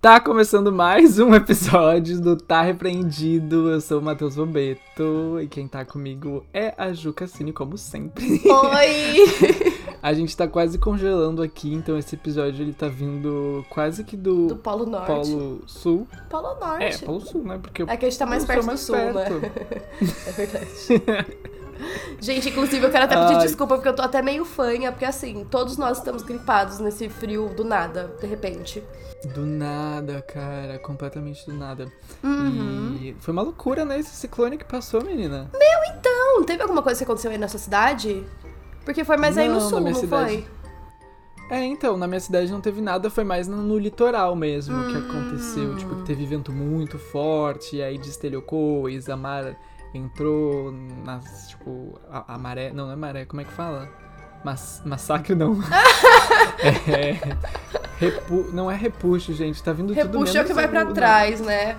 Tá 0.00 0.20
começando 0.20 0.70
mais 0.70 1.18
um 1.18 1.34
episódio 1.34 2.20
do 2.20 2.36
Tá 2.36 2.62
Repreendido. 2.62 3.68
Eu 3.68 3.80
sou 3.80 3.98
o 3.98 4.02
Matheus 4.02 4.36
Bobeto 4.36 5.40
e 5.42 5.48
quem 5.48 5.66
tá 5.66 5.84
comigo 5.84 6.46
é 6.54 6.72
a 6.78 6.92
Ju 6.92 7.12
Cassini, 7.12 7.52
como 7.52 7.76
sempre. 7.76 8.40
Oi! 8.46 9.82
a 10.00 10.12
gente 10.14 10.36
tá 10.36 10.46
quase 10.46 10.78
congelando 10.78 11.42
aqui, 11.42 11.74
então 11.74 11.98
esse 11.98 12.14
episódio 12.14 12.62
ele 12.62 12.72
tá 12.72 12.86
vindo 12.86 13.66
quase 13.68 14.04
que 14.04 14.16
do, 14.16 14.46
do 14.46 14.56
Polo 14.58 14.86
Norte. 14.86 15.08
Polo 15.08 15.62
Sul. 15.66 16.06
Polo 16.30 16.54
Norte. 16.60 16.84
É, 16.84 16.98
Polo 16.98 17.20
Sul, 17.20 17.42
né? 17.42 17.58
Porque 17.60 17.82
é 17.82 17.96
que 17.96 18.06
a 18.06 18.08
gente 18.08 18.18
tá 18.20 18.26
mais 18.26 18.44
perto 18.44 18.66
mais 18.66 18.78
do 18.78 18.86
Sul, 18.86 18.94
perto. 18.94 19.34
né? 19.40 19.52
é 20.28 20.30
verdade. 20.30 21.36
Gente, 22.20 22.50
inclusive 22.50 22.86
eu 22.86 22.90
quero 22.90 23.04
até 23.04 23.16
pedir 23.16 23.34
Ai. 23.34 23.46
desculpa 23.46 23.74
porque 23.74 23.88
eu 23.88 23.96
tô 23.96 24.02
até 24.02 24.22
meio 24.22 24.44
fanha, 24.44 24.92
porque 24.92 25.04
assim, 25.04 25.44
todos 25.50 25.76
nós 25.76 25.98
estamos 25.98 26.22
gripados 26.22 26.78
nesse 26.78 27.08
frio 27.08 27.48
do 27.48 27.64
nada, 27.64 28.14
de 28.20 28.28
repente. 28.28 28.80
Do 29.34 29.44
nada, 29.44 30.22
cara, 30.22 30.78
completamente 30.78 31.44
do 31.46 31.52
nada. 31.52 31.90
Uhum. 32.22 32.96
E 33.00 33.16
foi 33.18 33.32
uma 33.32 33.42
loucura, 33.42 33.84
né? 33.84 33.98
Esse 33.98 34.10
ciclone 34.14 34.56
que 34.56 34.64
passou, 34.64 35.02
menina. 35.02 35.50
Então, 35.98 36.44
teve 36.44 36.62
alguma 36.62 36.82
coisa 36.82 36.98
que 36.98 37.04
aconteceu 37.04 37.30
aí 37.30 37.38
na 37.38 37.48
sua 37.48 37.58
cidade? 37.58 38.24
Porque 38.84 39.04
foi 39.04 39.16
mais 39.16 39.36
aí 39.36 39.48
no 39.48 39.54
Não, 39.54 39.60
sul, 39.60 39.80
não 39.80 39.92
cidade. 39.94 40.46
foi? 40.46 40.46
É, 41.50 41.64
então, 41.64 41.96
na 41.96 42.06
minha 42.06 42.20
cidade 42.20 42.52
não 42.52 42.60
teve 42.60 42.80
nada, 42.80 43.10
foi 43.10 43.24
mais 43.24 43.48
no, 43.48 43.56
no 43.56 43.78
litoral 43.78 44.36
mesmo 44.36 44.76
que 44.86 44.96
Hum. 44.96 45.08
aconteceu. 45.08 45.76
Tipo, 45.76 45.96
que 45.96 46.02
teve 46.04 46.24
vento 46.26 46.52
muito 46.52 46.98
forte, 46.98 47.76
e 47.76 47.82
aí 47.82 47.98
destelhou 47.98 48.42
coisa, 48.42 49.14
a 49.14 49.16
mar 49.16 49.56
entrou 49.92 50.70
nas, 51.04 51.48
tipo, 51.48 51.98
a, 52.10 52.34
a 52.34 52.38
maré, 52.38 52.70
não, 52.72 52.86
não 52.86 52.92
é 52.92 52.96
maré, 52.96 53.24
como 53.24 53.40
é 53.40 53.44
que 53.44 53.52
fala? 53.52 53.88
Mas, 54.44 54.80
massacre 54.84 55.34
não. 55.34 55.58
é, 56.62 57.18
repu, 57.98 58.48
não 58.52 58.70
é 58.70 58.74
repuxo, 58.76 59.32
gente, 59.32 59.62
tá 59.62 59.72
vindo 59.72 59.88
tudo 59.88 59.96
Repuxo 59.96 60.36
é 60.38 60.42
o 60.42 60.44
que 60.44 60.52
vai 60.52 60.68
pra 60.68 60.84
o- 60.84 60.92
trás, 60.92 61.40
né? 61.40 61.76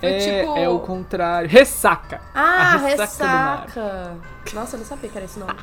Foi 0.00 0.08
É, 0.12 0.18
tipo. 0.18 0.56
é 0.56 0.68
o 0.68 0.78
contrário. 0.78 1.48
Ressaca! 1.48 2.20
Ah, 2.34 2.76
ressaca 2.78 3.02
ressaca. 3.02 4.14
Nossa, 4.54 4.76
eu 4.76 4.80
não 4.80 4.86
sabia 4.86 5.10
que 5.10 5.16
era 5.18 5.24
esse 5.26 5.38
nome. 5.38 5.54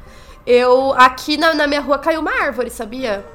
Eu, 0.45 0.93
aqui 0.93 1.35
na, 1.37 1.53
na 1.55 1.65
minha 1.67 1.81
rua 1.81 1.97
caiu 1.97 2.21
uma 2.21 2.31
árvore, 2.31 2.69
sabia? 2.69 3.25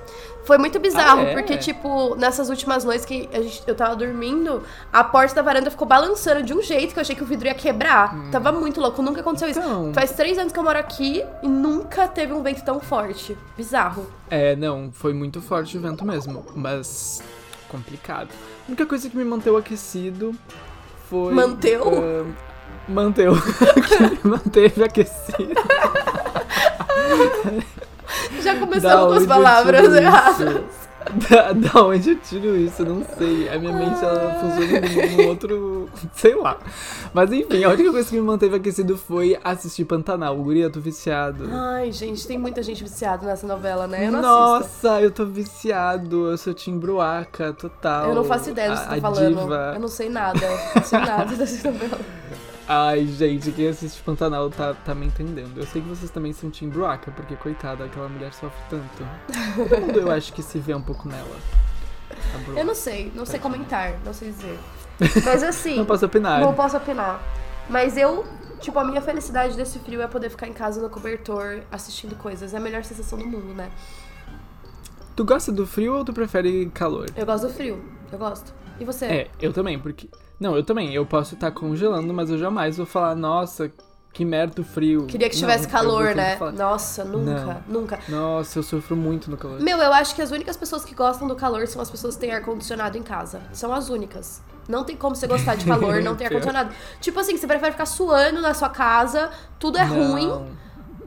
Foi 0.44 0.58
muito 0.58 0.78
bizarro, 0.80 1.20
Ah, 1.20 1.24
é? 1.24 1.32
porque, 1.34 1.56
tipo, 1.56 2.16
nessas 2.16 2.50
últimas 2.50 2.84
noites 2.84 3.04
que 3.04 3.28
gente- 3.32 3.62
eu 3.66 3.74
tava 3.76 3.94
dormindo, 3.94 4.62
a 4.92 5.04
porta 5.04 5.36
da 5.36 5.42
varanda 5.42 5.70
ficou 5.70 5.86
balançando 5.86 6.42
de 6.42 6.52
um 6.52 6.60
jeito 6.60 6.92
que 6.92 6.98
eu 6.98 7.02
achei 7.02 7.14
que 7.14 7.22
o 7.22 7.26
vidro 7.26 7.46
ia 7.46 7.54
quebrar. 7.54 8.12
Tava 8.32 8.50
muito 8.50 8.80
louco, 8.80 9.00
nunca 9.02 9.20
aconteceu 9.20 9.48
isso. 9.48 9.60
Então. 9.60 9.92
Faz 9.94 10.10
três 10.12 10.36
anos 10.38 10.52
que 10.52 10.58
eu 10.58 10.64
moro 10.64 10.78
aqui 10.78 11.24
e 11.42 11.48
nunca 11.48 12.08
teve 12.08 12.32
um 12.32 12.42
vento 12.42 12.64
tão 12.64 12.80
forte. 12.80 13.36
Bizarro. 13.56 14.04
É, 14.28 14.56
não, 14.56 14.90
foi 14.92 15.12
muito 15.12 15.40
forte 15.40 15.78
o 15.78 15.80
vento 15.80 16.04
mesmo, 16.04 16.44
mas 16.56 17.22
complicado. 17.68 18.30
A 18.66 18.68
única 18.68 18.84
coisa 18.84 19.08
que 19.08 19.16
me 19.16 19.24
manteve 19.24 19.56
aquecido 19.56 20.34
foi. 21.08 21.32
Manteu? 21.34 21.84
ahn, 21.88 22.32
manteu. 22.88 23.34
que 23.88 24.02
me 24.02 24.18
manteve 24.24 24.82
aquecido. 24.82 25.54
Já 28.42 28.58
começamos 28.58 29.06
com 29.06 29.20
as 29.20 29.26
palavras 29.26 29.94
erradas. 29.94 30.82
Da, 31.28 31.52
da 31.52 31.82
onde 31.84 32.10
eu 32.10 32.16
tiro 32.16 32.56
isso? 32.56 32.82
Eu 32.82 32.86
não 32.86 33.04
sei. 33.18 33.48
A 33.48 33.58
minha 33.58 33.72
mente 33.72 34.02
ela 34.02 34.34
funciona 34.34 35.16
num, 35.16 35.28
outro. 35.28 35.88
sei 36.14 36.34
lá. 36.34 36.58
Mas 37.12 37.32
enfim, 37.32 37.64
a 37.64 37.70
única 37.70 37.90
coisa 37.90 38.08
que 38.08 38.14
me 38.14 38.22
manteve 38.22 38.56
aquecido 38.56 38.96
foi 38.96 39.36
assistir 39.42 39.84
Pantanal. 39.84 40.38
O 40.38 40.44
guri, 40.44 40.60
eu 40.60 40.70
tô 40.70 40.80
viciado. 40.80 41.48
Ai, 41.50 41.90
gente, 41.90 42.26
tem 42.26 42.38
muita 42.38 42.62
gente 42.62 42.84
viciada 42.84 43.26
nessa 43.26 43.46
novela, 43.46 43.86
né? 43.86 44.06
Eu 44.06 44.12
não 44.12 44.54
assisto. 44.54 44.86
Nossa, 44.86 45.00
eu 45.00 45.10
tô 45.10 45.26
viciado. 45.26 46.30
Eu 46.30 46.38
sou 46.38 46.54
Tim 46.54 46.78
Bruaca, 46.78 47.52
total. 47.52 48.10
Eu 48.10 48.14
não 48.14 48.24
faço 48.24 48.50
ideia 48.50 48.70
do 48.70 48.76
que 48.76 48.84
você 48.84 48.94
tá 48.94 49.00
falando. 49.00 49.40
diva. 49.40 49.72
Eu 49.74 49.80
não 49.80 49.88
sei 49.88 50.08
nada. 50.08 50.48
Não 50.74 50.84
sei 50.84 50.98
nada 51.00 51.34
dessa 51.36 51.70
novela. 51.70 52.21
Ai, 52.68 53.06
gente, 53.06 53.50
quem 53.52 53.68
assiste 53.68 54.00
Pantanal 54.02 54.48
tá, 54.48 54.72
tá 54.72 54.94
me 54.94 55.06
entendendo. 55.06 55.58
Eu 55.58 55.66
sei 55.66 55.82
que 55.82 55.88
vocês 55.88 56.10
também 56.10 56.32
são 56.32 56.48
Tim 56.50 56.68
Bruaca, 56.68 57.10
porque, 57.10 57.34
coitada, 57.36 57.84
aquela 57.84 58.08
mulher 58.08 58.32
sofre 58.32 58.62
tanto. 58.70 59.06
Todo 59.68 59.80
mundo 59.80 59.98
eu 59.98 60.10
acho 60.10 60.32
que 60.32 60.42
se 60.42 60.58
vê 60.58 60.74
um 60.74 60.80
pouco 60.82 61.08
nela. 61.08 61.36
Bruaca. 62.44 62.60
Eu 62.60 62.64
não 62.64 62.74
sei, 62.74 63.10
não 63.14 63.26
sei 63.26 63.40
comentar, 63.40 63.98
não 64.04 64.14
sei 64.14 64.30
dizer. 64.30 64.58
Mas 65.24 65.42
assim, 65.42 65.76
Não 65.78 65.84
posso 65.86 66.06
opinar. 66.06 66.40
não 66.40 66.54
posso 66.54 66.76
opinar. 66.76 67.20
Mas 67.68 67.96
eu, 67.96 68.24
tipo, 68.60 68.78
a 68.78 68.84
minha 68.84 69.00
felicidade 69.00 69.56
desse 69.56 69.78
frio 69.80 70.00
é 70.00 70.06
poder 70.06 70.30
ficar 70.30 70.46
em 70.46 70.52
casa 70.52 70.80
no 70.80 70.88
cobertor 70.88 71.62
assistindo 71.70 72.14
coisas. 72.16 72.54
É 72.54 72.58
a 72.58 72.60
melhor 72.60 72.84
sensação 72.84 73.18
do 73.18 73.26
mundo, 73.26 73.54
né? 73.54 73.70
Tu 75.16 75.24
gosta 75.24 75.50
do 75.52 75.66
frio 75.66 75.94
ou 75.96 76.04
tu 76.04 76.12
prefere 76.12 76.66
calor? 76.70 77.06
Eu 77.16 77.26
gosto 77.26 77.48
do 77.48 77.52
frio, 77.52 77.82
eu 78.10 78.18
gosto. 78.18 78.52
E 78.80 78.84
você? 78.84 79.04
É, 79.06 79.30
eu 79.40 79.52
também, 79.52 79.78
porque. 79.78 80.08
Não, 80.42 80.56
eu 80.56 80.64
também. 80.64 80.92
Eu 80.92 81.06
posso 81.06 81.34
estar 81.34 81.52
congelando, 81.52 82.12
mas 82.12 82.28
eu 82.28 82.36
jamais 82.36 82.76
vou 82.76 82.84
falar, 82.84 83.14
nossa, 83.14 83.70
que 84.12 84.24
merda 84.24 84.64
frio. 84.64 85.06
Queria 85.06 85.30
que 85.30 85.36
Não, 85.36 85.40
tivesse 85.40 85.62
vou 85.64 85.70
calor, 85.72 86.16
né? 86.16 86.36
Nossa, 86.56 87.04
nunca, 87.04 87.62
nunca. 87.68 87.98
Nossa, 88.08 88.58
eu 88.58 88.62
sofro 88.64 88.96
muito 88.96 89.30
no 89.30 89.36
calor. 89.36 89.60
Meu, 89.60 89.78
eu 89.78 89.92
acho 89.92 90.16
que 90.16 90.20
as 90.20 90.32
únicas 90.32 90.56
pessoas 90.56 90.84
que 90.84 90.96
gostam 90.96 91.28
do 91.28 91.36
calor 91.36 91.68
são 91.68 91.80
as 91.80 91.88
pessoas 91.88 92.16
que 92.16 92.22
têm 92.22 92.32
ar-condicionado 92.32 92.98
em 92.98 93.04
casa. 93.04 93.40
São 93.52 93.72
as 93.72 93.88
únicas. 93.88 94.42
Não 94.68 94.82
tem 94.82 94.96
como 94.96 95.14
você 95.14 95.28
gostar 95.28 95.54
de 95.54 95.64
calor, 95.66 96.02
não 96.02 96.16
ter 96.16 96.28
Pior. 96.28 96.38
ar-condicionado. 96.38 96.74
Tipo 97.00 97.20
assim, 97.20 97.36
você 97.36 97.46
prefere 97.46 97.70
ficar 97.70 97.86
suando 97.86 98.40
na 98.40 98.52
sua 98.52 98.68
casa, 98.68 99.30
tudo 99.60 99.78
é 99.78 99.84
Não. 99.86 100.12
ruim. 100.12 100.56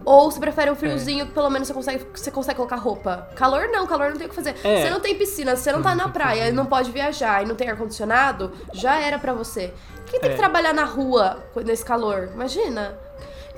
Ou 0.05 0.29
você 0.29 0.39
prefere 0.39 0.69
um 0.69 0.75
friozinho 0.75 1.25
que 1.25 1.31
pelo 1.33 1.49
menos 1.49 1.67
você 1.67 1.73
consegue, 1.73 2.05
você 2.13 2.29
consegue 2.29 2.57
colocar 2.57 2.75
roupa. 2.75 3.27
Calor 3.35 3.67
não, 3.69 3.87
calor 3.87 4.11
não 4.11 4.17
tem 4.17 4.27
o 4.27 4.29
que 4.29 4.35
fazer. 4.35 4.55
É. 4.63 4.83
Você 4.83 4.89
não 4.91 4.99
tem 4.99 5.15
piscina, 5.17 5.55
você 5.55 5.71
não 5.71 5.81
tá 5.81 5.95
na 5.95 6.07
praia 6.13 6.47
e 6.47 6.51
não 6.51 6.65
pode 6.67 6.91
viajar 6.91 7.43
e 7.43 7.47
não 7.47 7.55
tem 7.55 7.67
ar-condicionado, 7.69 8.51
já 8.71 8.99
era 9.01 9.17
pra 9.17 9.33
você. 9.33 9.73
Quem 10.05 10.19
tem 10.19 10.29
É. 10.29 10.33
que 10.33 10.39
trabalhar 10.39 10.73
na 10.73 10.83
rua 10.85 11.43
nesse 11.65 11.83
calor? 11.83 12.29
Imagina. 12.33 12.95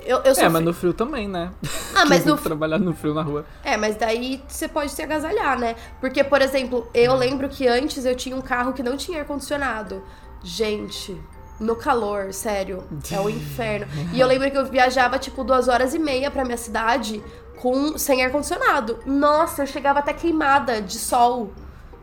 Eu, 0.06 0.22
eu 0.24 0.32
É, 0.38 0.48
mas 0.48 0.64
no 0.64 0.72
frio 0.72 0.94
também, 0.94 1.28
né? 1.28 1.50
Ah, 1.94 2.06
mas 2.08 2.24
no 2.24 2.34
trabalhar 2.38 2.78
no 2.78 2.94
frio 2.94 3.12
na 3.12 3.20
rua. 3.20 3.44
é, 3.62 3.76
mas 3.76 3.96
daí 3.96 4.42
você 4.48 4.66
pode 4.66 4.90
se 4.92 5.02
agasalhar, 5.02 5.58
né? 5.58 5.76
Porque, 6.00 6.24
por 6.24 6.40
exemplo, 6.40 6.88
eu 6.94 7.14
lembro 7.14 7.46
que 7.50 7.68
antes 7.68 8.06
eu 8.06 8.14
tinha 8.14 8.34
um 8.34 8.40
carro 8.40 8.72
que 8.72 8.82
não 8.82 8.96
tinha 8.96 9.18
ar-condicionado. 9.18 10.02
Gente, 10.42 11.20
no 11.60 11.76
calor, 11.76 12.32
sério, 12.32 12.84
é 13.10 13.20
o 13.20 13.28
inferno. 13.30 13.86
E 14.12 14.20
eu 14.20 14.26
lembro 14.26 14.50
que 14.50 14.56
eu 14.56 14.66
viajava, 14.66 15.18
tipo, 15.18 15.42
duas 15.44 15.68
horas 15.68 15.94
e 15.94 15.98
meia 15.98 16.30
pra 16.30 16.44
minha 16.44 16.56
cidade 16.56 17.22
com 17.60 17.98
sem 17.98 18.24
ar-condicionado. 18.24 18.98
Nossa, 19.04 19.62
eu 19.62 19.66
chegava 19.66 19.98
até 19.98 20.12
queimada 20.12 20.80
de 20.80 20.98
sol. 20.98 21.52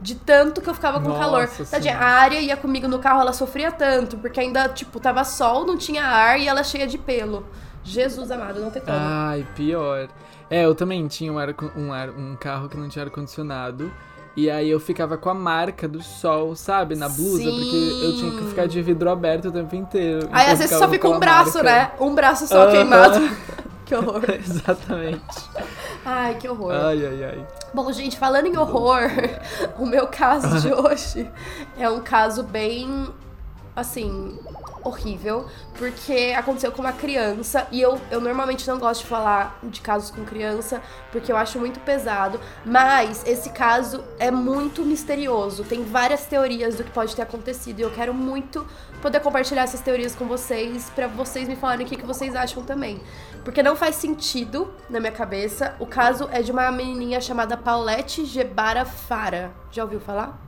De 0.01 0.13
tanto 0.13 0.61
que 0.61 0.69
eu 0.69 0.73
ficava 0.73 0.99
com 0.99 1.07
Nossa 1.07 1.19
calor. 1.19 1.47
Tadinha, 1.71 1.97
a 1.97 2.05
área 2.05 2.39
ia 2.39 2.57
comigo 2.57 2.87
no 2.87 2.99
carro, 2.99 3.21
ela 3.21 3.31
sofria 3.31 3.71
tanto, 3.71 4.17
porque 4.17 4.39
ainda, 4.39 4.67
tipo, 4.67 4.99
tava 4.99 5.23
sol, 5.23 5.65
não 5.65 5.77
tinha 5.77 6.03
ar 6.03 6.37
e 6.39 6.47
ela 6.47 6.63
cheia 6.63 6.85
de 6.85 6.97
pelo. 6.97 7.45
Jesus 7.83 8.29
amado, 8.29 8.59
não 8.59 8.69
tem 8.69 8.81
como. 8.81 8.95
Ai, 8.99 9.47
pior. 9.55 10.09
É, 10.49 10.65
eu 10.65 10.75
também 10.75 11.07
tinha 11.07 11.31
um, 11.31 11.39
ar, 11.39 11.55
um, 11.75 11.93
ar, 11.93 12.09
um 12.09 12.35
carro 12.35 12.67
que 12.67 12.75
não 12.77 12.89
tinha 12.89 13.05
ar-condicionado. 13.05 13.91
E 14.35 14.49
aí 14.49 14.69
eu 14.69 14.79
ficava 14.81 15.17
com 15.17 15.29
a 15.29 15.33
marca 15.33 15.87
do 15.87 16.01
sol, 16.03 16.55
sabe, 16.57 16.93
na 16.95 17.07
blusa, 17.07 17.51
porque 17.53 17.97
eu 18.01 18.13
tinha 18.15 18.31
que 18.33 18.39
Sim. 18.43 18.49
ficar 18.49 18.67
de 18.67 18.81
vidro 18.81 19.09
aberto 19.09 19.47
o 19.47 19.51
tempo 19.51 19.73
inteiro. 19.75 20.27
Aí 20.31 20.43
Então 20.43 20.53
às 20.53 20.59
vezes 20.59 20.77
só 20.77 20.89
fica 20.89 21.07
um 21.07 21.19
braço, 21.19 21.53
marca. 21.63 21.63
né? 21.63 21.91
Um 22.01 22.13
braço 22.13 22.45
só 22.47 22.63
Aham. 22.63 22.71
queimado. 22.71 23.19
que 23.85 23.95
horror. 23.95 24.23
Exatamente. 24.37 25.49
Ai, 26.03 26.35
que 26.35 26.49
horror. 26.49 26.73
Ai, 26.73 27.05
ai, 27.05 27.23
ai. 27.23 27.47
Bom, 27.73 27.89
gente, 27.93 28.17
falando 28.17 28.47
em 28.47 28.57
horror, 28.57 29.03
o 29.79 29.85
meu 29.85 30.07
caso 30.07 30.59
de 30.59 30.73
hoje 30.73 31.29
é 31.77 31.89
um 31.89 32.01
caso 32.01 32.43
bem, 32.43 33.07
assim, 33.73 34.37
horrível, 34.85 35.47
porque 35.77 36.33
aconteceu 36.37 36.71
com 36.71 36.81
uma 36.81 36.93
criança 36.93 37.67
e 37.71 37.81
eu, 37.81 37.99
eu 38.11 38.21
normalmente 38.21 38.67
não 38.67 38.77
gosto 38.77 39.01
de 39.01 39.07
falar 39.07 39.59
de 39.63 39.81
casos 39.81 40.11
com 40.11 40.23
criança 40.23 40.81
porque 41.11 41.31
eu 41.31 41.37
acho 41.37 41.59
muito 41.59 41.79
pesado, 41.79 42.39
mas 42.63 43.25
esse 43.25 43.49
caso 43.49 44.03
é 44.19 44.29
muito 44.29 44.85
misterioso. 44.85 45.63
Tem 45.63 45.83
várias 45.83 46.25
teorias 46.25 46.75
do 46.75 46.83
que 46.83 46.91
pode 46.91 47.15
ter 47.15 47.23
acontecido 47.23 47.79
e 47.79 47.81
eu 47.81 47.91
quero 47.91 48.13
muito 48.13 48.65
poder 49.01 49.19
compartilhar 49.19 49.63
essas 49.63 49.81
teorias 49.81 50.15
com 50.15 50.25
vocês 50.25 50.89
pra 50.95 51.07
vocês 51.07 51.47
me 51.47 51.55
falarem 51.55 51.85
o 51.85 51.89
que, 51.89 51.95
que 51.95 52.05
vocês 52.05 52.35
acham 52.35 52.63
também. 52.63 53.01
Porque 53.43 53.61
não 53.61 53.75
faz 53.75 53.95
sentido 53.95 54.71
na 54.89 54.99
minha 54.99 55.11
cabeça. 55.11 55.75
O 55.79 55.85
caso 55.85 56.29
é 56.31 56.41
de 56.41 56.51
uma 56.51 56.71
menininha 56.71 57.19
chamada 57.19 57.57
Paulette 57.57 58.25
Gebara 58.25 58.85
Fara. 58.85 59.51
Já 59.71 59.83
ouviu 59.83 59.99
falar? 59.99 60.39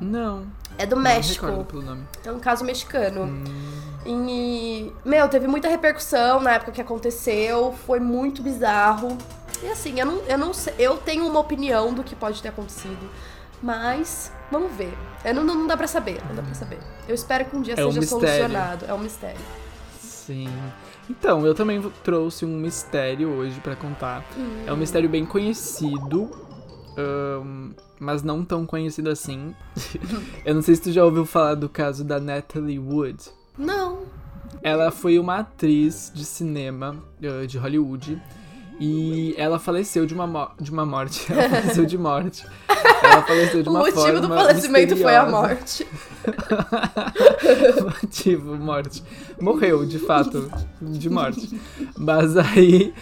Não. 0.00 0.46
É 0.78 0.86
do 0.86 0.96
não 0.96 1.02
México. 1.02 1.46
recordo 1.46 1.64
pelo 1.66 1.82
nome. 1.82 2.04
É 2.24 2.30
um 2.32 2.38
caso 2.38 2.64
mexicano. 2.64 3.22
Hum. 3.24 3.44
E, 4.04 4.92
meu, 5.04 5.28
teve 5.28 5.46
muita 5.48 5.68
repercussão 5.68 6.40
na 6.40 6.52
época 6.52 6.70
que 6.72 6.80
aconteceu, 6.80 7.74
foi 7.86 7.98
muito 7.98 8.40
bizarro. 8.42 9.16
E 9.62 9.68
assim, 9.68 9.98
eu 9.98 10.06
não, 10.06 10.18
eu 10.28 10.38
não 10.38 10.52
sei, 10.54 10.74
eu 10.78 10.96
tenho 10.98 11.26
uma 11.26 11.40
opinião 11.40 11.92
do 11.92 12.04
que 12.04 12.14
pode 12.14 12.40
ter 12.40 12.48
acontecido, 12.50 13.10
mas 13.62 14.30
vamos 14.52 14.70
ver. 14.76 14.92
Eu 15.24 15.34
não, 15.34 15.42
não 15.42 15.66
dá 15.66 15.76
pra 15.76 15.86
saber, 15.88 16.20
não 16.28 16.36
dá 16.36 16.42
pra 16.42 16.54
saber. 16.54 16.78
Eu 17.08 17.14
espero 17.14 17.46
que 17.46 17.56
um 17.56 17.62
dia 17.62 17.74
É 17.76 17.84
um 17.84 17.88
seja 17.90 18.00
mistério. 18.00 18.26
solucionado. 18.28 18.84
É 18.86 18.94
um 18.94 18.98
mistério. 18.98 19.40
Sim. 20.00 20.48
Então, 21.08 21.44
eu 21.46 21.54
também 21.54 21.80
trouxe 22.04 22.44
um 22.44 22.56
mistério 22.58 23.28
hoje 23.30 23.58
pra 23.60 23.74
contar. 23.74 24.24
É 24.66 24.72
um 24.72 24.76
mistério 24.76 25.08
bem 25.08 25.24
conhecido 25.24 26.30
um, 26.96 27.70
mas 27.98 28.22
não 28.22 28.44
tão 28.44 28.66
conhecido 28.66 29.10
assim. 29.10 29.54
Eu 30.44 30.54
não 30.54 30.62
sei 30.62 30.74
se 30.76 30.82
tu 30.82 30.92
já 30.92 31.04
ouviu 31.04 31.24
falar 31.24 31.54
do 31.54 31.68
caso 31.68 32.04
da 32.04 32.18
Natalie 32.18 32.78
Wood. 32.78 33.18
Não. 33.58 34.04
Ela 34.62 34.90
foi 34.90 35.18
uma 35.18 35.38
atriz 35.38 36.10
de 36.14 36.24
cinema 36.24 36.96
uh, 37.22 37.46
de 37.46 37.58
Hollywood 37.58 38.20
e 38.78 39.34
ela 39.38 39.58
faleceu 39.58 40.04
de 40.04 40.14
uma, 40.14 40.52
de 40.60 40.70
uma 40.70 40.84
morte. 40.84 41.26
Ela 41.32 41.48
faleceu 41.48 41.86
de 41.86 41.96
morte. 41.96 42.46
Ela 43.02 43.22
faleceu 43.22 43.62
de 43.62 43.68
uma 43.68 43.80
O 43.80 43.86
motivo 43.86 44.20
do 44.20 44.28
falecimento 44.28 44.96
foi 44.96 45.14
a 45.14 45.24
misteriosa. 45.24 45.48
morte. 45.48 45.86
Motivo, 48.02 48.56
morte. 48.56 49.02
Morreu, 49.40 49.86
de 49.86 49.98
fato, 49.98 50.50
de 50.80 51.08
morte. 51.08 51.58
Mas 51.96 52.36
aí 52.36 52.92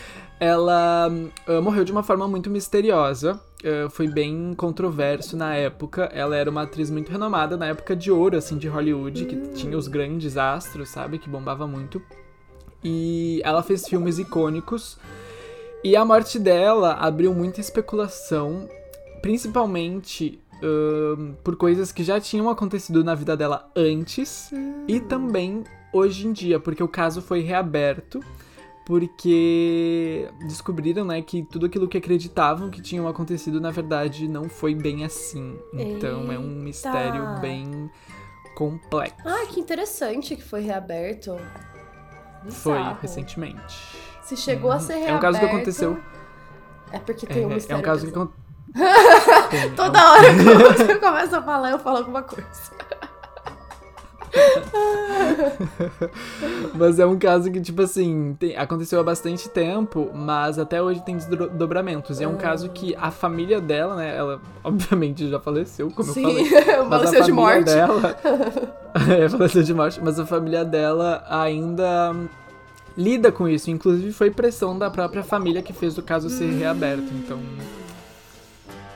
ela 0.44 1.10
ah, 1.46 1.60
morreu 1.60 1.84
de 1.84 1.92
uma 1.92 2.02
forma 2.02 2.28
muito 2.28 2.50
misteriosa. 2.50 3.40
Ah, 3.64 3.88
foi 3.90 4.06
bem 4.06 4.54
controverso 4.54 5.36
na 5.36 5.54
época. 5.54 6.10
Ela 6.12 6.36
era 6.36 6.50
uma 6.50 6.62
atriz 6.62 6.90
muito 6.90 7.10
renomada 7.10 7.56
na 7.56 7.66
época 7.66 7.96
de 7.96 8.10
ouro, 8.10 8.36
assim, 8.36 8.58
de 8.58 8.68
Hollywood, 8.68 9.24
que 9.24 9.36
tinha 9.54 9.76
os 9.76 9.88
grandes 9.88 10.36
astros, 10.36 10.90
sabe? 10.90 11.18
Que 11.18 11.28
bombava 11.28 11.66
muito. 11.66 12.00
E 12.82 13.40
ela 13.42 13.62
fez 13.62 13.88
filmes 13.88 14.18
icônicos. 14.18 14.98
E 15.82 15.96
a 15.96 16.04
morte 16.04 16.38
dela 16.38 16.94
abriu 16.94 17.34
muita 17.34 17.60
especulação, 17.60 18.68
principalmente 19.20 20.38
ahn, 20.62 21.34
por 21.42 21.56
coisas 21.56 21.92
que 21.92 22.02
já 22.02 22.18
tinham 22.20 22.48
acontecido 22.48 23.04
na 23.04 23.14
vida 23.14 23.36
dela 23.36 23.70
antes 23.76 24.50
e 24.88 24.98
também 24.98 25.62
hoje 25.92 26.26
em 26.26 26.32
dia, 26.32 26.58
porque 26.58 26.82
o 26.82 26.88
caso 26.88 27.20
foi 27.20 27.40
reaberto. 27.40 28.20
Porque 28.84 30.28
descobriram, 30.46 31.04
né, 31.06 31.22
que 31.22 31.42
tudo 31.42 31.66
aquilo 31.66 31.88
que 31.88 31.96
acreditavam 31.96 32.68
que 32.70 32.82
tinham 32.82 33.08
acontecido, 33.08 33.58
na 33.60 33.70
verdade, 33.70 34.28
não 34.28 34.48
foi 34.48 34.74
bem 34.74 35.04
assim. 35.04 35.58
Então 35.72 36.30
é 36.30 36.38
um 36.38 36.42
Eita. 36.50 36.62
mistério 36.62 37.40
bem 37.40 37.90
complexo. 38.54 39.16
Ah, 39.26 39.46
que 39.48 39.58
interessante 39.58 40.36
que 40.36 40.42
foi 40.42 40.60
reaberto. 40.60 41.36
Foi 42.50 42.74
Bizarro. 42.76 42.98
recentemente. 43.00 43.98
Se 44.22 44.36
chegou 44.36 44.70
a 44.70 44.78
ser 44.78 44.94
reaberto... 44.94 45.14
É 45.14 45.16
um 45.16 45.20
caso 45.20 45.38
que 45.38 45.44
aconteceu. 45.46 45.98
É 46.92 46.98
porque 46.98 47.24
É, 47.24 47.28
tem 47.28 47.46
um 47.46 47.50
é 47.50 47.54
mistério. 47.54 47.80
um 47.80 47.84
caso 47.84 48.06
que 48.06 48.12
aconteceu. 48.12 48.44
Toda 49.76 50.12
hora 50.12 50.28
que 50.34 50.84
você 50.84 50.94
começa 51.00 51.38
a 51.38 51.42
falar, 51.42 51.70
eu 51.70 51.78
falo 51.78 51.98
alguma 51.98 52.22
coisa. 52.22 52.50
Mas 56.74 56.98
é 56.98 57.06
um 57.06 57.18
caso 57.18 57.50
que, 57.50 57.60
tipo 57.60 57.82
assim, 57.82 58.36
tem- 58.38 58.56
aconteceu 58.56 59.00
há 59.00 59.02
bastante 59.02 59.48
tempo, 59.48 60.10
mas 60.14 60.58
até 60.58 60.82
hoje 60.82 61.00
tem 61.02 61.16
desdobramentos. 61.16 62.20
E 62.20 62.24
é 62.24 62.28
um 62.28 62.36
caso 62.36 62.68
que 62.70 62.94
a 62.96 63.10
família 63.10 63.60
dela, 63.60 63.96
né? 63.96 64.16
Ela, 64.16 64.40
obviamente, 64.62 65.28
já 65.28 65.38
faleceu, 65.38 65.90
como 65.90 66.10
eu 66.10 66.14
falei. 66.14 66.44
Sim, 66.44 66.88
faleceu 66.88 67.22
de 67.22 67.32
morte. 67.32 67.64
dela. 67.64 68.16
é, 69.18 69.28
faleceu 69.28 69.62
de 69.62 69.74
morte. 69.74 70.00
Mas 70.02 70.18
a 70.18 70.26
família 70.26 70.64
dela 70.64 71.24
ainda 71.28 72.12
hum, 72.12 72.26
lida 72.96 73.30
com 73.30 73.48
isso. 73.48 73.70
Inclusive, 73.70 74.12
foi 74.12 74.30
pressão 74.30 74.78
da 74.78 74.90
própria 74.90 75.22
família 75.22 75.62
que 75.62 75.72
fez 75.72 75.96
o 75.98 76.02
caso 76.02 76.28
ser 76.28 76.50
reaberto. 76.50 77.12
Então, 77.12 77.38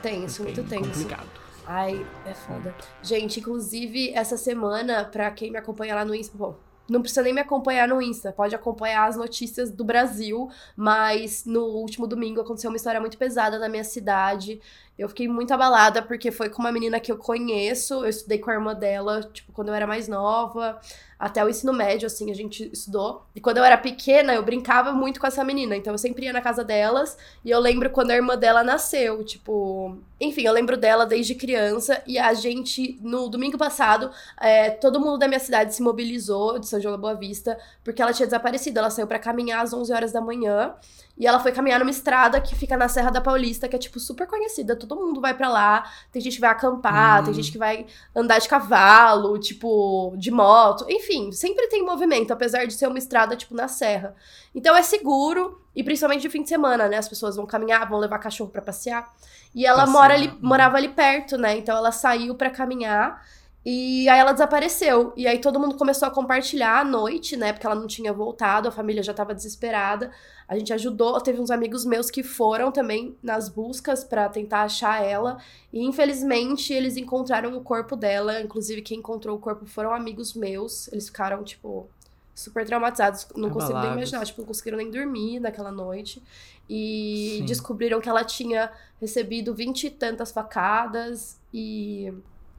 Tenso, 0.02 0.44
bem 0.44 0.54
muito 0.54 0.68
tenso. 0.68 0.84
complicado. 0.90 1.37
Ai, 1.70 2.10
é 2.24 2.32
foda. 2.32 2.74
Gente, 3.02 3.40
inclusive, 3.40 4.10
essa 4.14 4.38
semana, 4.38 5.04
pra 5.04 5.30
quem 5.30 5.50
me 5.50 5.58
acompanha 5.58 5.94
lá 5.94 6.02
no 6.02 6.14
Insta, 6.14 6.36
bom, 6.36 6.56
não 6.88 7.02
precisa 7.02 7.20
nem 7.20 7.34
me 7.34 7.42
acompanhar 7.42 7.86
no 7.86 8.00
Insta, 8.00 8.32
pode 8.32 8.54
acompanhar 8.54 9.06
as 9.06 9.16
notícias 9.16 9.70
do 9.70 9.84
Brasil, 9.84 10.48
mas 10.74 11.44
no 11.44 11.64
último 11.64 12.06
domingo 12.06 12.40
aconteceu 12.40 12.70
uma 12.70 12.76
história 12.78 12.98
muito 12.98 13.18
pesada 13.18 13.58
na 13.58 13.68
minha 13.68 13.84
cidade. 13.84 14.62
Eu 14.98 15.10
fiquei 15.10 15.28
muito 15.28 15.52
abalada 15.52 16.00
porque 16.00 16.30
foi 16.30 16.48
com 16.48 16.62
uma 16.62 16.72
menina 16.72 16.98
que 16.98 17.12
eu 17.12 17.18
conheço, 17.18 18.02
eu 18.02 18.08
estudei 18.08 18.38
com 18.38 18.50
a 18.50 18.54
irmã 18.54 18.74
dela, 18.74 19.22
tipo, 19.30 19.52
quando 19.52 19.68
eu 19.68 19.74
era 19.74 19.86
mais 19.86 20.08
nova, 20.08 20.80
até 21.18 21.44
o 21.44 21.48
ensino 21.48 21.72
médio, 21.72 22.06
assim, 22.06 22.30
a 22.30 22.34
gente 22.34 22.70
estudou. 22.72 23.22
E 23.34 23.40
quando 23.40 23.56
eu 23.58 23.64
era 23.64 23.76
pequena, 23.76 24.32
eu 24.34 24.42
brincava 24.42 24.92
muito 24.92 25.18
com 25.18 25.26
essa 25.26 25.42
menina, 25.42 25.74
então 25.76 25.92
eu 25.92 25.98
sempre 25.98 26.24
ia 26.26 26.32
na 26.32 26.40
casa 26.40 26.62
delas, 26.62 27.18
e 27.44 27.50
eu 27.50 27.58
lembro 27.58 27.90
quando 27.90 28.10
a 28.12 28.14
irmã 28.16 28.36
dela 28.36 28.62
nasceu, 28.62 29.24
tipo. 29.24 29.96
Enfim, 30.20 30.42
eu 30.42 30.52
lembro 30.52 30.76
dela 30.76 31.06
desde 31.06 31.34
criança. 31.34 32.02
E 32.06 32.18
a 32.18 32.34
gente, 32.34 32.98
no 33.02 33.28
domingo 33.28 33.56
passado, 33.56 34.10
é, 34.40 34.68
todo 34.70 34.98
mundo 35.00 35.16
da 35.18 35.28
minha 35.28 35.38
cidade 35.38 35.72
se 35.74 35.80
mobilizou, 35.82 36.58
de 36.58 36.66
São 36.66 36.80
João 36.80 36.92
da 36.96 37.00
Boa 37.00 37.14
Vista, 37.14 37.56
porque 37.84 38.02
ela 38.02 38.12
tinha 38.12 38.26
desaparecido. 38.26 38.78
Ela 38.80 38.90
saiu 38.90 39.06
pra 39.06 39.18
caminhar 39.20 39.62
às 39.62 39.72
11 39.72 39.92
horas 39.92 40.10
da 40.12 40.20
manhã. 40.20 40.74
E 41.16 41.26
ela 41.26 41.40
foi 41.40 41.50
caminhar 41.52 41.78
numa 41.80 41.90
estrada 41.90 42.40
que 42.40 42.54
fica 42.54 42.76
na 42.76 42.88
Serra 42.88 43.10
da 43.10 43.20
Paulista, 43.20 43.68
que 43.68 43.74
é, 43.74 43.78
tipo, 43.78 43.98
super 44.00 44.26
conhecida. 44.26 44.76
Todo 44.76 44.94
mundo 44.96 45.20
vai 45.20 45.34
pra 45.34 45.48
lá. 45.48 45.84
Tem 46.12 46.20
gente 46.22 46.34
que 46.34 46.40
vai 46.40 46.50
acampar, 46.50 47.20
Hum. 47.22 47.24
tem 47.26 47.34
gente 47.34 47.50
que 47.52 47.58
vai 47.58 47.86
andar 48.14 48.38
de 48.40 48.48
cavalo, 48.48 49.36
tipo, 49.38 50.14
de 50.16 50.30
moto. 50.30 50.84
Enfim, 50.88 51.07
sempre 51.32 51.68
tem 51.68 51.84
movimento, 51.84 52.32
apesar 52.32 52.66
de 52.66 52.74
ser 52.74 52.86
uma 52.86 52.98
estrada, 52.98 53.36
tipo, 53.36 53.54
na 53.54 53.68
serra. 53.68 54.14
Então 54.54 54.76
é 54.76 54.82
seguro, 54.82 55.60
e 55.74 55.82
principalmente 55.82 56.22
de 56.22 56.28
fim 56.28 56.42
de 56.42 56.48
semana, 56.48 56.88
né? 56.88 56.96
As 56.96 57.08
pessoas 57.08 57.36
vão 57.36 57.46
caminhar, 57.46 57.88
vão 57.88 57.98
levar 57.98 58.18
cachorro 58.18 58.50
pra 58.50 58.60
passear. 58.60 59.08
E 59.54 59.64
ela 59.64 59.86
Passear, 59.86 59.92
mora 59.92 60.14
ali, 60.14 60.28
uhum. 60.28 60.38
morava 60.42 60.76
ali 60.76 60.88
perto, 60.88 61.36
né? 61.38 61.56
Então 61.56 61.76
ela 61.76 61.92
saiu 61.92 62.34
pra 62.34 62.50
caminhar. 62.50 63.24
E 63.70 64.08
aí 64.08 64.18
ela 64.18 64.32
desapareceu. 64.32 65.12
E 65.14 65.26
aí 65.26 65.38
todo 65.40 65.60
mundo 65.60 65.76
começou 65.76 66.08
a 66.08 66.10
compartilhar 66.10 66.80
à 66.80 66.84
noite, 66.84 67.36
né? 67.36 67.52
Porque 67.52 67.66
ela 67.66 67.76
não 67.76 67.86
tinha 67.86 68.14
voltado, 68.14 68.66
a 68.66 68.70
família 68.72 69.02
já 69.02 69.12
tava 69.12 69.34
desesperada. 69.34 70.10
A 70.48 70.58
gente 70.58 70.72
ajudou, 70.72 71.20
teve 71.20 71.38
uns 71.38 71.50
amigos 71.50 71.84
meus 71.84 72.10
que 72.10 72.22
foram 72.22 72.72
também 72.72 73.14
nas 73.22 73.50
buscas 73.50 74.02
pra 74.02 74.26
tentar 74.30 74.62
achar 74.62 75.04
ela. 75.04 75.36
E 75.70 75.84
infelizmente 75.84 76.72
eles 76.72 76.96
encontraram 76.96 77.54
o 77.58 77.60
corpo 77.60 77.94
dela. 77.94 78.40
Inclusive, 78.40 78.80
quem 78.80 79.00
encontrou 79.00 79.36
o 79.36 79.38
corpo 79.38 79.66
foram 79.66 79.92
amigos 79.92 80.32
meus. 80.32 80.88
Eles 80.90 81.08
ficaram, 81.08 81.44
tipo, 81.44 81.90
super 82.34 82.64
traumatizados. 82.64 83.26
Não 83.36 83.50
consigo 83.50 83.74
nem 83.74 83.88
Abalados. 83.88 83.96
imaginar. 83.98 84.24
Tipo, 84.24 84.40
não 84.40 84.48
conseguiram 84.48 84.78
nem 84.78 84.90
dormir 84.90 85.40
naquela 85.40 85.70
noite. 85.70 86.22
E 86.70 87.36
Sim. 87.40 87.44
descobriram 87.44 88.00
que 88.00 88.08
ela 88.08 88.24
tinha 88.24 88.72
recebido 88.98 89.54
vinte 89.54 89.88
e 89.88 89.90
tantas 89.90 90.32
facadas. 90.32 91.38
E 91.52 92.14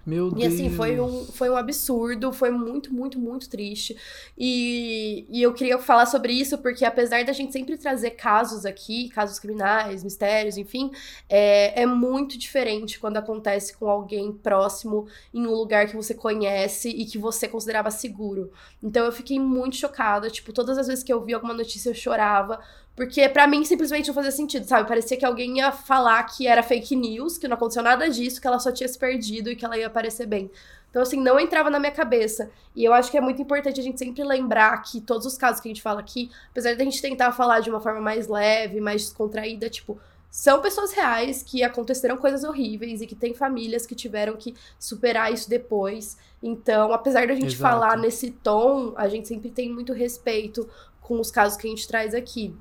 Meu 0.10 0.30
e 0.30 0.32
Deus. 0.32 0.54
assim, 0.54 0.72
foi 0.72 1.00
um, 1.00 1.26
foi 1.26 1.50
um 1.50 1.56
absurdo, 1.56 2.34
foi 2.34 2.50
muito, 2.50 2.92
muito, 2.92 3.20
muito 3.20 3.48
triste. 3.48 3.96
E, 4.36 5.26
e 5.30 5.42
eu 5.42 5.54
queria 5.54 5.78
falar 5.78 6.08
sobre 6.08 6.34
isso 6.34 6.58
porque, 6.58 6.84
apesar 6.84 7.24
da 7.24 7.32
gente 7.32 7.54
sempre 7.54 7.78
trazer 7.78 8.12
casos 8.12 8.66
aqui, 8.66 9.10
casos 9.10 9.38
criminais, 9.38 10.04
mistérios, 10.04 10.58
enfim, 10.58 10.92
é, 11.30 11.84
é 11.84 11.86
muito 11.86 12.38
diferente 12.38 13.00
quando 13.00 13.18
acontece 13.18 13.78
com 13.78 13.88
alguém 13.88 14.32
próximo 14.32 15.08
em 15.32 15.46
um 15.46 15.52
lugar 15.52 15.88
que 15.88 15.96
você 15.96 16.16
conhece 16.16 16.90
e 16.90 17.06
que 17.06 17.20
você 17.20 17.48
considerava 17.48 17.92
seguro. 17.92 18.52
Então 18.82 19.06
eu 19.06 19.12
fiquei 19.12 19.40
muito 19.40 19.76
chocada, 19.76 20.30
tipo, 20.30 20.52
todas 20.52 20.78
as 20.78 20.88
vezes 20.88 21.04
que 21.04 21.14
eu 21.14 21.24
vi 21.24 21.34
alguma 21.36 21.54
notícia 21.54 21.90
eu 21.92 21.94
chorava. 21.94 22.60
Porque 23.00 23.30
pra 23.30 23.48
mim 23.48 23.64
simplesmente 23.64 24.08
não 24.08 24.14
fazia 24.14 24.30
sentido, 24.30 24.66
sabe? 24.66 24.86
Parecia 24.86 25.16
que 25.16 25.24
alguém 25.24 25.60
ia 25.60 25.72
falar 25.72 26.22
que 26.24 26.46
era 26.46 26.62
fake 26.62 26.98
news, 26.98 27.38
que 27.38 27.48
não 27.48 27.56
aconteceu 27.56 27.82
nada 27.82 28.10
disso, 28.10 28.42
que 28.42 28.46
ela 28.46 28.60
só 28.60 28.74
tinha 28.74 28.90
se 28.90 29.00
perdido 29.00 29.50
e 29.50 29.56
que 29.56 29.64
ela 29.64 29.78
ia 29.78 29.88
aparecer 29.88 30.26
bem. 30.26 30.52
Então, 30.90 31.02
assim, 31.02 31.16
não 31.16 31.40
entrava 31.40 31.70
na 31.70 31.80
minha 31.80 31.94
cabeça. 31.94 32.52
E 32.76 32.84
eu 32.84 32.92
acho 32.92 33.10
que 33.10 33.18
é 33.18 33.22
muito 33.22 33.42
importante 33.42 33.80
a 33.80 33.84
gente 33.84 33.98
sempre 33.98 34.22
lembrar 34.22 34.82
que 34.82 35.00
todos 35.00 35.26
os 35.26 35.38
casos 35.38 35.62
que 35.62 35.70
a 35.70 35.72
gente 35.72 35.82
fala 35.82 36.02
aqui, 36.02 36.30
apesar 36.52 36.76
da 36.76 36.84
gente 36.84 37.02
tentar 37.02 37.32
falar 37.32 37.62
de 37.62 37.70
uma 37.70 37.80
forma 37.80 38.02
mais 38.02 38.28
leve, 38.28 38.82
mais 38.82 39.04
descontraída, 39.04 39.70
tipo, 39.70 39.98
são 40.30 40.62
pessoas 40.62 40.92
reais 40.92 41.42
que 41.42 41.64
aconteceram 41.64 42.18
coisas 42.18 42.44
horríveis 42.44 43.00
e 43.00 43.08
que 43.08 43.16
tem 43.16 43.34
famílias 43.34 43.86
que 43.86 43.96
tiveram 43.96 44.36
que 44.36 44.54
superar 44.78 45.32
isso 45.32 45.50
depois. 45.50 46.18
Então, 46.44 46.92
apesar 46.92 47.26
da 47.28 47.34
gente 47.34 47.56
Exato. 47.56 47.62
falar 47.62 47.98
nesse 47.98 48.30
tom, 48.30 48.94
a 48.98 49.08
gente 49.08 49.26
sempre 49.26 49.50
tem 49.50 49.72
muito 49.74 49.94
respeito 49.94 50.70
com 51.00 51.18
os 51.18 51.32
casos 51.32 51.58
que 51.58 51.66
a 51.66 51.70
gente 51.70 51.88
traz 51.88 52.14
aqui. 52.14 52.54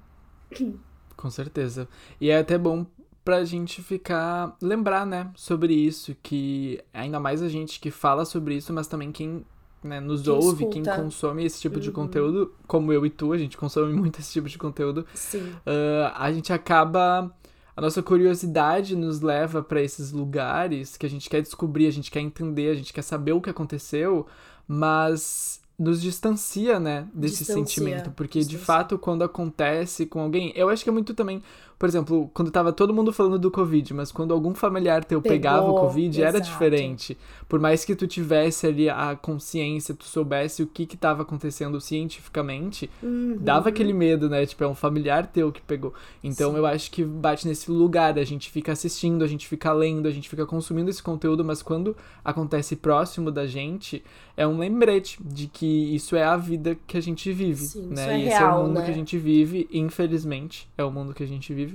Com 1.16 1.30
certeza. 1.30 1.88
E 2.20 2.30
é 2.30 2.38
até 2.38 2.56
bom 2.56 2.86
pra 3.24 3.44
gente 3.44 3.82
ficar. 3.82 4.56
lembrar, 4.62 5.04
né, 5.06 5.30
sobre 5.34 5.74
isso, 5.74 6.16
que 6.22 6.80
ainda 6.94 7.18
mais 7.20 7.42
a 7.42 7.48
gente 7.48 7.80
que 7.80 7.90
fala 7.90 8.24
sobre 8.24 8.54
isso, 8.56 8.72
mas 8.72 8.86
também 8.86 9.12
quem 9.12 9.44
né, 9.82 10.00
nos 10.00 10.22
Quem 10.22 10.32
ouve, 10.32 10.64
escuta. 10.64 10.70
quem 10.70 11.04
consome 11.04 11.44
esse 11.44 11.60
tipo 11.60 11.78
de 11.78 11.88
Uhum. 11.88 11.94
conteúdo, 11.94 12.52
como 12.66 12.92
eu 12.92 13.06
e 13.06 13.10
tu, 13.10 13.32
a 13.32 13.38
gente 13.38 13.56
consome 13.56 13.92
muito 13.94 14.18
esse 14.20 14.32
tipo 14.32 14.48
de 14.48 14.58
conteúdo, 14.58 15.06
Sim. 15.14 15.52
ah, 15.66 16.24
a 16.24 16.32
gente 16.32 16.52
acaba. 16.52 17.32
A 17.76 17.80
nossa 17.80 18.02
curiosidade 18.02 18.96
nos 18.96 19.20
leva 19.20 19.62
pra 19.62 19.80
esses 19.80 20.10
lugares 20.10 20.96
que 20.96 21.06
a 21.06 21.08
gente 21.08 21.30
quer 21.30 21.40
descobrir, 21.42 21.86
a 21.86 21.92
gente 21.92 22.10
quer 22.10 22.18
entender, 22.20 22.70
a 22.70 22.74
gente 22.74 22.92
quer 22.92 23.02
saber 23.02 23.30
o 23.32 23.40
que 23.40 23.50
aconteceu, 23.50 24.26
mas 24.66 25.60
nos 25.78 26.02
distancia, 26.02 26.80
né, 26.80 27.08
desse 27.14 27.44
Distancia, 27.44 27.54
sentimento. 27.54 28.10
Porque, 28.10 28.44
de 28.44 28.46
distancia. 28.46 28.66
fato, 28.66 28.98
quando 28.98 29.22
acontece 29.22 30.06
com 30.06 30.20
alguém. 30.20 30.52
Eu 30.56 30.68
acho 30.68 30.82
que 30.82 30.90
é 30.90 30.92
muito 30.92 31.14
também 31.14 31.42
por 31.78 31.88
exemplo, 31.88 32.28
quando 32.34 32.50
tava 32.50 32.72
todo 32.72 32.92
mundo 32.92 33.12
falando 33.12 33.38
do 33.38 33.50
Covid, 33.50 33.94
mas 33.94 34.10
quando 34.10 34.34
algum 34.34 34.52
familiar 34.52 35.04
teu 35.04 35.22
Pegou, 35.22 35.36
pegava 35.36 35.70
o 35.70 35.74
Covid, 35.74 36.20
era 36.20 36.38
exato. 36.38 36.50
diferente. 36.50 37.16
Por 37.48 37.60
mais 37.60 37.84
que 37.84 37.94
tu 37.94 38.06
tivesse 38.06 38.66
ali 38.66 38.90
a 38.90 39.14
consciência, 39.14 39.94
tu 39.94 40.04
soubesse 40.04 40.62
o 40.62 40.66
que 40.66 40.84
que 40.86 40.96
tava 40.96 41.22
acontecendo 41.22 41.80
cientificamente, 41.80 42.90
Uhum. 43.00 43.36
dava 43.40 43.68
aquele 43.68 43.92
medo, 43.92 44.28
né? 44.28 44.44
Tipo, 44.44 44.64
é 44.64 44.68
um 44.68 44.74
familiar 44.74 45.26
teu 45.28 45.52
que 45.52 45.60
pegou. 45.60 45.94
Então 46.22 46.56
eu 46.56 46.66
acho 46.66 46.90
que 46.90 47.04
bate 47.04 47.46
nesse 47.46 47.70
lugar, 47.70 48.18
a 48.18 48.24
gente 48.24 48.50
fica 48.50 48.72
assistindo, 48.72 49.22
a 49.22 49.28
gente 49.28 49.46
fica 49.46 49.72
lendo, 49.72 50.08
a 50.08 50.10
gente 50.10 50.28
fica 50.28 50.44
consumindo 50.44 50.90
esse 50.90 51.02
conteúdo, 51.02 51.44
mas 51.44 51.62
quando 51.62 51.96
acontece 52.24 52.74
próximo 52.74 53.30
da 53.30 53.46
gente, 53.46 54.02
é 54.36 54.46
um 54.46 54.58
lembrete 54.58 55.18
de 55.20 55.46
que 55.46 55.94
isso 55.94 56.14
é 56.14 56.22
a 56.22 56.36
vida 56.36 56.76
que 56.86 56.96
a 56.96 57.00
gente 57.00 57.32
vive, 57.32 57.64
Sim, 57.64 57.88
né? 57.88 58.02
isso 58.02 58.10
é 58.10 58.18
e 58.18 58.22
esse 58.22 58.34
é 58.34 58.38
real, 58.38 58.60
o 58.60 58.66
mundo 58.66 58.78
né? 58.78 58.84
que 58.84 58.90
a 58.90 58.94
gente 58.94 59.18
vive, 59.18 59.68
infelizmente, 59.72 60.68
é 60.78 60.84
o 60.84 60.90
mundo 60.90 61.12
que 61.12 61.22
a 61.22 61.26
gente 61.26 61.52
vive. 61.52 61.67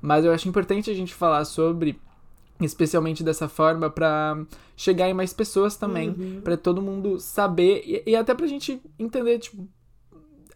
Mas 0.00 0.24
eu 0.24 0.32
acho 0.32 0.48
importante 0.48 0.90
a 0.90 0.94
gente 0.94 1.14
falar 1.14 1.44
sobre 1.44 1.98
especialmente 2.60 3.24
dessa 3.24 3.48
forma 3.48 3.90
pra 3.90 4.38
chegar 4.76 5.08
em 5.08 5.14
mais 5.14 5.32
pessoas 5.32 5.76
também, 5.76 6.10
Uhum. 6.10 6.40
pra 6.42 6.56
todo 6.56 6.80
mundo 6.80 7.18
saber 7.18 7.82
e, 7.84 8.10
e 8.10 8.16
até 8.16 8.32
pra 8.34 8.46
gente 8.46 8.80
entender, 8.98 9.38
tipo, 9.40 9.66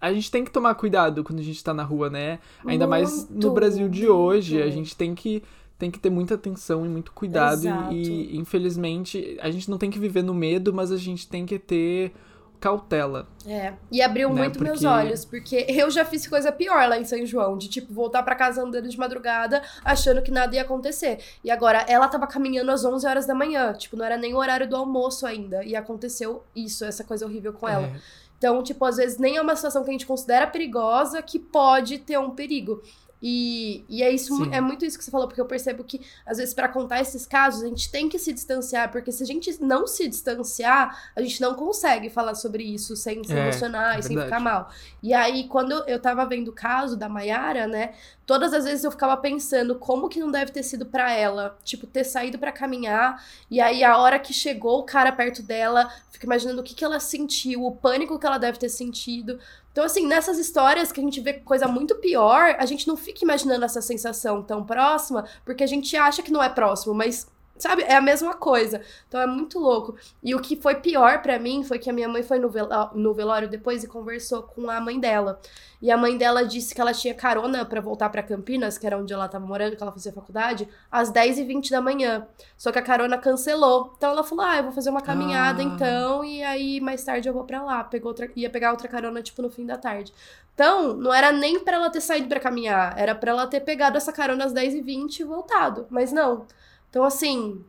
a 0.01 0.13
gente 0.13 0.31
tem 0.31 0.45
que 0.45 0.51
tomar 0.53 0.75
cuidado 0.77 1.25
quando 1.25 1.41
a 1.41 1.43
gente 1.43 1.63
tá 1.63 1.75
na 1.75 1.83
rua, 1.83 2.09
né? 2.09 2.39
Ainda 2.65 2.87
mais 2.87 3.25
no 3.29 3.33
Muito, 3.33 3.51
Brasil 3.51 3.89
de 3.89 4.03
muito. 4.03 4.13
hoje, 4.15 4.63
a 4.63 4.71
gente 4.71 4.97
tem 4.97 5.15
que 5.15 5.43
tem 5.77 5.91
que 5.93 5.99
ter 6.01 6.11
muita 6.11 6.35
atenção 6.35 6.85
e 6.85 6.89
muito 6.89 7.13
cuidado 7.13 7.61
Exato. 7.61 7.93
e, 7.95 8.37
infelizmente 8.37 9.37
a 9.41 9.49
gente 9.49 9.71
não 9.71 9.79
tem 9.79 9.89
que 9.91 9.99
viver 9.99 10.23
no 10.23 10.35
medo, 10.35 10.73
mas 10.75 10.91
a 10.91 10.97
gente 10.97 11.29
tem 11.29 11.47
que 11.47 11.57
ter 11.57 12.13
cautela. 12.61 13.27
É, 13.47 13.73
e 13.91 14.03
abriu 14.03 14.29
Né, 14.31 14.43
muito 14.43 14.63
meus 14.63 14.81
porque- 14.81 14.87
olhos, 14.87 15.25
porque 15.25 15.67
eu 15.69 15.91
já 15.91 16.05
fiz 16.05 16.27
coisa 16.27 16.51
pior 16.53 16.89
lá 16.89 16.99
em 16.99 17.05
São 17.05 17.25
João, 17.25 17.57
de 17.57 17.69
tipo, 17.69 17.93
voltar 17.95 18.23
pra 18.23 18.35
casa 18.35 18.63
andando 18.63 18.89
de 18.89 18.99
madrugada, 18.99 19.63
achando 19.85 20.23
que 20.23 20.31
nada 20.31 20.55
ia 20.55 20.63
acontecer. 20.63 21.19
E 21.43 21.51
agora, 21.51 21.85
ela 21.89 22.09
tava 22.09 22.27
caminhando 22.27 22.71
às 22.71 22.85
11 22.85 23.07
horas 23.07 23.27
da 23.27 23.35
manhã, 23.35 23.73
tipo, 23.73 23.97
não 23.97 24.05
era 24.05 24.17
nem 24.17 24.35
o 24.35 24.39
horário 24.39 24.69
do 24.69 24.77
almoço 24.77 25.27
ainda, 25.27 25.65
e 25.65 25.75
aconteceu 25.77 26.43
isso, 26.55 26.85
essa 26.85 27.05
coisa 27.05 27.25
horrível 27.27 27.53
com 27.53 27.69
ela. 27.69 27.87
É, 27.87 27.93
Então, 28.39 28.63
tipo, 28.63 28.85
às 28.85 28.97
vezes 28.99 29.19
nem 29.19 29.37
é 29.37 29.43
uma 29.43 29.57
situação 29.57 29.83
que 29.83 29.91
a 29.91 29.93
gente 29.93 30.07
considera 30.07 30.47
perigosa 30.47 31.21
que 31.21 31.41
pode 31.41 31.99
ter 31.99 32.19
um 32.21 32.31
perigo. 32.31 32.81
E, 33.23 33.85
e 33.89 34.03
é 34.03 34.11
isso, 34.13 34.37
Sim. 34.37 34.51
é 34.53 34.61
muito 34.61 34.85
isso 34.85 34.97
que 34.97 35.05
você 35.05 35.11
falou, 35.11 35.27
porque 35.27 35.41
eu 35.41 35.47
percebo 35.47 35.83
que, 35.83 36.01
às 36.25 36.39
vezes, 36.39 36.55
pra 36.55 36.69
contar 36.69 37.01
esses 37.01 37.27
casos, 37.27 37.63
a 37.63 37.67
gente 37.67 37.91
tem 37.91 38.09
que 38.09 38.19
se 38.19 38.33
distanciar, 38.33 38.93
porque 38.93 39.11
se 39.11 39.23
a 39.23 39.27
gente 39.27 39.61
não 39.61 39.87
se 39.87 40.09
distanciar, 40.09 41.11
a 41.17 41.21
gente 41.21 41.41
não 41.41 41.55
consegue 41.55 42.11
falar 42.11 42.35
sobre 42.35 42.63
isso 42.63 42.95
sem 42.95 43.25
se 43.25 43.33
É, 43.33 43.39
emocionar 43.43 43.97
é 43.97 44.01
e 44.01 44.03
sem 44.03 44.19
ficar 44.19 44.41
mal. 44.41 44.71
E 45.03 45.13
aí, 45.13 45.49
quando 45.49 45.73
eu 45.89 45.99
tava 46.01 46.25
vendo 46.27 46.49
o 46.49 46.53
caso 46.53 46.97
da 46.97 47.09
Mayara, 47.09 47.67
né, 47.67 47.95
todas 48.27 48.53
as 48.53 48.65
vezes 48.65 48.85
eu 48.85 48.91
ficava 48.91 49.17
pensando 49.17 49.75
como 49.75 50.09
que 50.09 50.21
não 50.21 50.31
deve 50.31 50.53
ter 50.53 50.63
sido 50.63 50.87
pra 50.87 51.13
ela, 51.13 51.59
tipo, 51.65 51.87
ter 51.87 52.05
saído 52.05 52.39
pra 52.39 52.53
caminhar, 52.53 53.25
e 53.51 53.61
aí 53.61 53.83
a 53.83 53.97
hora 53.99 54.19
que 54.19 54.33
chegou 54.33 54.81
o 54.81 54.85
cara 54.85 55.11
perto 55.11 55.43
dela, 55.43 55.91
fico 56.11 56.27
imaginando 56.27 56.61
o 56.61 56.65
que 56.65 56.75
que 56.75 56.85
ela 56.85 57.01
sentiu, 57.01 57.65
o 57.65 57.75
pânico 57.75 58.19
que 58.19 58.27
ela 58.27 58.39
deve 58.39 58.59
ter 58.59 58.69
sentido. 58.69 59.39
Então, 59.79 59.87
assim, 59.87 60.09
nessas 60.09 60.41
histórias 60.41 60.91
que 60.91 60.99
a 60.99 61.03
gente 61.05 61.21
vê 61.21 61.35
coisa 61.35 61.69
muito 61.69 61.95
pior, 61.95 62.57
a 62.59 62.67
gente 62.67 62.89
não 62.89 62.97
fica 62.97 63.21
imaginando 63.23 63.65
essa 63.65 63.81
sensação 63.81 64.43
tão 64.43 64.65
próxima, 64.65 65.25
porque 65.45 65.63
a 65.63 65.69
gente 65.69 65.97
acha 65.97 66.21
que 66.21 66.33
não 66.33 66.43
é 66.43 66.49
próximo, 66.49 66.93
mas, 66.93 67.29
sabe, 67.63 67.83
é 67.83 67.95
a 67.97 68.01
mesma 68.01 68.35
coisa. 68.35 68.81
Então 69.09 69.21
é 69.21 69.27
muito 69.27 69.59
louco. 69.59 69.97
E 70.23 70.35
o 70.35 70.41
que 70.41 70.57
foi 70.57 70.77
pior 70.77 71.23
pra 71.23 71.39
mim 71.39 71.63
foi 71.65 71.79
que 71.79 71.89
a 71.91 71.93
minha 71.93 72.09
mãe 72.09 72.23
foi 72.23 72.39
no, 72.39 72.49
veló- 72.49 72.91
no 72.95 73.13
velório 73.15 73.49
depois 73.49 73.83
e 73.85 73.89
conversou 73.89 74.43
com 74.43 74.71
a 74.71 74.81
mãe 74.81 74.99
dela. 74.99 75.41
E 75.81 75.93
a 75.93 75.97
mãe 75.97 76.19
dela 76.19 76.45
disse 76.45 76.75
que 76.75 76.81
ela 76.81 76.93
tinha 76.93 77.15
carona 77.15 77.65
pra 77.65 77.81
voltar 77.81 78.09
pra 78.09 78.21
Campinas, 78.21 78.77
que 78.77 78.85
era 78.85 78.99
onde 78.99 79.13
ela 79.13 79.29
tava 79.29 79.47
morando, 79.47 79.77
que 79.77 79.83
ela 79.83 79.93
fazia 79.93 80.13
faculdade, 80.13 80.69
às 80.91 81.09
10h20 81.13 81.71
da 81.71 81.81
manhã. 81.81 82.27
Só 82.57 82.73
que 82.73 82.81
a 82.81 82.83
carona 82.83 83.17
cancelou. 83.17 83.95
Então 83.97 84.11
ela 84.11 84.25
falou: 84.25 84.45
ah, 84.45 84.57
eu 84.57 84.65
vou 84.65 84.73
fazer 84.73 84.91
uma 84.91 85.01
caminhada 85.01 85.61
Ah. 85.63 85.65
então, 85.65 86.25
e 86.25 86.43
aí 86.43 86.81
mais 86.81 87.05
tarde 87.05 87.29
eu 87.29 87.33
vou 87.33 87.45
pra 87.45 87.63
lá. 87.63 87.85
Pegou 87.85 88.09
outra, 88.11 88.29
ia 88.35 88.51
pegar 88.51 88.73
outra 88.73 88.89
carona, 88.89 89.23
tipo, 89.23 89.41
no 89.41 89.49
fim 89.51 89.65
da 89.65 89.77
tarde. 89.79 90.13
Então, 90.53 90.95
não 90.95 91.15
era 91.15 91.31
nem 91.31 91.61
pra 91.61 91.77
ela 91.77 91.89
ter 91.91 92.01
saído 92.01 92.27
pra 92.27 92.41
caminhar, 92.41 92.99
era 92.99 93.15
pra 93.15 93.31
ela 93.31 93.47
ter 93.47 93.61
pegado 93.61 93.97
essa 93.97 94.13
carona 94.13 94.45
às 94.47 94.53
10h20 94.53 95.21
e 95.21 95.25
voltado. 95.25 95.87
Mas 95.89 96.11
não. 96.11 96.45
Então, 96.91 97.05
assim, 97.05 97.65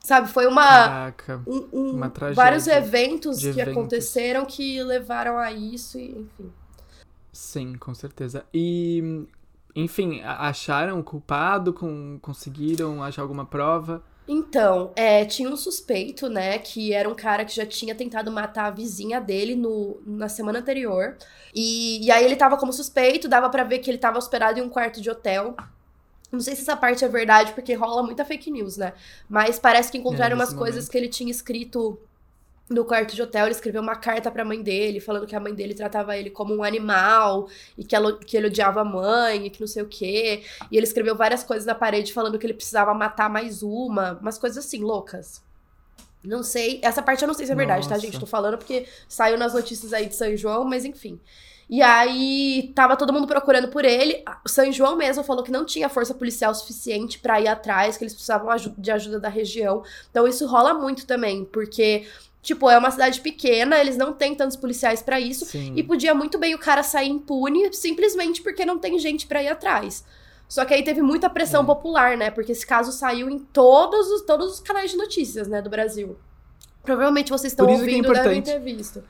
sabe, 0.00 0.28
foi 0.28 0.46
uma. 0.46 0.62
Caraca. 0.64 1.42
um- 1.46 1.68
um- 1.72 1.90
uma 1.92 2.10
tragédia 2.10 2.42
vários 2.42 2.66
eventos 2.66 3.38
que 3.40 3.48
eventos. 3.48 3.72
aconteceram 3.72 4.44
que 4.44 4.82
levaram 4.82 5.38
a 5.38 5.52
isso, 5.52 5.98
e, 5.98 6.10
enfim. 6.20 6.52
Sim, 7.32 7.74
com 7.74 7.94
certeza. 7.94 8.44
E, 8.52 9.26
enfim, 9.74 10.20
acharam 10.22 11.00
o 11.00 11.04
culpado? 11.04 11.72
Com, 11.72 12.18
conseguiram 12.20 13.02
achar 13.02 13.22
alguma 13.22 13.46
prova? 13.46 14.02
Então, 14.28 14.92
é, 14.94 15.24
tinha 15.24 15.48
um 15.48 15.56
suspeito, 15.56 16.28
né, 16.28 16.56
que 16.58 16.92
era 16.92 17.08
um 17.08 17.14
cara 17.14 17.44
que 17.44 17.54
já 17.54 17.66
tinha 17.66 17.92
tentado 17.94 18.30
matar 18.30 18.66
a 18.66 18.70
vizinha 18.70 19.20
dele 19.20 19.56
no, 19.56 20.00
na 20.06 20.28
semana 20.28 20.60
anterior. 20.60 21.16
E, 21.54 22.04
e 22.06 22.10
aí 22.10 22.24
ele 22.24 22.36
tava 22.36 22.56
como 22.56 22.72
suspeito, 22.72 23.28
dava 23.28 23.50
pra 23.50 23.64
ver 23.64 23.80
que 23.80 23.90
ele 23.90 23.98
tava 23.98 24.18
hospedado 24.18 24.58
em 24.60 24.62
um 24.62 24.68
quarto 24.68 25.00
de 25.00 25.10
hotel. 25.10 25.56
Não 26.32 26.40
sei 26.40 26.56
se 26.56 26.62
essa 26.62 26.76
parte 26.76 27.04
é 27.04 27.08
verdade, 27.08 27.52
porque 27.52 27.74
rola 27.74 28.02
muita 28.02 28.24
fake 28.24 28.50
news, 28.50 28.76
né? 28.78 28.94
Mas 29.28 29.58
parece 29.58 29.92
que 29.92 29.98
encontraram 29.98 30.34
É, 30.34 30.34
umas 30.34 30.50
nesse 30.50 30.56
coisas 30.56 30.86
momento. 30.86 30.90
que 30.90 30.98
ele 30.98 31.08
tinha 31.08 31.30
escrito 31.30 32.00
no 32.70 32.84
quarto 32.84 33.14
de 33.14 33.22
hotel. 33.22 33.46
Ele 33.46 33.54
escreveu 33.54 33.82
uma 33.82 33.96
carta 33.96 34.30
pra 34.30 34.44
mãe 34.44 34.62
dele, 34.62 35.00
falando 35.00 35.26
que 35.26 35.36
a 35.36 35.40
mãe 35.40 35.54
dele 35.54 35.74
tratava 35.74 36.16
ele 36.16 36.30
como 36.30 36.54
um 36.56 36.62
animal 36.64 37.48
e 37.76 37.84
que, 37.84 37.94
ela, 37.96 38.18
que 38.18 38.36
ele 38.36 38.46
odiava 38.48 38.80
a 38.80 38.84
mãe 38.84 39.46
e 39.46 39.50
que 39.50 39.60
não 39.60 39.66
sei 39.68 39.82
o 39.82 39.88
quê. 39.88 40.44
E 40.70 40.76
ele 40.76 40.86
escreveu 40.86 41.16
várias 41.16 41.44
coisas 41.44 41.66
na 41.66 41.74
parede 41.74 42.12
falando 42.12 42.38
que 42.38 42.46
ele 42.46 42.54
precisava 42.54 42.94
matar 42.94 43.28
mais 43.30 43.62
uma, 43.62 44.14
umas 44.20 44.38
coisas 44.38 44.64
assim, 44.64 44.78
loucas. 44.78 45.42
Não 46.24 46.42
sei, 46.42 46.80
essa 46.84 47.02
parte 47.02 47.22
eu 47.22 47.28
não 47.28 47.34
sei 47.34 47.46
se 47.46 47.52
é 47.52 47.54
verdade, 47.56 47.88
tá, 47.88 47.96
Nossa. 47.96 48.06
gente? 48.06 48.18
Tô 48.18 48.26
falando 48.26 48.56
porque 48.58 48.86
saiu 49.08 49.36
nas 49.36 49.54
notícias 49.54 49.92
aí 49.92 50.06
de 50.06 50.14
São 50.14 50.36
João, 50.36 50.64
mas 50.64 50.84
enfim. 50.84 51.20
E 51.70 51.80
aí, 51.80 52.70
tava 52.74 52.96
todo 52.96 53.12
mundo 53.12 53.26
procurando 53.26 53.68
por 53.68 53.84
ele. 53.84 54.22
O 54.44 54.48
São 54.48 54.70
João 54.70 54.94
mesmo 54.96 55.24
falou 55.24 55.42
que 55.42 55.50
não 55.50 55.64
tinha 55.64 55.88
força 55.88 56.12
policial 56.14 56.54
suficiente 56.54 57.18
pra 57.18 57.40
ir 57.40 57.48
atrás, 57.48 57.96
que 57.96 58.04
eles 58.04 58.12
precisavam 58.12 58.48
de 58.76 58.90
ajuda 58.90 59.18
da 59.18 59.28
região. 59.28 59.82
Então, 60.10 60.26
isso 60.28 60.46
rola 60.46 60.74
muito 60.74 61.06
também, 61.06 61.44
porque, 61.46 62.06
tipo, 62.42 62.68
é 62.68 62.76
uma 62.76 62.90
cidade 62.90 63.20
pequena, 63.20 63.78
eles 63.78 63.96
não 63.96 64.12
têm 64.12 64.34
tantos 64.34 64.56
policiais 64.56 65.00
pra 65.02 65.18
isso. 65.18 65.46
Sim. 65.46 65.72
E 65.74 65.82
podia 65.82 66.14
muito 66.14 66.36
bem 66.38 66.54
o 66.54 66.58
cara 66.58 66.82
sair 66.82 67.08
impune 67.08 67.72
simplesmente 67.72 68.42
porque 68.42 68.66
não 68.66 68.78
tem 68.78 68.98
gente 68.98 69.26
pra 69.26 69.42
ir 69.42 69.48
atrás. 69.48 70.04
Só 70.46 70.66
que 70.66 70.74
aí 70.74 70.82
teve 70.82 71.00
muita 71.00 71.30
pressão 71.30 71.62
É. 71.62 71.64
popular, 71.66 72.14
né? 72.18 72.30
Porque 72.30 72.52
esse 72.52 72.66
caso 72.66 72.92
saiu 72.92 73.30
em 73.30 73.38
todos 73.38 74.08
os, 74.10 74.20
todos 74.22 74.52
os 74.52 74.60
canais 74.60 74.90
de 74.90 74.98
notícias, 74.98 75.48
né, 75.48 75.62
do 75.62 75.70
Brasil. 75.70 76.18
Provavelmente 76.82 77.30
vocês 77.30 77.52
estão 77.54 77.66
é 77.66 77.72
ouvindo, 77.72 77.86
devem 78.12 78.38
importante. 78.38 78.44
ter 78.44 78.58
visto. 78.58 79.02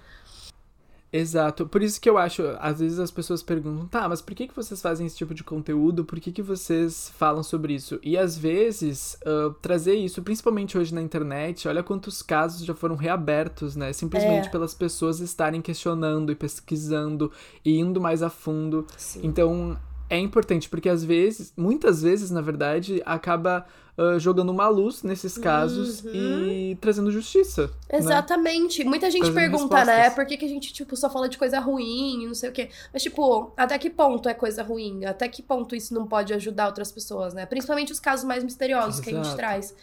Exato. 1.13 1.67
Por 1.67 1.83
isso 1.83 2.01
que 2.01 2.09
eu 2.09 2.17
acho, 2.17 2.43
às 2.59 2.81
vezes 2.81 2.99
as 2.99 3.11
pessoas 3.11 3.43
perguntam, 3.43 3.87
tá, 3.87 4.09
mas 4.09 4.23
por 4.23 4.35
que, 4.35 4.49
que 4.49 4.57
vocês 4.57 4.81
fazem 4.81 5.07
esse 5.07 5.17
tipo 5.17 5.35
de 5.35 5.45
conteúdo? 5.45 6.05
Por 6.05 6.19
que, 6.19 6.33
que 6.33 6.41
vocês 6.41 7.13
falam 7.19 7.43
sobre 7.43 7.75
isso? 7.75 8.01
E 8.03 8.17
às 8.17 8.37
vezes, 8.39 9.19
ah, 9.27 9.55
trazer 9.61 9.95
isso, 9.95 10.23
principalmente 10.23 10.79
hoje 10.79 10.95
na 10.95 11.03
internet, 11.03 11.69
olha 11.69 11.83
quantos 11.83 12.23
casos 12.23 12.65
já 12.65 12.75
foram 12.75 12.97
reabertos, 12.97 13.77
né? 13.77 13.93
Simplesmente 13.93 14.49
É. 14.49 14.51
pelas 14.51 14.73
pessoas 14.73 15.21
estarem 15.21 15.61
questionando 15.61 16.33
e 16.33 16.35
pesquisando 16.35 17.31
e 17.63 17.79
indo 17.79 18.01
mais 18.01 18.23
a 18.23 18.31
fundo. 18.31 18.87
Sim. 18.97 19.21
Então, 19.25 19.79
é 20.09 20.19
importante, 20.19 20.69
porque 20.69 20.89
às 20.89 21.05
vezes, 21.05 21.53
muitas 21.57 22.03
vezes, 22.03 22.31
na 22.31 22.41
verdade, 22.41 23.03
acaba 23.05 23.67
ah, 23.97 24.19
jogando 24.19 24.51
uma 24.51 24.69
luz 24.69 25.03
nesses 25.03 25.37
casos 25.37 26.03
Uhum. 26.03 26.13
e 26.15 26.79
trazendo 26.81 27.11
justiça. 27.13 27.67
né? 27.91 27.99
Exatamente. 27.99 28.83
Muita 28.85 29.11
gente 29.11 29.25
Trazendo 29.31 29.35
pergunta, 29.35 29.85
né? 29.85 29.93
respostas. 29.93 30.15
Por 30.15 30.27
que, 30.27 30.37
que 30.39 30.45
a 30.47 30.49
gente, 30.49 30.73
tipo, 30.73 30.97
só 30.97 31.11
fala 31.11 31.29
de 31.29 31.37
coisa 31.37 31.61
ruim 31.61 32.27
não 32.27 32.35
sei 32.35 32.49
o 32.49 32.53
quê. 32.53 32.71
Mas, 32.93 33.03
tipo, 33.03 33.53
até 33.57 33.79
que 33.79 33.91
ponto 33.91 34.29
é 34.29 34.35
coisa 34.35 34.63
ruim? 34.63 35.05
Até 35.05 35.29
que 35.29 35.43
ponto 35.43 35.77
isso 35.77 35.93
não 35.93 36.07
pode 36.07 36.33
ajudar 36.33 36.67
outras 36.67 36.91
pessoas, 36.91 37.35
né? 37.35 37.45
Principalmente 37.45 37.93
os 37.93 38.01
casos 38.01 38.25
mais 38.25 38.43
misteriosos 38.43 39.01
que 39.01 39.11
a 39.11 39.13
gente 39.13 39.25
Exato. 39.27 39.37
traz. 39.37 39.75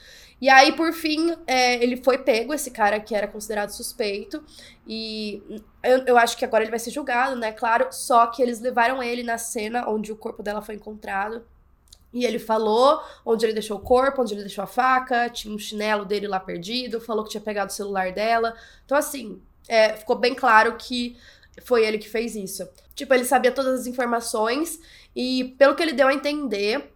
E 0.41 0.47
aí, 0.49 0.71
por 0.71 0.93
fim, 0.93 1.35
é, 1.45 1.83
ele 1.83 1.97
foi 1.97 2.17
pego, 2.17 2.53
esse 2.53 2.71
cara 2.71 2.99
que 2.99 3.13
era 3.13 3.27
considerado 3.27 3.69
suspeito. 3.71 4.41
E 4.87 5.43
eu, 5.83 5.99
eu 6.07 6.17
acho 6.17 6.37
que 6.37 6.45
agora 6.45 6.63
ele 6.63 6.71
vai 6.71 6.79
ser 6.79 6.91
julgado, 6.91 7.35
né? 7.35 7.51
Claro. 7.51 7.87
Só 7.91 8.25
que 8.27 8.41
eles 8.41 8.59
levaram 8.59 9.03
ele 9.03 9.21
na 9.21 9.37
cena 9.37 9.87
onde 9.87 10.11
o 10.11 10.15
corpo 10.15 10.41
dela 10.41 10.61
foi 10.61 10.75
encontrado. 10.75 11.43
E 12.11 12.25
ele 12.25 12.39
falou 12.39 13.01
onde 13.25 13.45
ele 13.45 13.53
deixou 13.53 13.77
o 13.77 13.81
corpo, 13.81 14.21
onde 14.21 14.33
ele 14.33 14.41
deixou 14.41 14.63
a 14.63 14.67
faca, 14.67 15.29
tinha 15.29 15.53
um 15.53 15.59
chinelo 15.59 16.05
dele 16.05 16.27
lá 16.27 16.39
perdido, 16.39 16.99
falou 16.99 17.23
que 17.23 17.29
tinha 17.29 17.41
pegado 17.41 17.71
o 17.71 17.75
celular 17.75 18.11
dela. 18.11 18.55
Então, 18.85 18.97
assim, 18.97 19.39
é, 19.67 19.95
ficou 19.95 20.15
bem 20.17 20.33
claro 20.33 20.75
que 20.75 21.15
foi 21.63 21.85
ele 21.85 21.97
que 21.99 22.09
fez 22.09 22.35
isso. 22.35 22.67
Tipo, 22.95 23.13
ele 23.13 23.25
sabia 23.25 23.51
todas 23.51 23.81
as 23.81 23.87
informações 23.87 24.79
e, 25.15 25.55
pelo 25.57 25.75
que 25.75 25.83
ele 25.83 25.93
deu 25.93 26.07
a 26.07 26.13
entender, 26.13 26.91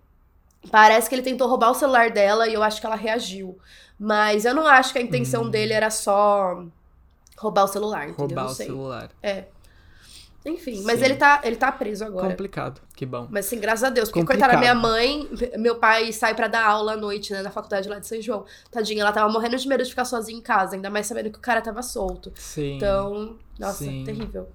parece 0.71 1.07
que 1.07 1.15
ele 1.15 1.21
tentou 1.21 1.47
roubar 1.47 1.71
o 1.71 1.75
celular 1.75 2.09
dela 2.09 2.47
e 2.47 2.53
eu 2.53 2.63
acho 2.63 2.79
que 2.81 2.85
ela 2.87 2.95
reagiu. 2.95 3.57
Mas 3.99 4.45
eu 4.45 4.55
não 4.55 4.65
acho 4.65 4.91
que 4.91 4.99
a 4.99 5.01
intenção 5.01 5.43
Hum. 5.43 5.49
dele 5.49 5.73
era 5.73 5.89
só 5.91 6.63
roubar 7.37 7.65
o 7.65 7.67
celular, 7.67 8.09
entendeu? 8.09 8.35
Roubar 8.35 8.51
o 8.51 8.55
celular. 8.55 9.09
É. 9.21 9.45
Enfim, 10.45 10.81
mas 10.83 10.99
Sim. 10.99 11.05
ele 11.05 11.15
tá, 11.15 11.39
ele 11.45 11.55
tá 11.55 11.71
preso 11.71 12.03
agora. 12.03 12.27
Complicado. 12.29 12.81
Que 12.95 13.05
bom. 13.05 13.27
Mas 13.31 13.45
assim, 13.45 13.59
graças 13.59 13.83
a 13.83 13.89
Deus. 13.89 14.09
Porque, 14.09 14.19
Complicado. 14.21 14.49
coitada, 14.51 14.59
minha 14.59 14.75
mãe, 14.75 15.29
meu 15.57 15.75
pai 15.77 16.11
sai 16.11 16.35
pra 16.35 16.47
dar 16.49 16.65
aula 16.65 16.93
à 16.93 16.97
noite, 16.97 17.31
né, 17.31 17.41
na 17.41 17.49
faculdade 17.49 17.87
lá 17.87 17.97
de 17.97 18.05
São 18.07 18.21
João. 18.21 18.45
Tadinha, 18.69 19.01
ela 19.03 19.13
tava 19.13 19.31
morrendo 19.31 19.55
de 19.57 19.65
medo 19.67 19.83
de 19.83 19.89
ficar 19.89 20.03
sozinha 20.03 20.37
em 20.37 20.41
casa, 20.41 20.75
ainda 20.75 20.89
mais 20.89 21.07
sabendo 21.07 21.31
que 21.31 21.37
o 21.37 21.41
cara 21.41 21.61
tava 21.61 21.81
solto. 21.81 22.33
Sim. 22.35 22.75
Então, 22.75 23.37
nossa, 23.57 23.85
Sim. 23.85 24.03
terrível. 24.03 24.49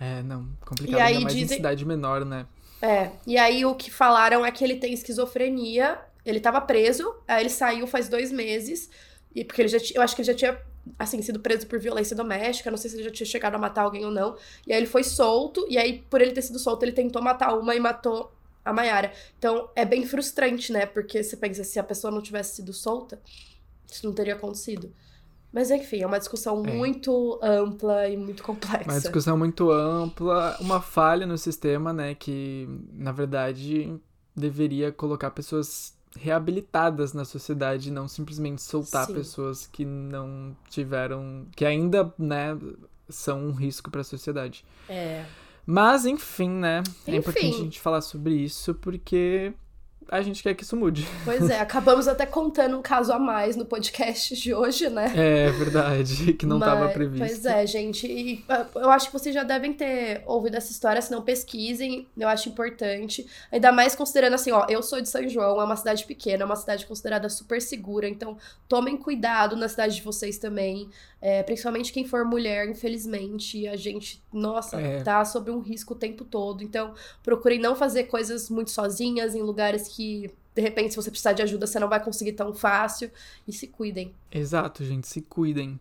É, 0.00 0.22
não, 0.22 0.48
complicado. 0.64 0.98
E 0.98 1.00
aí 1.00 1.08
ainda 1.14 1.24
mais 1.24 1.34
em 1.34 1.38
dizem- 1.40 1.56
cidade 1.56 1.84
menor, 1.84 2.24
né? 2.24 2.46
É, 2.80 3.10
e 3.26 3.36
aí 3.36 3.64
o 3.66 3.74
que 3.74 3.90
falaram 3.90 4.46
é 4.46 4.52
que 4.52 4.62
ele 4.62 4.76
tem 4.76 4.92
esquizofrenia, 4.94 5.98
ele 6.24 6.38
tava 6.38 6.60
preso, 6.60 7.12
aí 7.26 7.42
ele 7.42 7.50
saiu 7.50 7.88
faz 7.88 8.08
dois 8.08 8.30
meses, 8.30 8.88
e 9.34 9.44
porque 9.44 9.62
ele 9.62 9.68
já 9.68 9.78
eu 9.96 10.00
acho 10.02 10.14
que 10.14 10.22
ele 10.22 10.26
já 10.28 10.34
tinha, 10.34 10.56
assim, 10.98 11.20
sido 11.22 11.40
preso 11.40 11.66
por 11.66 11.78
violência 11.78 12.14
doméstica, 12.14 12.70
não 12.70 12.78
sei 12.78 12.90
se 12.90 12.96
ele 12.96 13.04
já 13.04 13.10
tinha 13.10 13.26
chegado 13.26 13.54
a 13.54 13.58
matar 13.58 13.82
alguém 13.82 14.04
ou 14.04 14.10
não, 14.10 14.36
e 14.66 14.72
aí 14.72 14.78
ele 14.78 14.86
foi 14.86 15.02
solto, 15.02 15.66
e 15.68 15.76
aí 15.76 16.04
por 16.08 16.20
ele 16.20 16.32
ter 16.32 16.42
sido 16.42 16.58
solto, 16.58 16.84
ele 16.84 16.92
tentou 16.92 17.20
matar 17.20 17.56
uma 17.58 17.74
e 17.74 17.80
matou 17.80 18.32
a 18.64 18.72
Mayara. 18.72 19.12
Então 19.38 19.70
é 19.74 19.84
bem 19.84 20.06
frustrante, 20.06 20.72
né, 20.72 20.86
porque 20.86 21.22
você 21.22 21.36
pensa, 21.36 21.64
se 21.64 21.78
a 21.78 21.84
pessoa 21.84 22.10
não 22.10 22.22
tivesse 22.22 22.56
sido 22.56 22.72
solta, 22.72 23.20
isso 23.90 24.06
não 24.06 24.12
teria 24.12 24.34
acontecido. 24.34 24.92
Mas 25.50 25.70
enfim, 25.70 26.02
é 26.02 26.06
uma 26.06 26.18
discussão 26.18 26.62
É. 26.66 26.70
muito 26.70 27.38
ampla 27.42 28.06
e 28.06 28.16
muito 28.16 28.42
complexa. 28.42 28.84
Uma 28.84 29.00
discussão 29.00 29.36
muito 29.36 29.70
ampla, 29.70 30.56
uma 30.60 30.80
falha 30.80 31.26
no 31.26 31.38
sistema, 31.38 31.90
né? 31.90 32.14
Que, 32.14 32.68
na 32.92 33.12
verdade, 33.12 33.98
deveria 34.36 34.92
colocar 34.92 35.30
pessoas 35.30 35.96
reabilitadas 36.20 37.12
na 37.12 37.24
sociedade, 37.24 37.90
não 37.90 38.08
simplesmente 38.08 38.62
soltar 38.62 39.06
Sim. 39.06 39.14
pessoas 39.14 39.66
que 39.66 39.84
não 39.84 40.56
tiveram. 40.68 41.46
que 41.54 41.64
ainda, 41.64 42.12
né, 42.18 42.56
são 43.08 43.46
um 43.46 43.52
risco 43.52 43.90
para 43.90 44.00
a 44.00 44.04
sociedade. 44.04 44.64
É. 44.88 45.24
Mas, 45.64 46.06
enfim, 46.06 46.48
né? 46.48 46.78
É 47.06 47.10
Enfim. 47.10 47.16
importante 47.18 47.46
a 47.46 47.64
gente 47.64 47.80
falar 47.80 48.00
sobre 48.00 48.34
isso 48.34 48.74
porque 48.74 49.52
a 50.10 50.22
gente 50.22 50.42
quer 50.42 50.54
que 50.54 50.62
isso 50.62 50.76
mude. 50.76 51.06
Pois 51.24 51.50
é, 51.50 51.60
acabamos 51.60 52.08
até 52.08 52.24
contando 52.24 52.78
um 52.78 52.82
caso 52.82 53.12
a 53.12 53.18
mais 53.18 53.56
no 53.56 53.64
podcast 53.66 54.34
de 54.36 54.54
hoje, 54.54 54.88
né? 54.88 55.12
É 55.14 55.50
verdade, 55.50 56.32
que 56.34 56.46
não 56.46 56.58
estava 56.58 56.88
previsto. 56.88 57.26
Pois 57.26 57.44
é, 57.44 57.66
gente. 57.66 58.06
E, 58.06 58.44
ah, 58.48 58.66
eu 58.74 58.90
acho 58.90 59.06
que 59.08 59.12
vocês 59.12 59.34
já 59.34 59.42
devem 59.42 59.72
ter 59.72 60.22
ouvido 60.26 60.56
essa 60.56 60.72
história, 60.72 61.02
se 61.02 61.10
não 61.10 61.22
pesquisem, 61.22 62.06
eu 62.16 62.28
acho 62.28 62.48
importante. 62.48 63.26
Ainda 63.52 63.70
mais 63.70 63.94
considerando 63.94 64.34
assim, 64.34 64.50
ó, 64.50 64.64
eu 64.68 64.82
sou 64.82 65.00
de 65.00 65.08
São 65.08 65.28
João, 65.28 65.60
é 65.60 65.64
uma 65.64 65.76
cidade 65.76 66.04
pequena, 66.06 66.42
é 66.42 66.46
uma 66.46 66.56
cidade 66.56 66.86
considerada 66.86 67.28
super 67.28 67.60
segura, 67.60 68.08
então 68.08 68.36
tomem 68.68 68.96
cuidado 68.96 69.56
na 69.56 69.68
cidade 69.68 69.96
de 69.96 70.02
vocês 70.02 70.38
também. 70.38 70.88
É, 71.20 71.42
principalmente 71.42 71.92
quem 71.92 72.06
for 72.06 72.24
mulher, 72.24 72.68
infelizmente, 72.68 73.66
a 73.66 73.74
gente, 73.76 74.22
nossa, 74.32 74.80
É. 74.80 75.02
tá 75.02 75.24
sob 75.24 75.50
um 75.50 75.58
risco 75.58 75.92
o 75.94 75.96
tempo 75.96 76.24
todo. 76.24 76.62
Então, 76.62 76.94
procurem 77.24 77.58
não 77.58 77.74
fazer 77.74 78.04
coisas 78.04 78.48
muito 78.48 78.70
sozinhas 78.70 79.34
em 79.34 79.42
lugares 79.42 79.87
que. 79.88 80.30
De 80.54 80.62
repente, 80.62 80.90
se 80.90 80.96
você 80.96 81.10
precisar 81.10 81.32
de 81.32 81.42
ajuda, 81.42 81.66
você 81.66 81.78
não 81.78 81.88
vai 81.88 82.02
conseguir 82.02 82.32
tão 82.32 82.52
fácil. 82.52 83.10
E 83.46 83.52
se 83.52 83.68
cuidem. 83.68 84.14
Exato, 84.30 84.84
gente, 84.84 85.06
se 85.06 85.22
cuidem. 85.22 85.78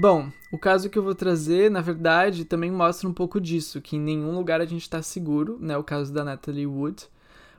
Bom, 0.00 0.30
o 0.52 0.56
caso 0.56 0.88
que 0.88 0.96
eu 0.96 1.02
vou 1.02 1.12
trazer, 1.12 1.68
na 1.68 1.80
verdade, 1.80 2.44
também 2.44 2.70
mostra 2.70 3.08
um 3.08 3.12
pouco 3.12 3.40
disso, 3.40 3.82
que 3.82 3.96
em 3.96 4.00
nenhum 4.00 4.32
lugar 4.32 4.60
a 4.60 4.64
gente 4.64 4.88
tá 4.88 5.02
seguro, 5.02 5.58
né? 5.60 5.76
O 5.76 5.82
caso 5.82 6.12
da 6.12 6.22
Natalie 6.22 6.68
Wood, 6.68 7.08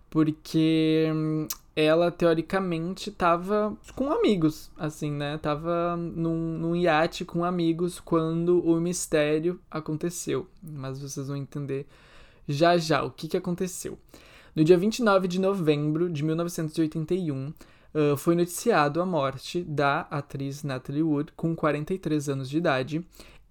porque 0.10 1.10
hum, 1.14 1.48
ela 1.76 2.12
teoricamente 2.12 3.12
tava 3.12 3.78
com 3.96 4.12
amigos, 4.12 4.72
assim, 4.78 5.12
né? 5.12 5.38
Tava 5.38 5.96
num, 5.96 6.58
num 6.58 6.76
iate 6.76 7.24
com 7.24 7.44
amigos 7.44 8.00
quando 8.00 8.60
o 8.66 8.80
mistério 8.80 9.60
aconteceu. 9.70 10.48
Mas 10.62 11.00
vocês 11.00 11.28
vão 11.28 11.38
entender 11.38 11.88
já 12.48 12.78
já 12.78 13.04
o 13.04 13.12
que, 13.12 13.28
que 13.28 13.38
aconteceu. 13.38 13.98
No 14.56 14.64
dia 14.64 14.78
29 14.78 15.28
de 15.28 15.40
novembro 15.40 16.10
de 16.10 16.24
1981, 16.24 17.54
ah, 17.94 18.16
foi 18.18 18.36
noticiado 18.36 19.02
a 19.02 19.06
morte 19.06 19.64
da 19.64 20.02
atriz 20.02 20.64
Natalie 20.64 21.04
Wood 21.04 21.32
com 21.36 21.56
43 21.56 22.30
anos 22.30 22.50
de 22.50 22.58
idade. 22.58 23.06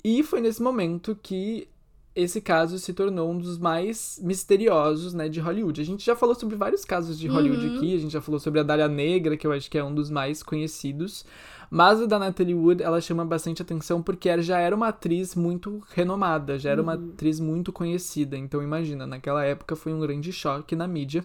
E 0.04 0.22
foi 0.22 0.40
nesse 0.40 0.62
momento 0.62 1.18
que 1.22 1.68
esse 2.14 2.40
caso 2.40 2.78
se 2.78 2.92
tornou 2.92 3.30
um 3.30 3.38
dos 3.38 3.58
mais 3.58 4.18
misteriosos, 4.22 5.14
né, 5.14 5.28
de 5.28 5.38
Hollywood. 5.40 5.80
A 5.80 5.84
gente 5.84 6.04
já 6.04 6.16
falou 6.16 6.34
sobre 6.34 6.56
vários 6.56 6.84
casos 6.84 7.18
de 7.18 7.28
Hollywood 7.28 7.66
Uhum. 7.66 7.76
aqui, 7.76 7.94
a 7.94 7.98
gente 7.98 8.12
já 8.12 8.20
falou 8.20 8.40
sobre 8.40 8.58
a 8.58 8.62
Dália 8.64 8.88
Negra, 8.88 9.36
que 9.36 9.46
eu 9.46 9.52
acho 9.52 9.70
que 9.70 9.78
é 9.78 9.84
um 9.84 9.94
dos 9.94 10.10
mais 10.10 10.42
conhecidos. 10.42 11.24
Mas 11.70 12.00
o 12.00 12.06
da 12.06 12.18
Natalie 12.18 12.54
Wood, 12.54 12.82
ela 12.82 13.00
chama 13.00 13.24
bastante 13.24 13.60
atenção 13.60 14.02
porque 14.02 14.28
ela 14.28 14.42
já 14.42 14.58
era 14.58 14.74
uma 14.74 14.88
atriz 14.88 15.34
muito 15.34 15.82
renomada, 15.90 16.58
já 16.58 16.70
era 16.70 16.82
uma 16.82 16.94
atriz 16.94 17.38
muito 17.38 17.72
conhecida. 17.72 18.36
Então 18.36 18.62
imagina, 18.62 19.06
naquela 19.06 19.44
época 19.44 19.76
foi 19.76 19.92
um 19.92 20.00
grande 20.00 20.32
choque 20.32 20.74
na 20.74 20.88
mídia. 20.88 21.24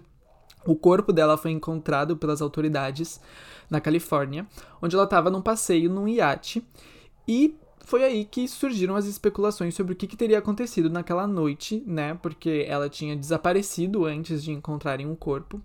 O 0.66 0.76
corpo 0.76 1.12
dela 1.12 1.38
foi 1.38 1.52
encontrado 1.52 2.16
pelas 2.18 2.42
autoridades 2.42 3.20
na 3.70 3.82
Califórnia, 3.82 4.46
onde 4.82 4.96
ela 4.96 5.06
estava 5.06 5.30
num 5.30 5.42
passeio 5.42 5.90
num 5.90 6.08
iate. 6.08 6.64
E 7.28 7.56
foi 7.94 8.04
aí 8.04 8.26
que 8.26 8.48
surgiram 8.48 8.96
as 8.96 9.06
especulações 9.06 9.76
sobre 9.76 9.94
o 9.94 9.96
que, 9.96 10.08
que 10.08 10.18
teria 10.18 10.40
acontecido 10.40 10.90
naquela 10.90 11.28
noite, 11.28 11.84
né? 11.86 12.16
Porque 12.24 12.66
ela 12.68 12.90
tinha 12.90 13.16
desaparecido 13.16 14.06
antes 14.06 14.44
de 14.44 14.52
encontrarem 14.52 15.06
um 15.06 15.14
corpo. 15.16 15.62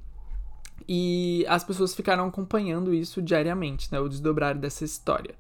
E 0.86 1.42
as 1.48 1.64
pessoas 1.64 1.94
ficaram 1.94 2.26
acompanhando 2.26 2.92
isso 2.92 3.22
diariamente, 3.22 3.90
né? 3.90 3.98
O 3.98 4.10
desdobrar 4.10 4.54
dessa 4.54 4.84
história. 4.84 5.34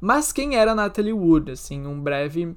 Mas 0.00 0.30
quem 0.30 0.54
era 0.54 0.72
Natalie 0.72 1.12
Wood? 1.12 1.50
Assim, 1.50 1.84
um 1.84 2.00
breve 2.00 2.54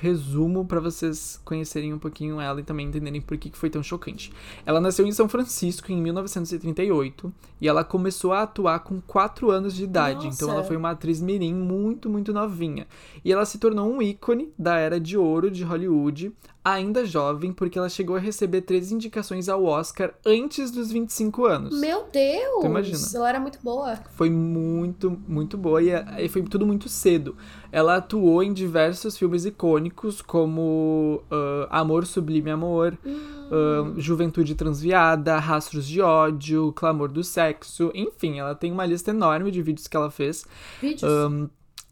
resumo 0.00 0.64
para 0.64 0.80
vocês 0.80 1.40
conhecerem 1.44 1.92
um 1.92 1.98
pouquinho 1.98 2.40
ela 2.40 2.60
e 2.60 2.62
também 2.62 2.86
entenderem 2.86 3.20
por 3.20 3.36
que 3.36 3.50
que 3.50 3.58
foi 3.58 3.70
tão 3.70 3.82
chocante. 3.82 4.32
Ela 4.64 4.80
nasceu 4.80 5.06
em 5.06 5.12
São 5.12 5.28
Francisco 5.28 5.90
em 5.90 6.00
1938 6.00 7.32
e 7.60 7.68
ela 7.68 7.84
começou 7.84 8.32
a 8.32 8.42
atuar 8.42 8.80
com 8.80 9.00
4 9.00 9.50
anos 9.50 9.74
de 9.74 9.84
idade. 9.84 10.26
Então 10.26 10.48
Nossa. 10.48 10.60
ela 10.60 10.64
foi 10.64 10.76
uma 10.76 10.90
atriz 10.90 11.20
mirim 11.20 11.54
muito, 11.54 12.08
muito 12.08 12.32
novinha. 12.32 12.86
E 13.24 13.32
ela 13.32 13.44
se 13.44 13.58
tornou 13.58 13.90
um 13.90 14.02
ícone 14.02 14.52
da 14.58 14.76
era 14.76 15.00
de 15.00 15.16
ouro 15.16 15.50
de 15.50 15.64
Hollywood, 15.64 16.32
ainda 16.66 17.06
jovem, 17.06 17.52
porque 17.52 17.78
ela 17.78 17.88
chegou 17.88 18.16
a 18.16 18.18
receber 18.18 18.62
três 18.62 18.90
indicações 18.90 19.48
ao 19.48 19.64
Oscar 19.64 20.12
antes 20.26 20.72
dos 20.72 20.90
25 20.90 21.46
anos. 21.46 21.80
Meu 21.80 22.08
Deus! 22.12 22.60
Tu 22.60 22.66
imagina. 22.66 22.98
Ela 23.14 23.28
era 23.28 23.38
muito 23.38 23.60
boa. 23.62 23.96
Foi 24.16 24.28
muito, 24.28 25.16
muito 25.28 25.56
boa 25.56 25.80
e, 25.80 25.90
e 26.18 26.28
foi 26.28 26.42
tudo 26.42 26.66
muito 26.66 26.88
cedo. 26.88 27.36
Ela 27.70 27.96
atuou 27.96 28.42
em 28.42 28.52
diversos 28.52 29.16
filmes 29.16 29.44
icônicos, 29.44 30.20
como 30.20 31.22
ah, 31.30 31.68
Amor 31.70 32.04
Sublime 32.04 32.50
Amor, 32.50 32.98
ah, 33.04 33.92
Juventude 33.96 34.56
Transviada, 34.56 35.38
Rastros 35.38 35.86
de 35.86 36.00
Ódio, 36.00 36.72
Clamor 36.72 37.08
do 37.08 37.22
Sexo, 37.22 37.92
enfim, 37.94 38.40
ela 38.40 38.56
tem 38.56 38.72
uma 38.72 38.84
lista 38.84 39.10
enorme 39.10 39.52
de 39.52 39.62
vídeos 39.62 39.86
que 39.86 39.96
ela 39.96 40.10
fez. 40.10 40.44
Vídeos. 40.82 41.04
Ahn, 41.04 41.46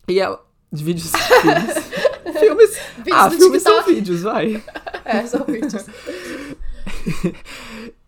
e 0.08 0.18
ela. 0.18 0.44
De 0.72 0.82
vídeos. 0.82 1.12
Vídeos 2.96 3.16
ah, 3.18 3.28
do 3.28 3.36
filmes 3.36 3.62
são 3.62 3.72
TikTok. 3.74 3.94
vídeos, 3.94 4.22
vai. 4.22 4.62
É, 5.04 5.26
são 5.26 5.44
vídeos. 5.44 5.74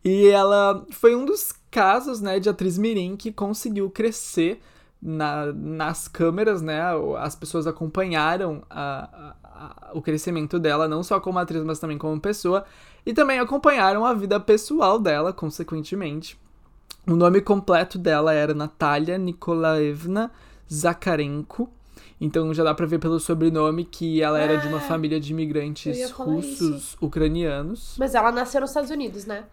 E 0.04 0.28
ela 0.28 0.86
foi 0.90 1.16
um 1.16 1.24
dos 1.24 1.52
casos, 1.70 2.20
né, 2.20 2.38
de 2.38 2.48
atriz 2.48 2.78
mirim 2.78 3.16
que 3.16 3.32
conseguiu 3.32 3.90
crescer 3.90 4.62
na- 5.02 5.52
nas 5.52 6.06
câmeras, 6.06 6.62
né? 6.62 6.80
As 7.18 7.34
pessoas 7.34 7.66
acompanharam 7.66 8.62
a- 8.70 9.08
a- 9.12 9.34
a- 9.42 9.90
o 9.94 10.00
crescimento 10.00 10.58
dela, 10.60 10.86
não 10.86 11.02
só 11.02 11.18
como 11.18 11.38
atriz, 11.40 11.62
mas 11.64 11.80
também 11.80 11.98
como 11.98 12.20
pessoa. 12.20 12.64
E 13.04 13.12
também 13.12 13.40
acompanharam 13.40 14.06
a 14.06 14.14
vida 14.14 14.38
pessoal 14.38 14.98
dela, 15.00 15.32
consequentemente. 15.32 16.38
O 17.06 17.16
nome 17.16 17.40
completo 17.40 17.98
dela 17.98 18.32
era 18.32 18.54
Natalia 18.54 19.18
Nikolaevna 19.18 20.30
Zakarenko. 20.72 21.68
Então 22.20 22.52
já 22.54 22.64
dá 22.64 22.74
pra 22.74 22.86
ver 22.86 22.98
pelo 22.98 23.20
sobrenome 23.20 23.84
que 23.84 24.22
ela 24.22 24.38
era 24.40 24.56
de 24.56 24.68
uma 24.68 24.78
Ah, 24.78 24.80
família 24.80 25.20
de 25.20 25.32
imigrantes 25.32 26.10
russos, 26.10 26.96
ucranianos. 27.00 27.94
Mas 27.98 28.14
ela 28.14 28.32
nasceu 28.32 28.60
nos 28.60 28.70
Estados 28.70 28.90
Unidos, 28.90 29.26
né? 29.26 29.44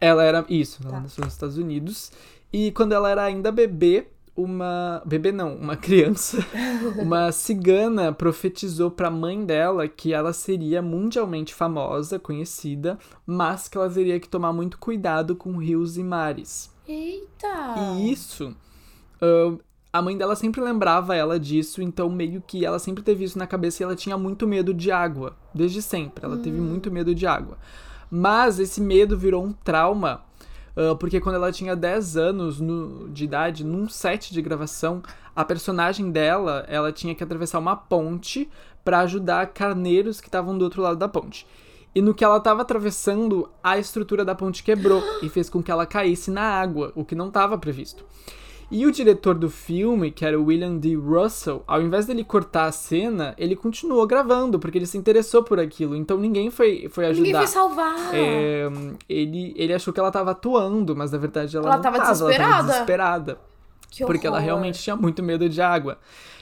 Ela 0.00 0.24
era. 0.24 0.44
Isso, 0.48 0.80
ela 0.82 0.94
Tá. 0.94 1.00
nasceu 1.00 1.24
nos 1.24 1.32
Estados 1.32 1.56
Unidos. 1.56 2.10
E 2.52 2.70
quando 2.72 2.92
ela 2.92 3.08
era 3.08 3.22
ainda 3.22 3.52
bebê, 3.52 4.08
uma. 4.36 5.00
Bebê 5.06 5.30
não, 5.30 5.54
uma 5.56 5.76
criança. 5.76 6.38
uma 7.00 7.30
cigana 7.30 8.12
profetizou 8.12 8.90
pra 8.90 9.08
mãe 9.10 9.44
dela 9.46 9.86
que 9.86 10.12
ela 10.12 10.32
seria 10.32 10.82
mundialmente 10.82 11.54
famosa, 11.54 12.18
conhecida, 12.18 12.98
mas 13.24 13.68
que 13.68 13.78
ela 13.78 13.88
teria 13.88 14.18
que 14.18 14.28
tomar 14.28 14.52
muito 14.52 14.76
cuidado 14.78 15.36
com 15.36 15.56
rios 15.56 15.96
e 15.96 16.02
mares. 16.02 16.68
Eita! 16.86 17.76
E 17.96 18.12
isso. 18.12 18.54
ah, 19.22 19.56
a 19.94 20.02
mãe 20.02 20.18
dela 20.18 20.34
sempre 20.34 20.60
lembrava 20.60 21.14
ela 21.14 21.38
disso, 21.38 21.80
então 21.80 22.10
meio 22.10 22.42
que 22.44 22.66
ela 22.66 22.80
sempre 22.80 23.00
teve 23.00 23.22
isso 23.22 23.38
na 23.38 23.46
cabeça 23.46 23.80
e 23.80 23.84
ela 23.84 23.94
tinha 23.94 24.18
muito 24.18 24.44
medo 24.44 24.74
de 24.74 24.90
água, 24.90 25.36
desde 25.54 25.80
sempre. 25.80 26.24
Ela 26.26 26.36
teve 26.36 26.60
muito 26.60 26.90
medo 26.90 27.14
de 27.14 27.28
água. 27.28 27.56
Mas 28.10 28.58
esse 28.58 28.80
medo 28.80 29.16
virou 29.16 29.44
um 29.44 29.52
trauma, 29.52 30.22
uh, 30.76 30.96
porque 30.96 31.20
quando 31.20 31.36
ela 31.36 31.52
tinha 31.52 31.76
10 31.76 32.16
anos 32.16 32.60
no, 32.60 33.08
de 33.08 33.22
idade, 33.22 33.62
num 33.62 33.88
set 33.88 34.34
de 34.34 34.42
gravação, 34.42 35.00
a 35.34 35.44
personagem 35.44 36.10
dela, 36.10 36.64
ela 36.66 36.90
tinha 36.90 37.14
que 37.14 37.22
atravessar 37.22 37.60
uma 37.60 37.76
ponte 37.76 38.50
para 38.84 38.98
ajudar 38.98 39.46
carneiros 39.52 40.20
que 40.20 40.26
estavam 40.26 40.58
do 40.58 40.64
outro 40.64 40.82
lado 40.82 40.96
da 40.96 41.06
ponte. 41.06 41.46
E 41.94 42.02
no 42.02 42.12
que 42.12 42.24
ela 42.24 42.38
estava 42.38 42.62
atravessando, 42.62 43.48
a 43.62 43.78
estrutura 43.78 44.24
da 44.24 44.34
ponte 44.34 44.64
quebrou 44.64 45.00
e 45.22 45.28
fez 45.28 45.48
com 45.48 45.62
que 45.62 45.70
ela 45.70 45.86
caísse 45.86 46.32
na 46.32 46.42
água, 46.42 46.90
o 46.96 47.04
que 47.04 47.14
não 47.14 47.28
estava 47.28 47.56
previsto. 47.56 48.04
E 48.74 48.84
o 48.86 48.90
diretor 48.90 49.36
do 49.36 49.48
filme, 49.48 50.10
que 50.10 50.24
era 50.24 50.36
o 50.36 50.46
William 50.46 50.76
D. 50.76 50.96
Russell, 50.96 51.62
ao 51.64 51.80
invés 51.80 52.06
dele 52.06 52.24
cortar 52.24 52.64
a 52.64 52.72
cena, 52.72 53.32
ele 53.38 53.54
continuou 53.54 54.04
gravando, 54.04 54.58
porque 54.58 54.76
ele 54.76 54.86
se 54.86 54.98
interessou 54.98 55.44
por 55.44 55.60
aquilo. 55.60 55.94
Então 55.94 56.18
ninguém 56.18 56.50
foi, 56.50 56.88
foi 56.90 57.06
ajudar. 57.06 57.22
Ninguém 57.24 57.40
foi 57.42 57.46
salvar. 57.46 58.12
É, 58.12 58.68
ele, 59.08 59.54
ele 59.56 59.72
achou 59.72 59.94
que 59.94 60.00
ela 60.00 60.08
estava 60.08 60.32
atuando, 60.32 60.96
mas 60.96 61.12
na 61.12 61.18
verdade 61.18 61.56
ela, 61.56 61.66
Ela 61.66 61.76
não 61.76 61.82
tava 61.82 61.98
tava, 61.98 62.08
Ela 62.08 62.14
desesperada. 62.14 62.56
tava 62.56 62.72
desesperada. 62.72 63.38
Que 63.88 64.04
Porque 64.04 64.26
ela 64.26 64.40
realmente 64.40 64.82
tinha 64.82 64.96
muito 64.96 65.22
medo 65.22 65.48
de 65.48 65.62
água. 65.62 65.96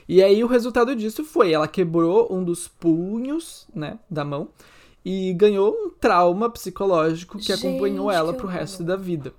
E 0.09 0.23
aí 0.23 0.42
o 0.42 0.47
resultado 0.47 0.97
disso 0.97 1.23
foi, 1.23 1.53
ela 1.53 1.68
quebrou 1.68 2.33
um 2.33 2.42
dos 2.42 2.66
punhos, 2.66 3.68
né, 3.75 3.99
da 4.09 4.25
mão 4.25 4.49
e 5.05 5.35
ganhou 5.35 5.71
um 5.71 5.90
trauma 5.90 6.49
psicológico 6.49 7.38
que 7.38 7.53
acompanhou 7.53 8.09
Gente, 8.11 8.16
ela 8.18 8.33
que 8.33 8.38
pro 8.38 8.49
resto 8.49 8.83
da 8.83 8.97
vida. 8.97 9.35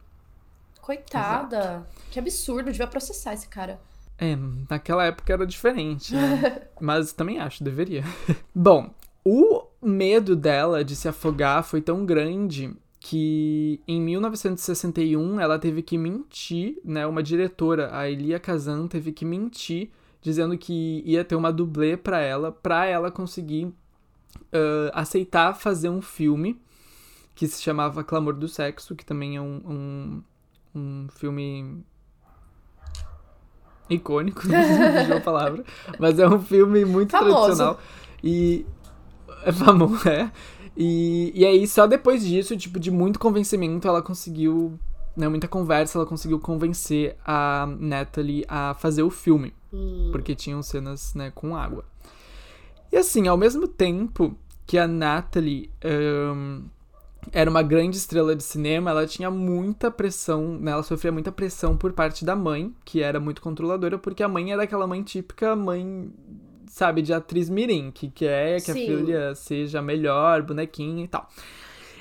Coitada. 0.79 1.87
Que 2.13 2.19
absurdo, 2.19 2.71
devia 2.71 2.85
processar 2.85 3.33
esse 3.33 3.47
cara. 3.47 3.81
É, 4.19 4.37
naquela 4.69 5.03
época 5.03 5.33
era 5.33 5.47
diferente, 5.47 6.13
né? 6.13 6.61
Mas 6.79 7.11
também 7.11 7.39
acho, 7.39 7.63
deveria. 7.63 8.03
Bom, 8.53 8.93
o 9.25 9.63
medo 9.81 10.35
dela 10.35 10.83
de 10.83 10.95
se 10.95 11.07
afogar 11.07 11.63
foi 11.63 11.81
tão 11.81 12.05
grande 12.05 12.71
que 12.99 13.81
em 13.87 13.99
1961 13.99 15.39
ela 15.39 15.57
teve 15.57 15.81
que 15.81 15.97
mentir, 15.97 16.79
né? 16.85 17.03
Uma 17.07 17.23
diretora, 17.23 17.89
a 17.91 18.07
Elia 18.07 18.39
Kazan, 18.39 18.85
teve 18.85 19.11
que 19.11 19.25
mentir 19.25 19.89
dizendo 20.21 20.55
que 20.55 21.01
ia 21.07 21.25
ter 21.25 21.35
uma 21.35 21.51
dublê 21.51 21.97
pra 21.97 22.19
ela, 22.19 22.51
pra 22.51 22.85
ela 22.85 23.09
conseguir 23.09 23.73
ah, 24.51 25.01
aceitar 25.01 25.55
fazer 25.55 25.89
um 25.89 25.99
filme 25.99 26.61
que 27.33 27.47
se 27.47 27.59
chamava 27.59 28.03
Clamor 28.03 28.35
do 28.35 28.47
Sexo, 28.47 28.95
que 28.95 29.03
também 29.03 29.35
é 29.35 29.41
um, 29.41 29.61
um, 29.65 30.23
um 30.75 31.07
filme 31.09 31.83
icônico, 33.93 34.45
não 34.47 34.61
sei 34.63 35.05
se 35.05 35.13
a 35.13 35.21
palavra, 35.21 35.63
mas 35.99 36.19
é 36.19 36.27
um 36.27 36.39
filme 36.39 36.85
muito 36.85 37.11
Famoso. 37.11 37.45
tradicional 37.45 37.79
e 38.23 38.65
é 39.45 39.51
famoso, 39.51 40.07
é. 40.09 40.31
E, 40.75 41.31
e 41.35 41.45
aí 41.45 41.67
só 41.67 41.85
depois 41.85 42.25
disso, 42.25 42.57
tipo, 42.57 42.79
de 42.79 42.89
muito 42.89 43.19
convencimento, 43.19 43.87
ela 43.87 44.01
conseguiu, 44.01 44.79
né, 45.15 45.27
muita 45.27 45.47
conversa, 45.47 45.97
ela 45.97 46.05
conseguiu 46.07 46.39
convencer 46.39 47.15
a 47.25 47.67
Natalie 47.79 48.43
a 48.47 48.73
fazer 48.73 49.03
o 49.03 49.09
filme, 49.09 49.53
porque 50.11 50.33
tinham 50.35 50.61
cenas, 50.63 51.13
né, 51.13 51.31
com 51.35 51.55
água. 51.55 51.85
E 52.91 52.97
assim, 52.97 53.27
ao 53.27 53.37
mesmo 53.37 53.67
tempo 53.67 54.35
que 54.65 54.77
a 54.77 54.87
Natalie 54.87 55.69
ahn, 55.83 56.63
era 57.31 57.49
uma 57.49 57.61
grande 57.61 57.97
estrela 57.97 58.35
de 58.35 58.43
cinema, 58.43 58.91
ela 58.91 59.07
tinha 59.07 59.29
muita 59.31 59.89
pressão, 59.89 60.57
né? 60.59 60.71
Ela 60.71 60.83
sofria 60.83 61.11
muita 61.11 61.31
pressão 61.31 61.77
por 61.77 61.93
parte 61.93 62.25
da 62.25 62.35
mãe, 62.35 62.73
que 62.83 63.01
era 63.01 63.19
muito 63.19 63.41
controladora, 63.41 63.97
porque 63.97 64.23
a 64.23 64.27
mãe 64.27 64.51
era 64.51 64.63
aquela 64.63 64.87
mãe 64.87 65.01
típica 65.03 65.55
mãe, 65.55 66.11
sabe, 66.67 67.01
de 67.01 67.13
atriz 67.13 67.49
mirim, 67.49 67.91
que 67.91 68.09
quer 68.09 68.61
que 68.61 68.71
a 68.71 68.73
Sim. 68.75 68.85
filha 68.85 69.35
seja 69.35 69.81
melhor, 69.81 70.41
bonequinha 70.41 71.03
e 71.03 71.07
tal. 71.07 71.27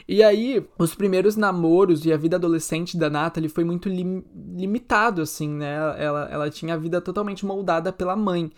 E 0.08 0.22
aí, 0.22 0.66
os 0.78 0.94
primeiros 0.94 1.37
namoros 1.37 2.04
e 2.04 2.12
a 2.12 2.16
vida 2.16 2.37
adolescente 2.37 2.96
da 2.98 3.08
Natalie 3.08 3.48
foi 3.48 3.64
muito 3.64 3.88
lim- 3.88 4.24
limitado, 4.56 5.22
assim, 5.22 5.48
né? 5.48 5.74
Ela, 5.96 6.28
ela 6.30 6.50
tinha 6.50 6.74
a 6.74 6.76
vida 6.76 7.00
totalmente 7.00 7.46
moldada 7.46 7.92
pela 7.92 8.16
mãe. 8.16 8.50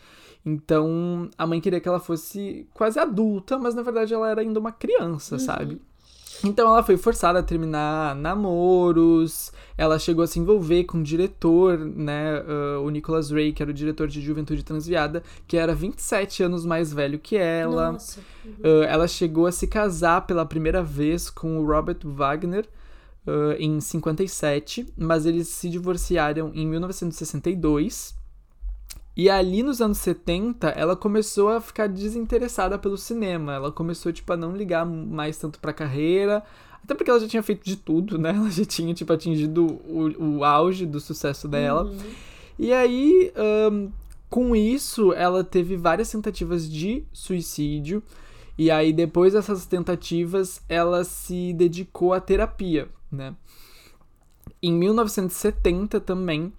Então, 0.45 1.29
a 1.39 1.47
mãe 1.47 1.61
queria 1.61 1.81
que 1.81 1.89
ela 1.89 2.01
fosse 2.01 2.67
quase 2.75 2.99
adulta, 2.99 3.59
mas 3.59 3.75
na 3.75 3.83
verdade 3.83 4.13
ela 4.13 4.29
era 4.29 4.41
ainda 4.41 4.59
uma 4.59 4.73
criança, 4.73 5.39
sabe? 5.39 5.81
Então 6.43 6.69
ela 6.69 6.83
foi 6.83 6.97
forçada 6.97 7.39
a 7.39 7.43
terminar 7.43 8.15
namoros, 8.17 9.53
ela 9.77 9.99
chegou 9.99 10.25
a 10.25 10.27
se 10.27 10.39
envolver 10.39 10.85
com 10.85 10.99
o 10.99 11.03
diretor, 11.03 11.79
né, 11.79 12.43
ah, 12.47 12.81
o 12.81 12.91
Nicholas 12.91 13.31
Ray, 13.31 13.53
que 13.53 13.63
era 13.63 13.71
o 13.71 13.75
diretor 13.75 14.09
de 14.09 14.21
Juventude 14.21 14.63
Transviada, 14.63 15.23
que 15.47 15.57
era 15.57 15.75
27 15.75 16.43
anos 16.43 16.65
mais 16.65 16.93
velho 16.93 17.19
que 17.19 17.37
ela. 17.37 17.93
Nossa. 17.93 18.21
Ah, 18.63 18.85
ela 18.89 19.07
chegou 19.07 19.47
a 19.47 19.53
se 19.53 19.67
casar 19.67 20.27
pela 20.27 20.47
primeira 20.47 20.83
vez 20.83 21.31
com 21.31 21.59
o 21.59 21.67
Robert 21.67 21.99
Wagner 22.05 22.67
ah, 23.27 23.57
em 23.59 23.81
57, 23.81 24.87
mas 24.97 25.27
eles 25.27 25.49
se 25.49 25.69
divorciaram 25.69 26.51
em 26.55 26.67
1962. 26.67 28.24
E 29.17 29.31
ali 29.31 29.63
nos 29.63 29.81
anos 29.81 29.99
70, 29.99 30.69
ela 30.71 30.97
começou 30.97 31.49
a 31.49 31.61
ficar 31.61 31.87
desinteressada 31.87 32.79
pelo 32.79 32.99
cinema. 32.99 33.55
Ela 33.55 33.71
começou, 33.71 34.13
tipo, 34.13 34.33
a 34.33 34.37
não 34.37 34.57
ligar 34.57 34.85
mais 34.85 35.39
tanto 35.39 35.61
pra 35.61 35.73
carreira. 35.73 36.43
Até 36.83 36.95
porque 36.95 37.11
ela 37.11 37.21
já 37.21 37.29
tinha 37.29 37.43
feito 37.43 37.65
de 37.65 37.77
tudo, 37.77 38.19
né? 38.19 38.31
Ela 38.37 38.51
já 38.51 38.65
tinha, 38.65 38.93
tipo, 38.93 39.13
atingido 39.13 39.65
o, 39.65 40.39
o 40.39 40.45
auge 40.45 40.85
do 40.85 41.01
sucesso 41.01 41.49
dela. 41.49 41.91
E 42.59 42.73
aí, 42.73 43.33
ahn, 43.37 43.89
com 44.29 44.55
isso, 44.55 45.13
ela 45.13 45.45
teve 45.45 45.77
várias 45.77 46.11
tentativas 46.11 46.69
de 46.69 47.05
suicídio. 47.13 48.03
E 48.59 48.71
aí, 48.71 48.93
depois 48.93 49.33
dessas 49.33 49.65
tentativas, 49.65 50.61
ela 50.69 51.05
se 51.05 51.53
dedicou 51.55 52.13
à 52.13 52.21
terapia, 52.21 52.89
né? 53.11 53.35
Em 54.61 54.73
1970 54.73 56.01
também, 56.01 56.53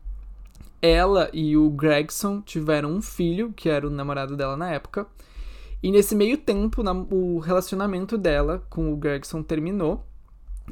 ela 0.82 1.30
e 1.34 1.56
o 1.58 1.70
Gregson 1.70 2.42
tiveram 2.42 2.92
um 2.92 3.02
filho, 3.02 3.54
que 3.56 3.70
era 3.70 3.88
o 3.88 3.90
namorado 3.90 4.36
dela 4.36 4.56
na 4.56 4.70
época. 4.70 5.08
E 5.82 5.92
nesse 5.92 6.16
meio 6.16 6.38
tempo, 6.38 6.82
o 7.12 7.40
relacionamento 7.40 8.18
dela 8.18 8.64
com 8.70 8.92
o 8.92 8.98
Gregson 8.98 9.44
terminou. 9.44 10.06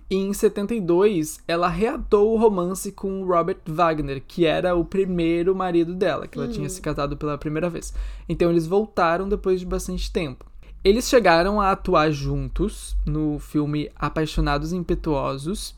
E 0.10 0.16
em 0.16 0.34
72, 0.34 1.39
ela 1.48 1.68
reatou 1.68 2.34
o 2.34 2.38
romance 2.38 2.92
com 2.92 3.22
o 3.22 3.28
Robert 3.28 3.60
Wagner, 3.68 4.24
que 4.28 4.46
era 4.46 4.76
o 4.76 4.84
primeiro 4.84 5.56
marido 5.56 5.94
dela, 5.94 6.28
que 6.28 6.38
ela 6.38 6.48
tinha 6.48 6.68
se 6.68 6.82
casado 6.82 7.16
pela 7.16 7.38
primeira 7.38 7.70
vez. 7.70 7.94
Então 8.28 8.50
eles 8.50 8.66
voltaram 8.66 9.30
depois 9.30 9.60
de 9.60 9.66
bastante 9.66 10.12
tempo. 10.12 10.46
Eles 10.84 11.08
chegaram 11.08 11.62
a 11.62 11.72
atuar 11.72 12.12
juntos 12.12 12.98
no 13.06 13.39
filme 13.39 13.89
Apaixonados 13.96 14.74
e 14.74 14.76
Impetuosos. 14.76 15.76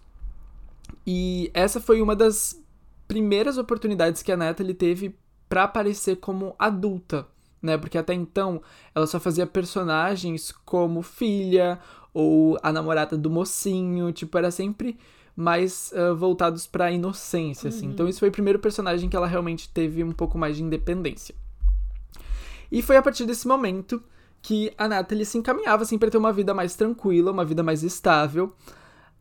E 1.06 1.52
essa 1.54 1.80
foi 1.80 2.02
uma 2.02 2.16
das 2.16 2.60
primeiras 3.08 3.58
oportunidades 3.58 4.22
que 4.22 4.32
a 4.32 4.38
Natalie 4.38 4.74
teve 4.74 5.16
pra 5.48 5.64
aparecer 5.64 6.18
como 6.18 6.56
adulta, 6.58 7.28
né? 7.62 7.78
Porque 7.78 7.98
até 7.98 8.14
então 8.14 8.62
ela 8.94 9.08
só 9.08 9.20
fazia 9.20 9.46
personagens 9.46 10.52
como 10.66 11.02
filha 11.02 11.80
ou 12.14 12.58
a 12.64 12.72
namorada 12.72 13.18
do 13.18 13.30
mocinho, 13.30 14.12
tipo, 14.12 14.38
era 14.38 14.50
sempre 14.50 14.98
mais 15.36 15.92
ah, 15.94 16.14
voltados 16.14 16.66
pra 16.66 16.92
inocência, 16.92 17.68
assim. 17.68 17.88
Então 17.88 18.08
esse 18.08 18.20
foi 18.20 18.30
o 18.30 18.32
primeiro 18.32 18.60
personagem 18.60 19.10
que 19.10 19.16
ela 19.16 19.28
realmente 19.28 19.70
teve 19.70 20.04
um 20.04 20.12
pouco 20.12 20.38
mais 20.38 20.56
de 20.56 20.64
independência. 20.64 21.36
E 22.72 22.82
foi 22.82 22.98
a 22.98 23.02
partir 23.02 23.26
desse 23.26 23.48
momento 23.48 24.02
que 24.42 24.72
a 24.78 24.88
Natalie 24.88 25.26
se 25.26 25.38
encaminhava 25.38 25.84
assim 25.84 25.98
para 25.98 26.10
ter 26.10 26.18
uma 26.18 26.32
vida 26.32 26.54
mais 26.54 26.76
tranquila, 26.76 27.32
uma 27.32 27.44
vida 27.44 27.64
mais 27.64 27.84
estável, 27.84 28.54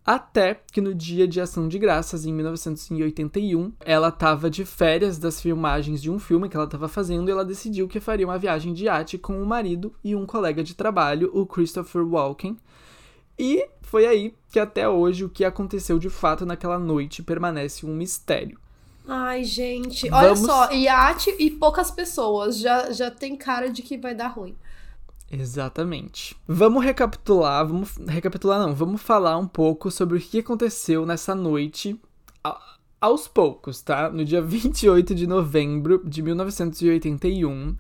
até 0.07 0.61
que 0.71 0.81
no 0.81 0.95
dia 0.95 1.27
de 1.27 1.41
Ação 1.41 1.67
de 1.67 1.79
Graças, 1.79 2.27
em 2.27 2.33
1981, 2.33 3.73
ela 3.81 4.09
estava 4.09 4.51
de 4.51 4.65
férias 4.65 5.19
das 5.19 5.41
filmagens 5.41 6.03
de 6.03 6.11
um 6.11 6.19
filme 6.19 6.49
que 6.49 6.57
ela 6.57 6.67
estava 6.67 6.89
fazendo 6.89 7.29
e 7.29 7.33
ela 7.33 7.45
decidiu 7.45 7.89
que 7.89 8.01
faria 8.01 8.27
uma 8.27 8.39
viagem 8.39 8.75
de 8.75 8.85
iate 8.85 9.17
com 9.17 9.43
o 9.43 9.47
marido 9.47 9.95
e 10.05 10.15
um 10.15 10.27
colega 10.27 10.63
de 10.63 10.75
trabalho, 10.75 11.31
o 11.33 11.47
Christopher 11.47 12.07
Walken. 12.07 12.57
E 13.39 13.67
foi 13.83 14.07
aí 14.07 14.35
que 14.51 14.59
até 14.59 14.89
hoje 14.89 15.25
o 15.25 15.29
que 15.31 15.45
aconteceu 15.45 15.99
de 15.99 16.11
fato 16.11 16.45
naquela 16.45 16.79
noite 16.79 17.23
permanece 17.23 17.87
um 17.87 17.95
mistério. 17.95 18.59
Ai, 19.07 19.45
gente. 19.45 20.11
Olha 20.11 20.35
Vamos- 20.35 20.47
só, 20.47 20.71
iate 20.73 21.35
e 21.39 21.51
poucas 21.51 21.91
pessoas. 21.91 22.59
Já, 22.59 22.91
já 22.91 23.11
tem 23.11 23.37
cara 23.37 23.69
de 23.69 23.83
que 23.83 23.99
vai 23.99 24.15
dar 24.15 24.29
ruim. 24.29 24.57
Exatamente. 25.31 26.37
Vamos 26.47 26.85
recapitular, 26.85 27.67
vamos 27.67 27.97
recapitular 28.07 28.61
não, 28.61 28.75
vamos 28.75 29.03
falar 29.03 29.37
um 29.37 29.49
pouco 29.49 29.91
sobre 29.91 30.19
o 30.19 30.21
que 30.21 30.39
aconteceu 30.39 31.05
nessa 31.05 31.35
noite 31.35 32.01
aos 33.01 33.29
poucos, 33.29 33.83
tá? 33.83 34.09
No 34.11 34.25
dia 34.25 34.41
28 34.43 35.15
de 35.15 35.27
novembro 35.27 36.03
de 36.05 36.23
1981, 36.23 37.77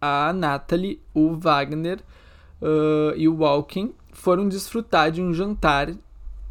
a 0.00 0.32
Natalie, 0.32 1.00
o 1.14 1.34
Wagner 1.34 2.00
ah, 2.62 3.12
e 3.16 3.28
o 3.28 3.36
Walken 3.36 3.94
foram 4.12 4.48
desfrutar 4.48 5.10
de 5.10 5.22
um 5.22 5.32
jantar 5.32 5.94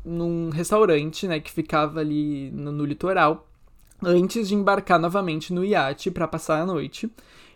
num 0.04 0.50
restaurante, 0.50 1.28
né, 1.28 1.40
que 1.40 1.52
ficava 1.52 2.00
ali 2.00 2.52
no, 2.52 2.72
no 2.72 2.86
litoral, 2.86 3.48
antes 4.04 4.48
de 4.48 4.54
embarcar 4.54 5.00
novamente 5.00 5.52
no 5.52 5.66
iate 5.66 6.12
para 6.12 6.28
passar 6.28 6.62
a 6.62 6.66
noite. 6.66 7.10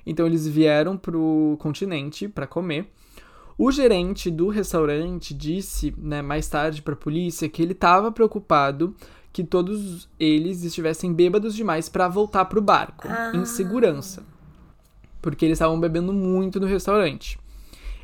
Então 0.09 0.25
eles 0.25 0.47
vieram 0.47 0.97
pro 0.97 1.55
continente 1.59 2.27
para 2.27 2.47
comer. 2.47 2.89
O 3.57 3.71
gerente 3.71 4.31
do 4.31 4.47
restaurante 4.47 5.33
disse, 5.33 5.93
né, 5.97 6.21
mais 6.21 6.47
tarde 6.47 6.81
para 6.81 6.93
a 6.93 6.97
polícia 6.97 7.47
que 7.47 7.61
ele 7.61 7.73
estava 7.73 8.11
preocupado 8.11 8.95
que 9.31 9.43
todos 9.43 10.09
eles 10.19 10.63
estivessem 10.63 11.13
bêbados 11.13 11.53
demais 11.53 11.87
para 11.87 12.07
voltar 12.07 12.45
pro 12.45 12.61
barco 12.61 13.07
Ah. 13.07 13.31
em 13.35 13.45
segurança, 13.45 14.23
porque 15.21 15.45
eles 15.45 15.57
estavam 15.57 15.79
bebendo 15.79 16.11
muito 16.11 16.59
no 16.59 16.65
restaurante. 16.65 17.37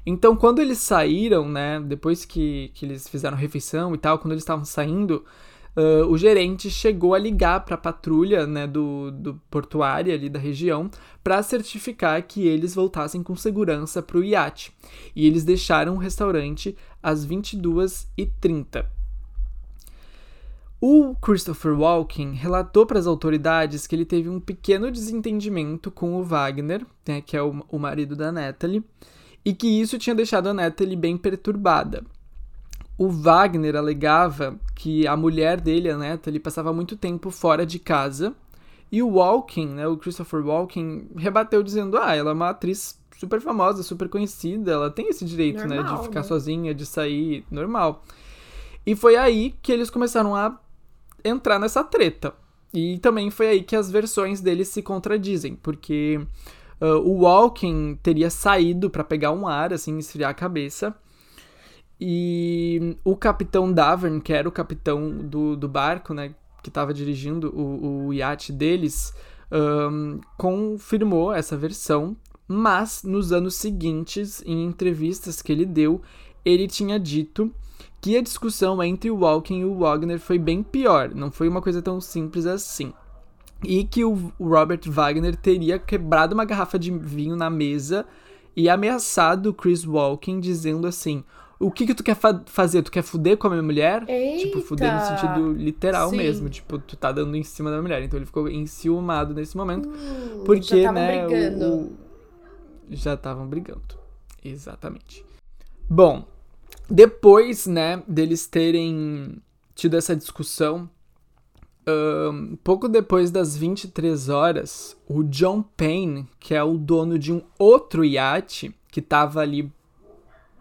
Então, 0.06 0.36
quando 0.36 0.60
eles 0.60 0.78
saíram, 0.78 1.50
né, 1.50 1.80
depois 1.80 2.26
que, 2.26 2.70
que 2.76 2.86
eles 2.86 3.08
fizeram 3.10 3.36
refeição 3.36 3.96
e 3.96 3.98
tal, 3.98 4.20
quando 4.20 4.34
eles 4.34 4.44
estavam 4.44 4.64
saindo, 4.64 5.26
ah, 5.76 6.06
o 6.08 6.18
gerente 6.18 6.70
chegou 6.70 7.14
a 7.14 7.20
ligar 7.20 7.66
para 7.66 7.76
a 7.76 7.78
patrulha, 7.78 8.48
né, 8.48 8.66
do, 8.66 9.12
do 9.12 9.42
portuária 9.50 10.14
ali 10.14 10.30
da 10.30 10.40
região, 10.40 10.90
para 11.24 11.44
certificar 11.44 12.22
que 12.24 12.48
eles 12.48 12.74
voltassem 12.74 13.22
com 13.22 13.36
segurança 13.36 14.02
para 14.02 14.18
o 14.18 14.24
iate. 14.24 14.72
E 15.16 15.28
eles 15.28 15.44
deixaram 15.44 15.96
o 15.96 16.00
restaurante 16.00 16.76
às 17.04 17.26
22h30. 17.26 18.86
O 20.80 21.16
Christopher 21.16 21.78
Walken 21.80 22.34
relatou 22.34 22.86
para 22.86 23.00
as 23.00 23.08
autoridades 23.08 23.88
que 23.88 23.96
ele 23.96 24.06
teve 24.06 24.30
um 24.30 24.40
pequeno 24.40 24.92
desentendimento 24.92 25.90
com 25.90 26.16
o 26.16 26.24
Wagner, 26.24 26.86
né, 27.08 27.22
que 27.22 27.36
é 27.36 27.42
o, 27.42 27.66
o 27.70 27.80
marido 27.80 28.16
da 28.16 28.32
Natalie, 28.32 28.84
e 29.44 29.54
que 29.54 29.68
isso 29.68 29.98
tinha 29.98 30.16
deixado 30.16 30.48
a 30.48 30.54
Natalie 30.54 30.96
bem 30.96 31.18
perturbada. 31.18 32.04
O 32.98 33.10
Wagner 33.10 33.76
alegava 33.76 34.58
que 34.74 35.06
a 35.06 35.18
mulher 35.18 35.60
dele, 35.60 35.90
a 35.90 35.98
Natalie, 35.98 36.40
passava 36.40 36.72
muito 36.72 36.96
tempo 36.96 37.30
fora 37.30 37.66
de 37.66 37.78
casa, 37.78 38.34
e 38.92 39.02
o 39.02 39.10
Walken, 39.10 39.68
né, 39.68 39.88
o 39.88 39.98
Christopher 39.98 40.46
Walken, 40.46 41.10
rebateu 41.18 41.62
dizendo: 41.62 41.98
ah, 41.98 42.16
ela 42.16 42.32
é 42.32 42.34
uma 42.34 42.50
atriz 42.50 42.98
super 43.18 43.42
famosa, 43.42 43.84
super 43.84 44.08
conhecida, 44.08 44.72
ela 44.72 44.90
tem 44.90 45.10
esse 45.10 45.26
direito, 45.26 45.68
né, 45.68 45.78
Normal, 45.78 45.98
de 45.98 46.04
ficar 46.04 46.22
né? 46.22 46.28
sozinha, 46.28 46.74
de 46.74 46.86
sair, 46.86 47.46
normal. 47.50 48.04
E 48.86 48.96
foi 48.96 49.16
aí 49.16 49.56
que 49.62 49.72
eles 49.72 49.90
começaram 49.90 50.36
a 50.36 50.58
entrar 51.24 51.60
nessa 51.60 51.84
treta. 51.84 52.34
E 52.74 53.00
também 53.00 53.32
foi 53.32 53.48
aí 53.48 53.64
que 53.64 53.76
as 53.76 53.90
versões 53.90 54.42
deles 54.42 54.68
se 54.68 54.82
contradizem, 54.82 55.56
porque 55.56 56.22
ah, 56.80 56.98
o 56.98 57.22
Walken 57.22 57.98
teria 58.04 58.30
saído 58.30 58.90
para 58.90 59.04
pegar 59.04 59.32
um 59.32 59.48
ar, 59.48 59.74
assim, 59.74 59.98
esfriar 59.98 60.32
a 60.32 60.34
cabeça. 60.34 60.96
E 62.00 62.98
o 63.04 63.16
capitão 63.16 63.72
Davern, 63.72 64.20
que 64.20 64.34
era 64.34 64.48
o 64.48 64.52
capitão 64.52 65.18
do, 65.18 65.56
do 65.56 65.68
barco, 65.68 66.14
né, 66.14 66.36
que 66.62 66.70
estava 66.70 66.94
dirigindo 66.94 67.50
o, 67.56 68.08
o 68.08 68.14
iate 68.14 68.52
deles, 68.52 69.14
ahn, 69.52 70.20
confirmou 70.38 71.32
essa 71.34 71.56
versão, 71.56 72.18
mas 72.48 73.04
nos 73.04 73.32
anos 73.32 73.56
seguintes, 73.56 74.44
em 74.46 74.66
entrevistas 74.66 75.42
que 75.42 75.52
ele 75.52 75.66
deu, 75.66 76.02
ele 76.44 76.68
tinha 76.68 77.00
dito 77.00 77.52
que 78.02 78.18
a 78.18 78.22
discussão 78.22 78.84
entre 78.84 79.10
o 79.10 79.18
Walken 79.18 79.62
e 79.62 79.66
o 79.66 79.80
Wagner 79.80 80.20
foi 80.20 80.38
bem 80.38 80.62
pior, 80.62 81.14
não 81.16 81.32
foi 81.32 81.48
uma 81.48 81.62
coisa 81.62 81.82
tão 81.82 82.00
simples 82.00 82.46
assim. 82.46 82.94
E 83.64 83.84
que 83.84 84.04
o 84.04 84.32
Robert 84.40 84.82
Wagner 84.86 85.36
teria 85.36 85.80
quebrado 85.80 86.36
uma 86.36 86.46
garrafa 86.46 86.78
de 86.78 86.92
vinho 86.92 87.36
na 87.36 87.50
mesa 87.50 88.06
e 88.56 88.70
ameaçado 88.70 89.50
o 89.50 89.54
Chris 89.54 89.86
Walken, 89.86 90.40
dizendo 90.40 90.86
assim: 90.86 91.24
O 91.60 91.72
que 91.72 91.86
que 91.88 91.94
tu 91.96 92.04
quer 92.04 92.16
fa- 92.16 92.44
fazer? 92.48 92.82
Tu 92.84 92.92
quer 92.92 93.02
fuder 93.02 93.38
com 93.38 93.48
a 93.48 93.50
minha 93.52 93.64
mulher? 93.64 94.06
Tipo, 94.40 94.60
fuder 94.62 94.92
no 94.94 95.00
Eita! 95.02 95.18
sentido 95.18 95.54
literal 95.54 96.10
Sim. 96.10 96.18
mesmo. 96.18 96.50
Tipo, 96.50 96.78
tu 96.80 96.98
tá 96.98 97.12
dando 97.12 97.36
em 97.38 97.44
cima 97.44 97.72
da 97.72 97.82
mulher. 97.82 98.04
Então 98.04 98.18
ele 98.20 98.26
ficou 98.26 98.50
enciumado 98.50 99.34
nesse 99.34 99.56
momento. 99.56 99.88
Hum, 99.88 100.44
Porque, 100.46 100.82
já 100.84 100.92
né, 100.92 101.26
o- 101.26 101.30
brigando. 101.30 101.66
o- 101.66 101.94
já 102.92 103.14
estavam 103.14 103.48
brigando. 103.48 103.82
Exatamente. 104.44 105.26
Bom, 105.90 106.26
depois, 106.90 107.66
né, 107.68 108.04
deles 108.08 108.46
terem 108.48 109.42
tido 109.74 109.96
essa 109.98 110.16
discussão, 110.16 110.90
ahn, 111.88 112.56
pouco 112.64 112.88
depois 112.88 113.32
das 113.32 113.56
23 113.56 114.30
horas, 114.30 114.98
o 115.08 115.24
John 115.24 115.62
Payne, 115.62 116.28
que 116.40 116.54
é 116.54 116.64
o 116.64 116.78
dono 116.78 117.18
de 117.18 117.32
um 117.32 117.42
outro 117.58 118.04
iate, 118.04 118.76
que 118.92 119.02
tava 119.02 119.42
ali 119.42 119.72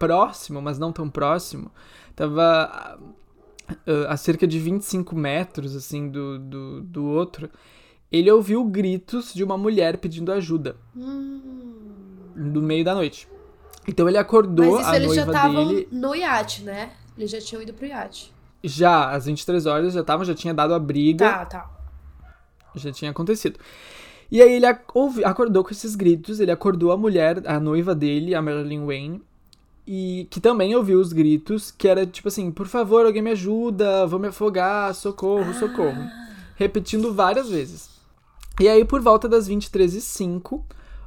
próximo, 0.06 0.60
mas 0.62 0.78
não 0.78 0.92
tão 0.92 1.08
próximo, 1.08 1.70
tava 2.14 2.42
ah, 2.42 2.98
ah, 3.86 4.12
a 4.12 4.16
cerca 4.16 4.46
de 4.46 4.58
25 4.58 5.14
metros, 5.16 5.74
assim, 5.74 6.08
do, 6.08 6.38
do, 6.38 6.80
do 6.82 7.04
outro, 7.06 7.48
ele 8.12 8.30
ouviu 8.30 8.64
gritos 8.64 9.32
de 9.34 9.42
uma 9.42 9.56
mulher 9.56 9.98
pedindo 9.98 10.30
ajuda 10.32 10.76
Hum. 10.96 11.40
no 12.36 12.60
meio 12.62 12.84
da 12.84 12.94
noite. 12.94 13.28
Então 13.86 14.08
ele 14.08 14.16
acordou 14.18 14.72
Mas 14.76 14.80
isso 14.82 14.90
a 14.90 14.96
eles 14.96 15.14
já 15.14 15.24
noiva 15.26 15.38
estavam 15.38 15.68
dele 15.68 15.88
no 15.92 16.14
iate, 16.14 16.62
né? 16.62 16.90
Eles 17.18 17.30
já 17.30 17.40
tinham 17.40 17.62
ido 17.62 17.72
pro 17.74 17.86
iate. 17.86 18.32
já 18.62 19.10
às 19.10 19.26
23 19.26 19.66
horas, 19.66 19.92
já 19.92 20.02
tava, 20.02 20.24
já 20.24 20.34
tinha 20.34 20.54
dado 20.54 20.72
a 20.74 20.78
briga, 20.78 21.28
Tá, 21.28 21.44
tá. 21.44 21.70
já 22.76 22.90
tinha 22.92 23.10
acontecido. 23.10 23.58
E 24.30 24.40
aí 24.40 24.52
ele 24.54 24.66
acordou 24.66 25.62
com 25.62 25.70
esses 25.70 25.94
gritos, 25.94 26.40
ele 26.40 26.50
acordou 26.50 26.90
a 26.92 26.96
mulher, 26.96 27.42
a 27.46 27.60
noiva 27.60 27.94
dele, 27.94 28.34
a 28.34 28.40
Marilyn 28.40 28.84
Wayne, 28.86 29.22
e 29.86 30.26
que 30.30 30.40
também 30.40 30.74
ouviu 30.74 30.98
os 31.00 31.12
gritos, 31.12 31.70
que 31.70 31.86
era 31.88 32.06
tipo 32.06 32.28
assim, 32.28 32.50
por 32.50 32.66
favor, 32.66 33.04
alguém 33.04 33.22
me 33.22 33.30
ajuda, 33.30 34.06
vou 34.06 34.18
me 34.18 34.28
afogar, 34.28 34.94
socorro, 34.94 35.52
socorro. 35.54 36.08
Repetindo 36.56 37.12
várias 37.12 37.48
vezes. 37.50 37.90
E 38.60 38.68
aí, 38.68 38.84
por 38.84 39.00
volta 39.00 39.28
das 39.28 39.48
23h05, 39.48 40.62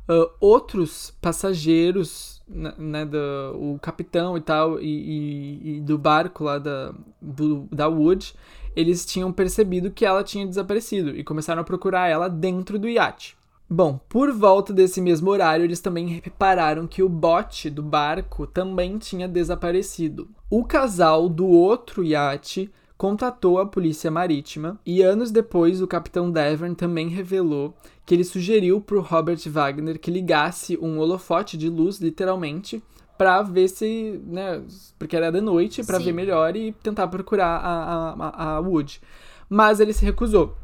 ah, 0.07 0.29
outros 0.39 1.13
passageiros, 1.21 2.41
né, 2.47 2.73
né, 2.77 3.05
do, 3.05 3.17
o 3.55 3.79
capitão 3.81 4.37
e 4.37 4.41
tal, 4.41 4.79
e, 4.79 4.85
e- 4.85 5.77
e 5.77 5.81
do 5.81 5.97
barco 5.97 6.43
lá 6.43 6.57
da, 6.59 6.93
do- 7.21 7.67
da 7.71 7.87
Wood, 7.87 8.33
eles 8.75 9.05
tinham 9.05 9.31
percebido 9.31 9.89
que 9.91 10.05
ela 10.05 10.23
tinha 10.23 10.45
desaparecido 10.45 11.09
e 11.11 11.23
começaram 11.23 11.61
a 11.61 11.65
procurar 11.65 12.07
ela 12.09 12.29
dentro 12.29 12.77
do 12.77 12.87
iate. 12.87 13.35
Bom, 13.69 13.99
por 14.07 14.31
volta 14.31 14.71
desse 14.71 15.01
mesmo 15.01 15.29
horário, 15.29 15.65
eles 15.65 15.81
também 15.81 16.21
repararam 16.23 16.87
que 16.87 17.03
o 17.03 17.09
bote 17.09 17.69
do 17.69 17.83
barco 17.83 18.47
também 18.47 18.97
tinha 18.97 19.27
desaparecido. 19.27 20.29
O 20.49 20.63
casal 20.63 21.27
do 21.27 21.45
outro 21.45 22.01
iate 22.01 22.71
contatou 22.97 23.59
a 23.59 23.65
polícia 23.65 24.09
marítima 24.09 24.79
e 24.85 25.01
anos 25.01 25.31
depois 25.31 25.81
o 25.81 25.87
capitão 25.87 26.31
Devon 26.31 26.73
também 26.73 27.09
revelou 27.09 27.75
que 28.05 28.15
ele 28.15 28.23
sugeriu 28.23 28.79
para 28.79 28.97
o 28.97 29.01
Robert 29.01 29.39
Wagner 29.47 29.99
que 29.99 30.09
ligasse 30.09 30.77
um 30.81 30.97
holofote 30.97 31.57
de 31.57 31.69
luz, 31.69 31.99
literalmente, 31.99 32.81
para 33.17 33.41
ver 33.41 33.67
se, 33.67 34.21
né, 34.25 34.63
porque 34.97 35.17
era 35.17 35.29
de 35.29 35.41
noite, 35.41 35.83
para 35.83 35.99
ver 35.99 36.13
melhor 36.13 36.55
e 36.55 36.71
tentar 36.71 37.07
procurar 37.07 37.57
a, 37.57 38.13
a, 38.13 38.55
a 38.55 38.59
Wood. 38.61 39.01
Mas 39.49 39.81
ele 39.81 39.91
se 39.91 40.05
recusou. 40.05 40.55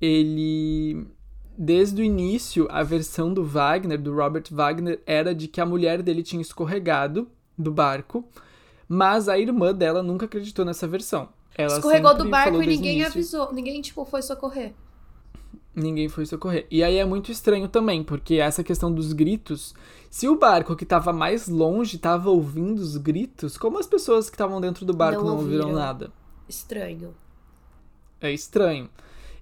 Ele 0.00 1.06
desde 1.56 2.02
o 2.02 2.04
início, 2.04 2.66
a 2.70 2.82
versão 2.82 3.32
do 3.32 3.44
Wagner, 3.44 4.00
do 4.00 4.14
Robert 4.14 4.44
Wagner, 4.50 5.00
era 5.06 5.34
de 5.34 5.48
que 5.48 5.60
a 5.60 5.66
mulher 5.66 6.02
dele 6.02 6.22
tinha 6.22 6.42
escorregado 6.42 7.28
do 7.58 7.70
barco, 7.72 8.24
mas 8.88 9.28
a 9.28 9.38
irmã 9.38 9.74
dela 9.74 10.02
nunca 10.02 10.26
acreditou 10.26 10.64
nessa 10.64 10.86
versão. 10.86 11.28
Ela 11.56 11.74
Escorregou 11.76 12.14
do 12.16 12.28
barco 12.28 12.62
e 12.62 12.66
ninguém 12.66 12.96
início- 12.98 13.12
avisou. 13.12 13.52
Ninguém, 13.52 13.80
tipo, 13.80 14.04
foi 14.04 14.20
socorrer. 14.22 14.74
Ninguém 15.74 16.08
foi 16.08 16.24
socorrer. 16.24 16.66
E 16.70 16.82
aí 16.82 16.96
é 16.96 17.04
muito 17.04 17.30
estranho 17.30 17.68
também, 17.68 18.02
porque 18.02 18.34
essa 18.36 18.62
questão 18.64 18.92
dos 18.92 19.12
gritos, 19.12 19.74
se 20.10 20.26
o 20.28 20.36
barco 20.38 20.74
que 20.76 20.86
tava 20.86 21.12
mais 21.12 21.48
longe 21.48 21.98
tava 21.98 22.30
ouvindo 22.30 22.78
os 22.78 22.96
gritos, 22.96 23.58
como 23.58 23.78
as 23.78 23.86
pessoas 23.86 24.28
que 24.30 24.34
estavam 24.36 24.60
dentro 24.60 24.86
do 24.86 24.94
barco 24.94 25.22
Não 25.22 25.28
não, 25.30 25.36
ouviram. 25.38 25.72
nada? 25.72 26.10
Estranho. 26.48 27.14
É 28.20 28.32
estranho. 28.32 28.88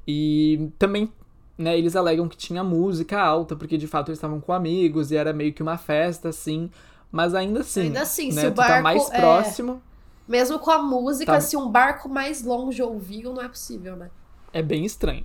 E 0.07 0.71
também, 0.79 1.13
né, 1.57 1.79
eles 1.79 1.95
alegam 1.97 2.29
que 2.29 2.37
tinha 2.37 2.65
música 2.65 3.21
alta, 3.21 3.55
porque 3.57 3.77
de 3.79 3.87
fato 3.87 4.09
eles 4.09 4.19
estavam 4.19 4.41
com 4.41 4.53
amigos 4.53 5.11
e 5.11 5.17
era 5.17 5.33
meio 5.33 5.53
que 5.53 5.63
uma 5.63 5.77
festa, 5.79 6.29
assim. 6.29 6.71
Mas 7.13 7.35
ainda 7.35 7.61
assim. 7.61 7.83
Ainda 7.83 8.03
assim, 8.03 8.33
né, 8.33 8.41
se 8.43 8.47
o 8.49 8.53
tá 8.53 8.63
barco 8.67 8.83
mais 8.83 9.11
é- 9.11 9.21
próximo, 9.21 9.83
Mesmo 10.27 10.59
com 10.59 10.71
a 10.71 10.79
música, 10.83 11.33
Tá. 11.33 11.41
se 11.41 11.55
um 11.57 11.69
barco 11.71 12.09
mais 12.09 12.43
longe 12.43 12.83
ouviu, 12.83 13.33
não 13.35 13.43
é 13.43 13.49
possível, 13.49 13.95
né? 13.97 14.11
é 14.53 14.63
bem 14.63 14.85
estranho. 14.85 15.25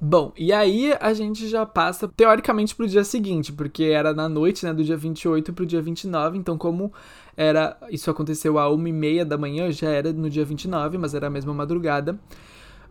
Bom, 0.00 0.30
e 0.36 0.52
aí 0.52 0.94
a 1.00 1.12
gente 1.12 1.48
já 1.48 1.66
passa 1.66 2.06
teoricamente 2.06 2.72
pro 2.74 2.86
dia 2.86 3.02
seguinte, 3.02 3.52
porque 3.52 3.84
era 3.84 4.14
na 4.14 4.28
noite, 4.28 4.64
né, 4.64 4.72
do 4.72 4.84
dia 4.84 4.96
28 4.96 5.52
pro 5.52 5.66
dia 5.66 5.82
29, 5.82 6.38
então 6.38 6.56
como 6.56 6.92
era, 7.36 7.76
isso 7.90 8.08
aconteceu 8.10 8.58
a 8.58 8.68
uma 8.70 8.88
e 8.88 8.92
meia 8.92 9.24
da 9.24 9.36
manhã, 9.36 9.72
já 9.72 9.88
era 9.90 10.12
no 10.12 10.30
dia 10.30 10.44
29, 10.44 10.98
mas 10.98 11.14
era 11.14 11.26
a 11.26 11.30
mesma 11.30 11.52
madrugada. 11.52 12.16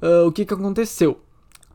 Ah, 0.02 0.26
o 0.28 0.32
que 0.32 0.46
que 0.46 0.54
aconteceu? 0.54 1.20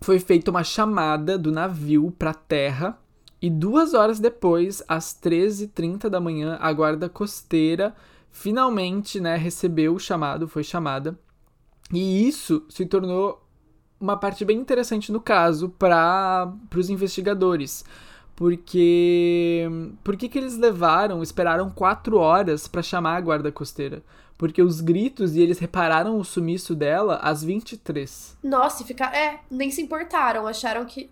Foi 0.02 0.18
feita 0.18 0.50
uma 0.50 0.64
chamada 0.64 1.38
do 1.38 1.52
navio 1.52 2.12
pra 2.18 2.34
terra 2.34 2.98
e 3.40 3.48
duas 3.48 3.94
horas 3.94 4.18
depois, 4.20 4.82
às 4.86 5.14
13h30 5.14 6.08
da 6.08 6.20
manhã, 6.20 6.58
a 6.60 6.72
guarda 6.72 7.08
costeira 7.08 7.94
finalmente, 8.32 9.20
né, 9.20 9.36
recebeu 9.36 9.94
o 9.94 10.00
chamado, 10.00 10.48
foi 10.48 10.64
chamada. 10.64 11.16
E 11.92 12.26
isso 12.26 12.64
se 12.68 12.86
tornou 12.86 13.46
uma 14.00 14.16
parte 14.16 14.44
bem 14.44 14.58
interessante 14.58 15.12
no 15.12 15.20
caso 15.20 15.68
para 15.68 16.52
os 16.74 16.88
investigadores. 16.88 17.84
Porque. 18.34 19.68
Por 20.02 20.16
que 20.16 20.36
eles 20.36 20.56
levaram, 20.56 21.22
esperaram 21.22 21.70
quatro 21.70 22.16
horas 22.16 22.66
para 22.66 22.82
chamar 22.82 23.16
a 23.16 23.20
guarda 23.20 23.52
costeira? 23.52 24.02
Porque 24.42 24.60
os 24.60 24.80
gritos 24.80 25.36
e 25.36 25.40
eles 25.40 25.60
repararam 25.60 26.18
o 26.18 26.24
sumiço 26.24 26.74
dela 26.74 27.20
às 27.22 27.44
23. 27.44 28.36
Nossa, 28.42 28.82
e 28.82 28.86
ficar. 28.86 29.14
É, 29.14 29.38
nem 29.48 29.70
se 29.70 29.80
importaram, 29.80 30.48
acharam 30.48 30.84
que. 30.84 31.08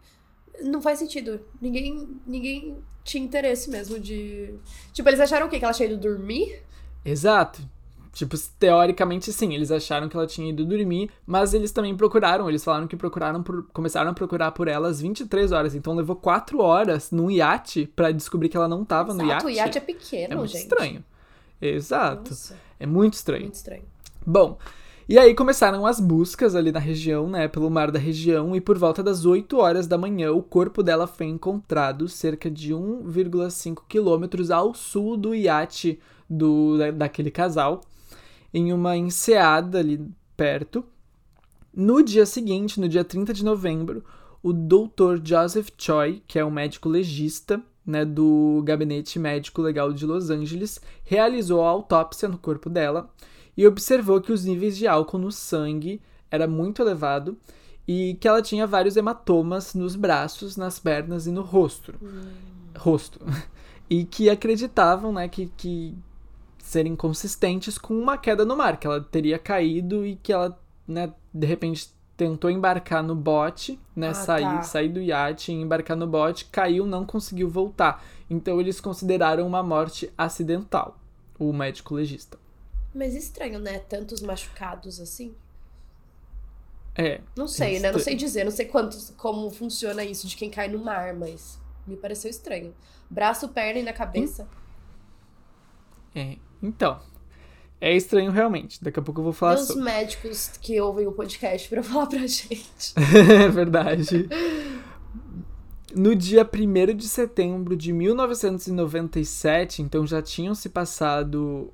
Não 0.65 0.83
faz 0.83 0.99
sentido. 0.99 1.41
Ninguém, 1.63 2.09
ninguém 2.27 2.79
tinha 3.05 3.23
interesse 3.25 3.71
mesmo 3.71 4.01
de. 4.01 4.53
Tipo, 4.93 5.09
eles 5.09 5.21
acharam 5.21 5.47
o 5.47 5.49
quê? 5.49 5.61
Que 5.61 5.65
ela 5.65 5.73
tinha 5.73 5.89
ido 5.89 5.97
dormir? 5.97 6.61
Exato. 7.05 7.63
Tipo, 8.13 8.37
teoricamente 8.59 9.33
sim, 9.33 9.55
eles 9.55 9.71
acharam 9.71 10.09
que 10.09 10.17
ela 10.17 10.27
tinha 10.27 10.51
ido 10.51 10.65
dormir, 10.65 11.09
mas 11.25 11.55
eles 11.55 11.71
também 11.71 11.97
procuraram, 11.97 12.49
eles 12.49 12.65
falaram 12.65 12.89
que 12.89 12.97
procuraram 12.97 13.45
por, 13.45 13.63
começaram 13.73 14.11
a 14.11 14.13
procurar 14.13 14.51
por 14.51 14.67
ela 14.67 14.89
às 14.89 15.01
23 15.01 15.53
horas, 15.53 15.77
então 15.77 15.95
levou 15.95 16.17
4 16.17 16.59
horas 16.61 17.13
num 17.13 17.31
iate 17.31 17.87
para 17.95 18.11
descobrir 18.11 18.49
que 18.49 18.57
ela 18.57 18.67
não 18.67 18.85
tava 18.85 19.11
Exato, 19.13 19.23
no 19.25 19.31
iate. 19.31 19.47
o 19.47 19.51
iate 19.51 19.79
é 19.79 19.81
pequeno, 19.81 20.33
É 20.33 20.37
muito 20.37 20.51
gente. 20.51 20.63
estranho. 20.63 21.05
Exato. 21.63 22.31
Nossa, 22.31 22.57
É 22.81 22.87
muito 22.87 23.15
estranho. 23.15 23.43
muito 23.43 23.55
estranho. 23.55 23.85
Bom, 24.27 24.59
e 25.09 25.19
aí 25.19 25.35
começaram 25.35 25.87
as 25.87 25.99
buscas 26.01 26.55
ali 26.55 26.71
na 26.73 26.79
região, 26.79 27.29
né, 27.29 27.47
pelo 27.49 27.71
mar 27.71 27.91
da 27.91 27.99
região, 27.99 28.55
e 28.57 28.61
por 28.61 28.79
volta 28.79 29.03
das 29.03 29.25
8 29.25 29.57
horas 29.59 29.87
da 29.87 29.99
manhã, 29.99 30.33
o 30.33 30.43
corpo 30.43 30.83
dela 30.83 31.07
foi 31.07 31.27
encontrado 31.27 32.09
cerca 32.09 32.51
de 32.51 32.73
1,5 32.73 33.83
quilômetros 33.89 34.51
ao 34.51 34.75
sul 34.75 35.17
do 35.17 35.35
iate 35.35 36.01
do, 36.29 36.79
da- 36.79 36.91
daquele 36.91 37.31
casal, 37.31 37.81
em 38.55 38.73
uma 38.73 38.97
enseada 38.97 39.79
ali 39.79 40.01
perto. 40.37 40.85
No 41.75 42.03
dia 42.03 42.27
seguinte, 42.27 42.81
no 42.81 42.89
dia 42.89 43.05
30 43.05 43.33
de 43.33 43.45
novembro, 43.45 44.05
o 44.43 44.53
Dr. 44.53 45.21
Joseph 45.23 45.69
Choi, 45.77 46.23
que 46.27 46.39
é 46.39 46.45
um 46.45 46.51
médico 46.51 46.89
legista, 46.89 47.61
né, 47.87 48.05
do 48.05 48.63
Gabinete 48.65 49.19
Médico 49.19 49.63
Legal 49.63 49.93
de 49.93 50.07
Los 50.07 50.31
Angeles, 50.31 50.81
realizou 51.05 51.63
a 51.63 51.69
autópsia 51.69 52.29
no 52.29 52.39
corpo 52.39 52.69
dela 52.69 53.11
e 53.57 53.67
observou 53.67 54.21
que 54.21 54.33
os 54.33 54.45
níveis 54.45 54.77
de 54.77 54.87
álcool 54.87 55.19
no 55.19 55.33
sangue 55.33 56.01
era 56.31 56.47
muito 56.47 56.81
elevado 56.83 57.37
e 57.87 58.17
que 58.21 58.29
ela 58.29 58.41
tinha 58.41 58.67
vários 58.67 58.97
hematomas 58.97 59.75
nos 59.75 59.97
braços, 59.97 60.57
nas 60.57 60.79
pernas 60.79 61.27
e 61.27 61.31
no 61.31 61.43
rosto. 61.43 61.95
Rosto. 62.77 63.21
E 63.93 64.05
que 64.05 64.31
acreditavam, 64.31 65.13
né, 65.13 65.27
que, 65.27 65.51
que 65.57 65.99
serem 66.63 66.95
consistentes 66.95 67.77
com 67.77 67.93
uma 67.93 68.17
queda 68.17 68.45
no 68.45 68.57
mar, 68.57 68.79
que 68.79 68.87
ela 68.87 69.01
teria 69.01 69.37
caído 69.37 70.07
e 70.07 70.15
que 70.15 70.33
ela, 70.33 70.57
né, 70.87 71.13
de 71.35 71.45
repente 71.45 71.93
tentou 72.21 72.51
embarcar 72.51 73.03
no 73.03 73.15
bote, 73.15 73.81
né, 73.97 74.13
Ah, 74.13 74.15
sair, 74.15 74.45
tá. 74.57 74.63
sair 74.63 74.89
do 74.91 75.01
iate 75.01 75.51
e 75.53 75.55
embarcar 75.55 75.97
no 75.97 76.07
bote, 76.07 76.45
caiu, 76.47 76.85
não 76.87 77.07
conseguiu 77.07 77.49
voltar. 77.49 78.05
Então 78.29 78.61
eles 78.61 78.79
consideraram 78.81 79.47
uma 79.47 79.63
morte 79.63 80.13
acidental, 80.19 80.99
o 81.39 81.51
médico 81.53 81.95
legista. 81.95 82.39
Mas 82.95 83.15
estranho, 83.15 83.59
né? 83.59 83.79
Tantos 83.81 84.21
machucados 84.21 85.01
assim. 85.01 85.35
É, 86.95 87.21
Não 87.37 87.49
sei, 87.49 87.77
É 87.77 87.81
né? 87.81 87.91
Não 87.93 87.99
estranho. 87.99 88.01
sei 88.01 88.15
dizer, 88.17 88.45
não 88.45 88.51
sei 88.51 88.67
quantos, 88.67 89.11
como 89.17 89.49
funciona 89.51 90.05
isso 90.05 90.27
de 90.27 90.37
quem 90.37 90.51
cai 90.51 90.69
no 90.69 90.79
mar, 90.79 91.15
mas 91.15 91.59
me 91.87 91.97
pareceu 91.97 92.31
estranho. 92.31 92.75
Braço, 93.09 93.49
perna 93.49 93.81
e 93.81 93.83
na 93.83 93.93
cabeça. 93.93 94.49
é. 96.15 96.37
Então, 96.63 97.01
é 97.81 97.97
estranho 97.97 98.31
realmente. 98.31 98.83
Daqui 98.83 98.99
a 98.99 99.03
pouco 99.03 99.21
eu 99.21 99.25
vou 99.25 99.33
falar 99.33 99.55
os 99.55 99.69
sobre. 99.69 99.83
médicos 99.85 100.53
que 100.61 100.81
ouvem 100.81 101.07
o 101.07 101.13
podcast 101.13 101.69
pra 101.69 101.83
falar 101.85 102.07
pra 102.07 102.19
gente. 102.19 102.95
É 103.45 103.49
verdade. 103.49 104.29
No 105.95 106.15
dia 106.15 106.49
1 106.49 106.95
de 106.97 107.09
setembro 107.09 107.77
de 107.77 107.93
1997, 107.93 109.83
então 109.83 110.07
já 110.07 110.23
tinham 110.23 110.55
se 110.55 110.69
passado 110.69 111.73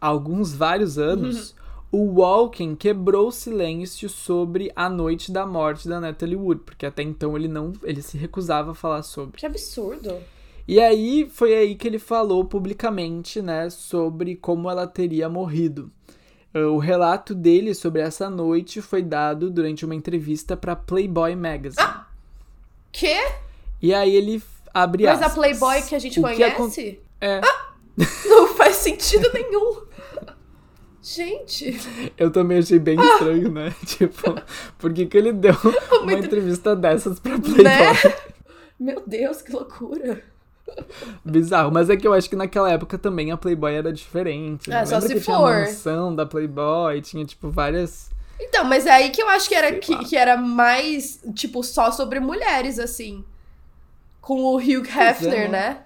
alguns 0.00 0.54
vários 0.54 0.98
anos, 0.98 1.54
o 1.92 2.20
Walken 2.20 2.74
quebrou 2.74 3.28
o 3.28 3.32
silêncio 3.32 4.08
sobre 4.08 4.70
a 4.74 4.88
noite 4.88 5.30
da 5.32 5.44
morte 5.44 5.88
da 5.88 6.00
Natalie 6.00 6.36
Wood, 6.36 6.62
porque 6.64 6.86
até 6.86 7.02
então 7.02 7.36
ele 7.36 7.48
não, 7.48 7.72
ele 7.82 8.00
se 8.00 8.16
recusava 8.16 8.70
a 8.72 8.74
falar 8.74 9.02
sobre. 9.02 9.38
Que 9.38 9.46
absurdo. 9.46 10.16
E 10.70 10.78
aí 10.80 11.28
foi 11.28 11.52
aí 11.54 11.74
que 11.74 11.88
ele 11.88 11.98
falou 11.98 12.44
publicamente, 12.44 13.42
né, 13.42 13.68
sobre 13.70 14.36
como 14.36 14.70
ela 14.70 14.86
teria 14.86 15.28
morrido. 15.28 15.90
Uh, 16.54 16.68
O 16.74 16.78
relato 16.78 17.34
dele 17.34 17.74
sobre 17.74 18.02
essa 18.02 18.30
noite 18.30 18.80
foi 18.80 19.02
dado 19.02 19.50
durante 19.50 19.84
uma 19.84 19.94
entrevista 19.96 20.56
para 20.56 20.76
Playboy 20.76 21.34
Magazine. 21.34 21.88
Quê? 22.92 23.16
E 23.82 23.92
aí 23.92 24.14
ele 24.14 24.40
abre 24.72 25.04
Mas 25.06 25.20
a 25.22 25.26
aspas. 25.26 25.34
Playboy 25.34 25.82
que 25.82 25.94
a 25.94 25.98
gente 25.98 26.20
O 26.20 26.22
que 26.34 26.42
acon- 26.44 26.56
conhece? 26.58 27.00
É, 27.20 27.40
Não 28.26 28.48
faz 28.54 28.76
sentido 28.76 29.28
nenhum. 29.34 29.82
Gente, 31.02 31.80
eu 32.16 32.30
também 32.30 32.58
achei 32.58 32.78
bem 32.78 32.96
estranho, 33.00 33.50
né? 33.50 33.74
Tipo, 33.86 34.34
por 34.78 34.92
que, 34.92 35.06
que 35.06 35.16
ele 35.18 35.32
deu 35.32 35.54
uma 36.02 36.12
entre- 36.12 36.26
entrevista 36.26 36.76
dessas 36.76 37.18
pra 37.18 37.38
Playboy? 37.38 37.64
né? 37.64 37.92
Meu 38.78 39.02
Deus, 39.06 39.40
que 39.42 39.50
loucura. 39.52 40.22
Bizarro, 41.24 41.70
mas 41.72 41.90
é 41.90 41.96
que 41.96 42.06
eu 42.06 42.12
acho 42.12 42.28
que 42.28 42.36
naquela 42.36 42.70
época 42.70 42.96
também 42.98 43.30
a 43.30 43.36
Playboy 43.36 43.74
era 43.74 43.92
diferente. 43.92 44.68
né? 44.70 44.80
Ah, 44.80 44.86
só 44.86 45.00
se 45.00 45.14
que 45.14 45.20
tinha 45.20 45.36
for. 45.36 45.52
a 45.52 45.60
mansão 45.60 46.14
da 46.14 46.24
Playboy, 46.26 47.00
tinha, 47.00 47.24
tipo, 47.24 47.50
várias... 47.50 48.10
Então, 48.40 48.64
mas 48.64 48.86
é 48.86 48.90
aí 48.90 49.10
que 49.10 49.22
eu 49.22 49.28
acho 49.28 49.48
que 49.48 49.54
era, 49.54 49.72
que, 49.78 49.96
que 50.04 50.16
era 50.16 50.36
mais, 50.36 51.20
tipo, 51.34 51.62
só 51.62 51.90
sobre 51.90 52.18
mulheres, 52.20 52.78
assim. 52.78 53.22
Com 54.20 54.40
o 54.42 54.56
Hugh 54.56 54.86
Hefner, 54.86 55.44
é. 55.44 55.48
né? 55.48 55.82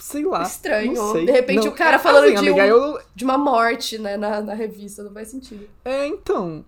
Sei 0.00 0.24
lá. 0.24 0.42
Estranho. 0.42 1.12
sei. 1.12 1.26
De 1.26 1.32
repente 1.32 1.64
Não, 1.66 1.72
o 1.72 1.74
cara 1.74 1.96
é 1.96 1.98
falando 1.98 2.24
assim, 2.24 2.34
de, 2.34 2.48
amiga, 2.48 2.62
um- 2.62 2.66
eu, 2.66 2.98
de 3.14 3.24
uma 3.24 3.36
morte, 3.36 3.98
né, 3.98 4.16
na, 4.16 4.40
na 4.40 4.54
revista. 4.54 5.02
Não 5.02 5.12
faz 5.12 5.28
sentido. 5.28 5.68
É, 5.84 6.06
então. 6.06 6.64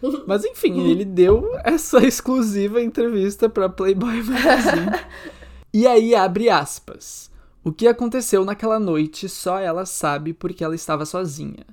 Mas 0.26 0.44
enfim, 0.44 0.88
ele 0.88 1.04
deu 1.04 1.50
essa 1.64 1.98
exclusiva 2.06 2.80
entrevista 2.80 3.48
pra 3.48 3.68
Playboy 3.68 4.22
Magazine. 4.22 4.92
e 5.72 5.86
aí 5.86 6.14
abre 6.14 6.48
aspas. 6.48 7.30
O 7.62 7.70
que 7.70 7.86
aconteceu 7.86 8.44
naquela 8.44 8.80
noite 8.80 9.28
só 9.28 9.58
ela 9.58 9.84
sabe 9.84 10.32
porque 10.32 10.64
ela 10.64 10.74
estava 10.74 11.04
sozinha. 11.04 11.66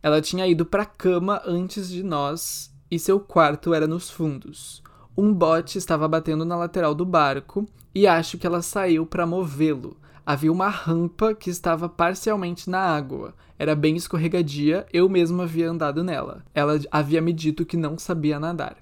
Ela 0.00 0.20
tinha 0.20 0.46
ido 0.46 0.64
pra 0.64 0.84
cama 0.84 1.42
antes 1.44 1.88
de 1.88 2.02
nós 2.04 2.72
e 2.88 2.98
seu 2.98 3.18
quarto 3.18 3.74
era 3.74 3.88
nos 3.88 4.08
fundos. 4.08 4.82
Um 5.16 5.34
bote 5.34 5.78
estava 5.78 6.06
batendo 6.06 6.44
na 6.44 6.56
lateral 6.56 6.94
do 6.94 7.04
barco 7.04 7.66
e 7.92 8.06
acho 8.06 8.38
que 8.38 8.46
ela 8.46 8.62
saiu 8.62 9.04
pra 9.04 9.26
movê-lo. 9.26 9.96
Havia 10.24 10.52
uma 10.52 10.68
rampa 10.68 11.34
que 11.34 11.50
estava 11.50 11.88
parcialmente 11.88 12.70
na 12.70 12.78
água. 12.78 13.34
Era 13.58 13.74
bem 13.74 13.96
escorregadia, 13.96 14.86
eu 14.92 15.08
mesmo 15.08 15.42
havia 15.42 15.68
andado 15.68 16.04
nela. 16.04 16.44
Ela 16.54 16.78
havia 16.90 17.20
me 17.20 17.32
dito 17.32 17.66
que 17.66 17.76
não 17.76 17.98
sabia 17.98 18.38
nadar. 18.38 18.76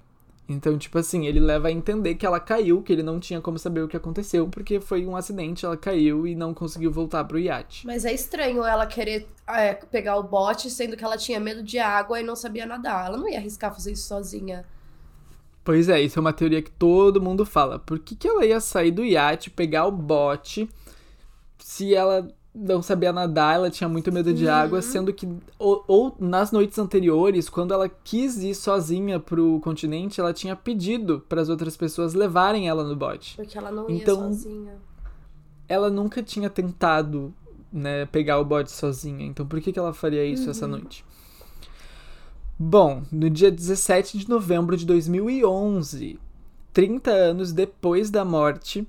Então, 0.49 0.75
tipo 0.79 0.97
assim, 0.97 1.27
ele 1.27 1.39
leva 1.39 1.67
a 1.67 1.71
entender 1.71 2.15
que 2.15 2.25
ela 2.25 2.39
caiu, 2.39 2.81
que 2.81 2.91
ele 2.91 3.03
não 3.03 3.19
tinha 3.19 3.39
como 3.39 3.59
saber 3.59 3.81
o 3.81 3.87
que 3.87 3.95
aconteceu, 3.95 4.47
porque 4.47 4.81
foi 4.81 5.05
um 5.05 5.15
acidente, 5.15 5.63
ela 5.63 5.77
caiu 5.77 6.25
e 6.25 6.33
não 6.33 6.55
conseguiu 6.55 6.91
voltar 6.91 7.23
pro 7.23 7.37
iate. 7.37 7.85
Mas 7.85 8.03
é 8.03 8.11
estranho 8.11 8.63
ela 8.63 8.87
querer 8.87 9.27
é, 9.47 9.75
pegar 9.75 10.17
o 10.17 10.23
bote, 10.23 10.71
sendo 10.71 10.97
que 10.97 11.03
ela 11.03 11.17
tinha 11.17 11.39
medo 11.39 11.61
de 11.61 11.77
água 11.77 12.19
e 12.19 12.23
não 12.23 12.35
sabia 12.35 12.65
nadar. 12.65 13.05
Ela 13.05 13.17
não 13.17 13.29
ia 13.29 13.37
arriscar 13.37 13.71
fazer 13.71 13.91
isso 13.91 14.07
sozinha. 14.07 14.65
Pois 15.63 15.87
é, 15.87 16.01
isso 16.01 16.17
é 16.17 16.21
uma 16.21 16.33
teoria 16.33 16.63
que 16.63 16.71
todo 16.71 17.21
mundo 17.21 17.45
fala. 17.45 17.77
Por 17.77 17.99
que, 17.99 18.15
que 18.15 18.27
ela 18.27 18.43
ia 18.43 18.59
sair 18.59 18.89
do 18.89 19.05
iate, 19.05 19.51
pegar 19.51 19.85
o 19.85 19.91
bote, 19.91 20.67
se 21.59 21.93
ela 21.93 22.27
não 22.53 22.81
sabia 22.81 23.13
nadar, 23.13 23.55
ela 23.55 23.69
tinha 23.69 23.87
muito 23.87 24.11
medo 24.11 24.33
de 24.33 24.47
água, 24.49 24.81
sendo 24.81 25.13
que 25.13 25.27
ou, 25.57 25.83
ou 25.87 26.15
nas 26.19 26.51
noites 26.51 26.77
anteriores, 26.79 27.47
quando 27.47 27.73
ela 27.73 27.87
quis 27.87 28.37
ir 28.43 28.55
sozinha 28.55 29.19
pro 29.19 29.59
continente, 29.61 30.19
ela 30.19 30.33
tinha 30.33 30.55
pedido 30.55 31.23
para 31.29 31.41
as 31.41 31.49
outras 31.49 31.77
pessoas 31.77 32.13
levarem 32.13 32.67
ela 32.67 32.83
no 32.83 32.95
bote. 32.95 33.35
Porque 33.35 33.57
ela 33.57 33.71
não 33.71 33.89
ia 33.89 33.97
Então- 33.97 34.15
sozinha. 34.15 34.73
Ela 35.67 35.89
nunca 35.91 36.23
tinha 36.23 36.49
tentado, 36.49 37.31
né, 37.71 38.05
pegar 38.07 38.39
o 38.39 38.45
bote 38.45 38.71
sozinha. 38.71 39.23
Então 39.25 39.45
por 39.45 39.61
que, 39.61 39.71
que 39.71 39.77
ela 39.77 39.93
faria 39.93 40.25
isso 40.25 40.49
essa 40.49 40.67
noite? 40.67 41.05
Bom, 42.57 43.03
no 43.11 43.29
dia 43.29 43.51
17 43.51 44.17
de 44.17 44.27
novembro 44.27 44.75
de 44.75 44.85
2011, 44.85 46.19
30 46.73 47.11
anos 47.11 47.53
depois 47.53 48.09
da 48.09 48.25
morte, 48.25 48.85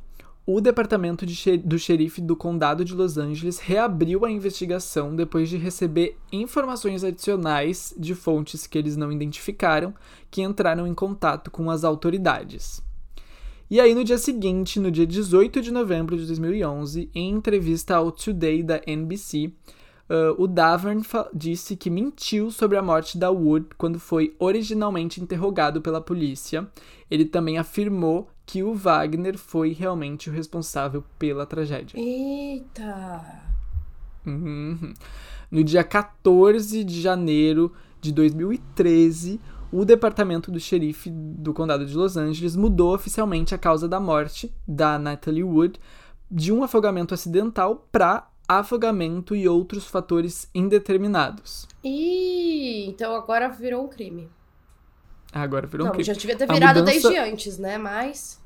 o 0.56 0.60
departamento 0.60 1.24
de 1.24 1.34
xe- 1.34 1.56
do 1.58 1.78
xerife 1.78 2.20
do 2.20 2.34
condado 2.34 2.84
de 2.84 2.94
Los 2.94 3.16
Angeles 3.18 3.58
reabriu 3.58 4.24
a 4.24 4.30
investigação 4.30 5.14
depois 5.14 5.48
de 5.48 5.56
receber 5.56 6.16
informações 6.32 7.04
adicionais 7.04 7.94
de 7.96 8.14
fontes 8.14 8.66
que 8.66 8.78
eles 8.78 8.96
não 8.96 9.12
identificaram 9.12 9.94
que 10.31 10.42
entraram 10.42 10.87
em 10.87 10.94
contato 10.94 11.50
com 11.50 11.70
as 11.70 11.85
autoridades. 11.85 12.83
E 13.70 13.81
aí, 13.81 13.94
no 13.94 14.02
dia 14.02 14.18
seguinte, 14.18 14.81
no 14.81 14.90
dia 14.90 15.06
18 15.06 15.62
de 15.62 15.70
novembro 15.70 16.16
de 16.16 16.27
2011, 16.27 17.08
em 17.14 17.31
entrevista 17.31 17.96
ao 17.96 18.10
Today 18.10 18.62
da 18.62 18.81
NBC, 18.87 19.52
Uh, 20.10 20.35
o 20.42 20.48
Davern 20.48 21.02
disse 21.33 21.77
que 21.77 21.88
mentiu 21.88 22.50
sobre 22.50 22.77
a 22.77 22.83
morte 22.83 23.16
da 23.16 23.31
Wood 23.31 23.66
quando 23.79 24.00
foi 24.00 24.35
originalmente 24.40 25.20
interrogado 25.22 25.81
pela 25.81 26.00
polícia. 26.00 26.68
Ele 27.08 27.25
também 27.25 27.58
afirmou 27.58 28.29
que 28.51 28.65
o 28.65 28.75
Wagner 28.75 29.38
foi 29.38 29.73
realmente 29.73 30.29
o 30.29 30.33
responsável 30.33 31.05
pela 31.17 31.46
tragédia. 31.46 31.96
Eita! 31.96 33.44
Uhum. 34.27 34.92
No 35.48 35.63
dia 35.63 35.85
14 35.85 36.83
de 36.83 37.01
janeiro 37.01 37.73
de 38.01 38.11
2013, 38.11 39.40
o 39.71 39.85
departamento 39.85 40.51
do 40.51 40.59
xerife 40.59 41.11
do 41.11 41.55
condado 41.55 41.87
de 41.87 41.94
Los 41.94 42.17
Angeles 42.17 42.57
mudou 42.57 42.92
oficialmente 42.92 43.55
a 43.55 43.59
causa 43.59 43.88
da 43.88 44.01
morte 44.01 44.53
da 44.67 44.98
Natalie 44.98 45.44
Wood 45.44 45.79
de 46.29 46.53
um 46.53 46.65
afogamento 46.65 47.15
acidental 47.15 47.87
para 47.92 48.29
afogamento 48.48 49.37
e 49.37 49.48
outros 49.48 49.87
fatores 49.87 50.51
indeterminados. 50.53 51.69
Ih, 51.85 52.87
então 52.88 53.15
agora 53.15 53.48
virou 53.48 53.85
um 53.85 53.88
crime. 53.88 54.29
Agora 55.33 55.69
virou 55.69 55.85
Não, 55.85 55.92
um 55.92 55.94
crime. 55.94 56.05
Já 56.05 56.15
devia 56.15 56.37
ter 56.37 56.53
virado 56.53 56.81
mudança... 56.81 57.09
desde 57.09 57.17
antes, 57.17 57.57
né? 57.57 57.79
Mas. 57.79 58.39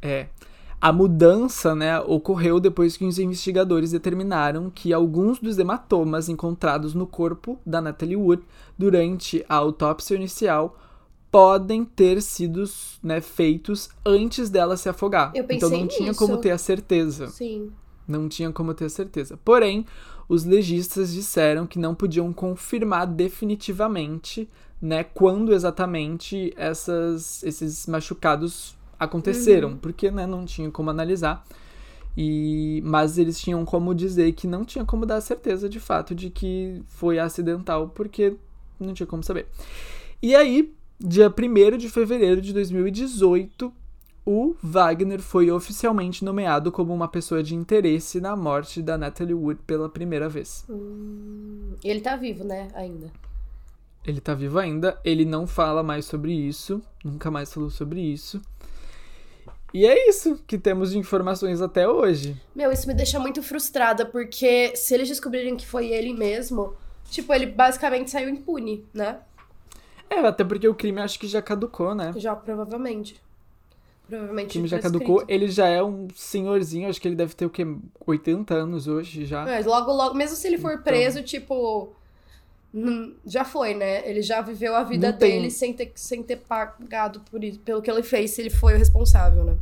É. 0.00 0.26
A 0.80 0.92
mudança, 0.92 1.74
né, 1.74 1.98
ocorreu 2.00 2.60
depois 2.60 2.96
que 2.96 3.04
os 3.04 3.18
investigadores 3.18 3.92
determinaram 3.92 4.70
que 4.70 4.92
alguns 4.92 5.38
dos 5.38 5.58
hematomas 5.58 6.28
encontrados 6.28 6.92
no 6.92 7.06
corpo 7.06 7.58
da 7.64 7.80
Natalie 7.80 8.16
Wood 8.16 8.42
durante 8.76 9.44
a 9.48 9.56
autópsia 9.56 10.14
inicial 10.14 10.78
podem 11.30 11.84
ter 11.84 12.22
sido 12.22 12.64
né, 13.02 13.20
feitos 13.20 13.88
antes 14.04 14.50
dela 14.50 14.76
se 14.76 14.88
afogar. 14.88 15.32
Eu 15.34 15.44
pensei 15.44 15.56
então 15.56 15.70
não 15.70 15.86
tinha 15.86 16.08
nisso. 16.10 16.18
como 16.18 16.36
ter 16.38 16.50
a 16.50 16.58
certeza. 16.58 17.28
Sim. 17.28 17.72
Não 18.06 18.28
tinha 18.28 18.52
como 18.52 18.72
ter 18.74 18.88
certeza. 18.90 19.38
Porém, 19.44 19.84
os 20.28 20.44
legistas 20.44 21.12
disseram 21.12 21.66
que 21.66 21.78
não 21.78 21.94
podiam 21.94 22.32
confirmar 22.32 23.06
definitivamente, 23.06 24.48
né, 24.80 25.04
quando 25.04 25.52
exatamente 25.54 26.52
essas, 26.56 27.42
esses 27.42 27.86
machucados 27.86 28.75
aconteceram, 28.98 29.70
uhum. 29.70 29.76
porque, 29.76 30.10
né, 30.10 30.26
não 30.26 30.44
tinha 30.44 30.70
como 30.70 30.90
analisar. 30.90 31.44
E, 32.16 32.80
mas 32.84 33.18
eles 33.18 33.38
tinham 33.38 33.64
como 33.64 33.94
dizer 33.94 34.32
que 34.32 34.46
não 34.46 34.64
tinha 34.64 34.84
como 34.84 35.04
dar 35.04 35.20
certeza 35.20 35.68
de 35.68 35.78
fato 35.78 36.14
de 36.14 36.30
que 36.30 36.82
foi 36.86 37.18
acidental, 37.18 37.90
porque 37.90 38.36
não 38.80 38.94
tinha 38.94 39.06
como 39.06 39.22
saber. 39.22 39.46
E 40.22 40.34
aí, 40.34 40.72
dia 40.98 41.28
1 41.28 41.76
de 41.76 41.90
fevereiro 41.90 42.40
de 42.40 42.54
2018, 42.54 43.70
o 44.24 44.56
Wagner 44.62 45.20
foi 45.20 45.50
oficialmente 45.50 46.24
nomeado 46.24 46.72
como 46.72 46.92
uma 46.92 47.06
pessoa 47.06 47.42
de 47.42 47.54
interesse 47.54 48.20
na 48.20 48.34
morte 48.34 48.82
da 48.82 48.98
Natalie 48.98 49.34
Wood 49.34 49.60
pela 49.66 49.88
primeira 49.88 50.28
vez. 50.28 50.64
Hum, 50.68 51.74
ele 51.84 52.00
tá 52.00 52.16
vivo, 52.16 52.42
né, 52.42 52.68
ainda? 52.74 53.10
Ele 54.04 54.20
tá 54.20 54.34
vivo 54.34 54.58
ainda, 54.58 54.98
ele 55.04 55.24
não 55.24 55.46
fala 55.46 55.82
mais 55.82 56.06
sobre 56.06 56.32
isso, 56.32 56.80
nunca 57.04 57.30
mais 57.30 57.52
falou 57.52 57.70
sobre 57.70 58.00
isso. 58.00 58.40
E 59.76 59.84
é 59.84 60.08
isso 60.08 60.42
que 60.46 60.56
temos 60.56 60.92
de 60.92 60.98
informações 60.98 61.60
até 61.60 61.86
hoje. 61.86 62.34
Meu, 62.54 62.72
isso 62.72 62.88
me 62.88 62.94
deixa 62.94 63.20
muito 63.20 63.42
frustrada, 63.42 64.06
porque 64.06 64.74
se 64.74 64.94
eles 64.94 65.06
descobrirem 65.06 65.54
que 65.54 65.66
foi 65.66 65.88
ele 65.88 66.14
mesmo, 66.14 66.74
tipo, 67.10 67.30
ele 67.34 67.44
basicamente 67.44 68.10
saiu 68.10 68.30
impune, 68.30 68.86
né? 68.94 69.18
É, 70.08 70.20
até 70.20 70.42
porque 70.44 70.66
o 70.66 70.74
crime 70.74 71.02
acho 71.02 71.18
que 71.18 71.26
já 71.26 71.42
caducou, 71.42 71.94
né? 71.94 72.14
Já, 72.16 72.34
provavelmente. 72.34 73.20
Provavelmente. 74.08 74.46
O 74.46 74.52
time 74.52 74.66
já 74.66 74.78
caducou. 74.78 75.22
Ele 75.28 75.46
já 75.46 75.66
é 75.68 75.82
um 75.82 76.08
senhorzinho, 76.16 76.88
acho 76.88 76.98
que 76.98 77.08
ele 77.08 77.14
deve 77.14 77.34
ter 77.34 77.44
o 77.44 77.50
quê? 77.50 77.66
80 78.06 78.54
anos 78.54 78.88
hoje 78.88 79.26
já. 79.26 79.46
É, 79.46 79.60
logo, 79.60 79.92
logo, 79.92 80.14
mesmo 80.14 80.36
se 80.36 80.46
ele 80.46 80.56
for 80.56 80.72
então... 80.72 80.84
preso, 80.84 81.22
tipo. 81.22 81.92
Já 83.24 83.44
foi, 83.44 83.74
né? 83.74 84.08
Ele 84.08 84.20
já 84.22 84.40
viveu 84.40 84.74
a 84.74 84.82
vida 84.82 85.12
Não 85.12 85.18
dele 85.18 85.40
tem... 85.42 85.50
sem, 85.50 85.72
ter, 85.72 85.92
sem 85.94 86.22
ter 86.22 86.36
pagado 86.36 87.20
por 87.30 87.42
isso, 87.42 87.58
pelo 87.60 87.80
que 87.80 87.90
ele 87.90 88.02
fez, 88.02 88.32
se 88.32 88.42
ele 88.42 88.50
foi 88.50 88.74
o 88.74 88.78
responsável, 88.78 89.44
né? 89.44 89.56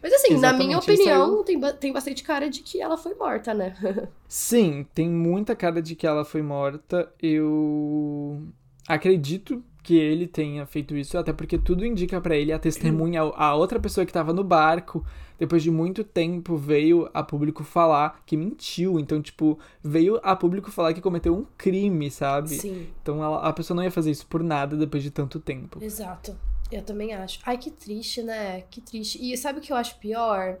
Mas 0.00 0.12
assim, 0.12 0.34
Exatamente, 0.34 0.58
na 0.58 0.64
minha 0.64 0.78
opinião, 0.78 1.42
tem, 1.42 1.60
tem 1.80 1.92
bastante 1.92 2.22
cara 2.22 2.48
de 2.48 2.60
que 2.60 2.80
ela 2.80 2.96
foi 2.96 3.14
morta, 3.14 3.52
né? 3.52 3.74
Sim, 4.28 4.86
tem 4.94 5.08
muita 5.08 5.56
cara 5.56 5.82
de 5.82 5.96
que 5.96 6.06
ela 6.06 6.24
foi 6.24 6.40
morta. 6.40 7.12
Eu 7.20 8.40
acredito 8.86 9.62
que 9.82 9.96
ele 9.96 10.28
tenha 10.28 10.66
feito 10.66 10.96
isso, 10.96 11.18
até 11.18 11.32
porque 11.32 11.58
tudo 11.58 11.84
indica 11.84 12.20
para 12.20 12.36
ele 12.36 12.52
a 12.52 12.58
testemunha, 12.58 13.22
a 13.22 13.54
outra 13.54 13.80
pessoa 13.80 14.04
que 14.04 14.10
estava 14.10 14.32
no 14.32 14.44
barco, 14.44 15.04
depois 15.38 15.62
de 15.62 15.70
muito 15.70 16.02
tempo 16.02 16.56
veio 16.56 17.08
a 17.14 17.22
público 17.22 17.62
falar 17.62 18.22
que 18.26 18.36
mentiu, 18.36 18.98
então 18.98 19.22
tipo, 19.22 19.58
veio 19.82 20.18
a 20.22 20.34
público 20.34 20.70
falar 20.70 20.92
que 20.92 21.00
cometeu 21.00 21.34
um 21.34 21.46
crime, 21.56 22.10
sabe? 22.10 22.50
Sim. 22.50 22.88
Então 23.02 23.22
ela, 23.22 23.40
a 23.40 23.52
pessoa 23.52 23.76
não 23.76 23.84
ia 23.84 23.90
fazer 23.90 24.10
isso 24.10 24.26
por 24.26 24.42
nada 24.42 24.76
depois 24.76 25.02
de 25.02 25.10
tanto 25.10 25.38
tempo. 25.38 25.82
Exato. 25.82 26.36
Eu 26.70 26.82
também 26.82 27.14
acho. 27.14 27.40
Ai, 27.46 27.56
que 27.56 27.70
triste, 27.70 28.22
né? 28.22 28.62
Que 28.70 28.80
triste. 28.80 29.18
E 29.20 29.36
sabe 29.36 29.58
o 29.58 29.62
que 29.62 29.72
eu 29.72 29.76
acho 29.76 29.98
pior? 29.98 30.58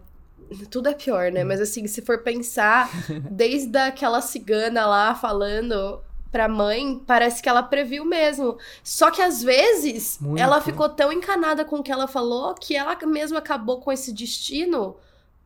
Tudo 0.70 0.88
é 0.88 0.94
pior, 0.94 1.30
né? 1.30 1.44
Hum. 1.44 1.48
Mas 1.48 1.60
assim, 1.60 1.86
se 1.86 2.00
for 2.00 2.22
pensar, 2.22 2.88
desde 3.30 3.76
aquela 3.76 4.20
cigana 4.20 4.86
lá 4.86 5.14
falando 5.14 6.00
pra 6.30 6.48
mãe, 6.48 7.00
parece 7.06 7.42
que 7.42 7.48
ela 7.48 7.62
previu 7.62 8.04
mesmo. 8.04 8.58
Só 8.82 9.10
que 9.10 9.22
às 9.22 9.42
vezes 9.42 10.18
Muito. 10.20 10.40
ela 10.40 10.60
ficou 10.60 10.88
tão 10.88 11.12
encanada 11.12 11.64
com 11.64 11.76
o 11.76 11.82
que 11.82 11.92
ela 11.92 12.06
falou 12.06 12.54
que 12.54 12.76
ela 12.76 12.96
mesma 13.06 13.38
acabou 13.38 13.80
com 13.80 13.90
esse 13.90 14.12
destino 14.12 14.96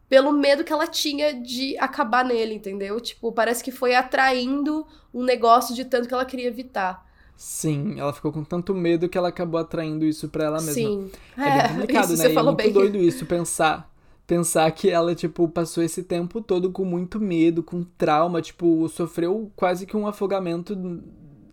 pelo 0.08 0.32
medo 0.32 0.64
que 0.64 0.72
ela 0.72 0.86
tinha 0.86 1.32
de 1.32 1.76
acabar 1.78 2.24
nele, 2.24 2.54
entendeu? 2.54 3.00
Tipo, 3.00 3.32
parece 3.32 3.64
que 3.64 3.70
foi 3.70 3.94
atraindo 3.94 4.86
um 5.12 5.22
negócio 5.22 5.74
de 5.74 5.84
tanto 5.84 6.06
que 6.06 6.12
ela 6.12 6.24
queria 6.24 6.48
evitar. 6.48 7.06
Sim, 7.34 7.98
ela 7.98 8.12
ficou 8.12 8.30
com 8.30 8.44
tanto 8.44 8.74
medo 8.74 9.08
que 9.08 9.16
ela 9.16 9.28
acabou 9.28 9.58
atraindo 9.58 10.04
isso 10.04 10.28
pra 10.28 10.44
ela 10.44 10.60
mesma. 10.60 10.74
Sim. 10.74 11.10
É, 11.36 11.42
é 11.42 11.62
bem 11.68 11.68
complicado, 11.68 12.10
né? 12.10 12.16
Você 12.16 12.28
e 12.28 12.36
é 12.36 12.42
muito 12.42 12.56
bem. 12.56 12.72
doido 12.72 12.98
isso, 12.98 13.24
pensar 13.26 13.91
pensar 14.26 14.70
que 14.72 14.88
ela, 14.88 15.14
tipo, 15.14 15.48
passou 15.48 15.82
esse 15.82 16.02
tempo 16.02 16.40
todo 16.40 16.70
com 16.70 16.84
muito 16.84 17.20
medo, 17.20 17.62
com 17.62 17.84
trauma, 17.84 18.40
tipo, 18.40 18.88
sofreu 18.88 19.50
quase 19.56 19.86
que 19.86 19.96
um 19.96 20.06
afogamento 20.06 21.02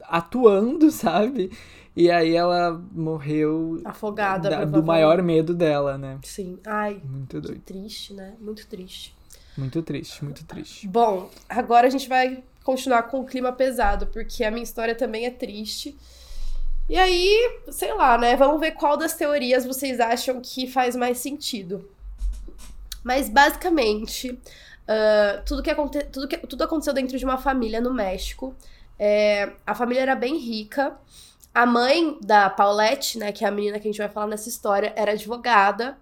atuando, 0.02 0.90
sabe? 0.92 1.52
E 1.96 2.10
aí 2.10 2.36
ela 2.36 2.82
morreu 2.92 3.82
afogada 3.84 4.50
da, 4.50 4.66
do 4.66 4.84
maior 4.84 5.22
medo 5.22 5.54
dela, 5.54 5.98
né? 5.98 6.20
Sim. 6.24 6.58
Ai. 6.66 7.02
Muito 7.04 7.42
doido. 7.42 7.62
triste, 7.62 8.14
né? 8.14 8.36
Muito 8.40 8.66
triste. 8.68 9.16
Muito 9.58 9.82
triste, 9.82 10.24
muito 10.24 10.46
triste. 10.46 10.88
Bom, 10.88 11.30
agora 11.50 11.88
a 11.88 11.90
gente 11.90 12.08
vai 12.08 12.42
continuar 12.64 13.04
com 13.04 13.20
o 13.20 13.26
clima 13.26 13.52
pesado, 13.52 14.08
porque 14.08 14.44
a 14.44 14.52
minha 14.52 14.64
história 14.64 14.96
também 14.96 15.26
é 15.26 15.32
triste. 15.32 15.98
E 16.88 16.98
aí, 16.98 17.60
sei 17.70 17.94
lá, 17.94 18.18
né? 18.18 18.36
Vamos 18.36 18.60
ver 18.60 18.72
qual 18.72 18.96
das 18.96 19.16
teorias 19.16 19.66
vocês 19.66 20.00
acham 20.00 20.40
que 20.42 20.68
faz 20.68 20.96
mais 20.96 21.18
sentido. 21.18 21.86
Mas 23.04 23.30
basicamente, 23.30 24.32
uh, 24.32 25.42
tudo, 25.46 25.64
que 25.64 25.70
aconte 25.70 26.04
tudo, 26.06 26.28
que, 26.28 26.38
tudo 26.38 26.64
aconteceu 26.64 26.94
dentro 26.94 27.18
de 27.18 27.26
uma 27.26 27.38
família 27.38 27.80
no 27.80 27.94
México. 27.94 28.56
É, 28.98 29.54
a 29.66 29.74
família 29.74 30.02
era 30.02 30.16
bem 30.16 30.38
rica. 30.38 30.98
A 31.54 31.66
mãe 31.66 32.18
da 32.22 32.50
Paulette, 32.50 33.18
né, 33.18 33.32
que 33.32 33.44
é 33.44 33.48
a 33.48 33.52
menina 33.52 33.80
que 33.80 33.88
a 33.88 33.92
gente 33.92 33.98
vai 33.98 34.10
falar 34.10 34.28
nessa 34.28 34.50
história, 34.50 34.94
era 34.96 35.14
advogada. 35.14 35.98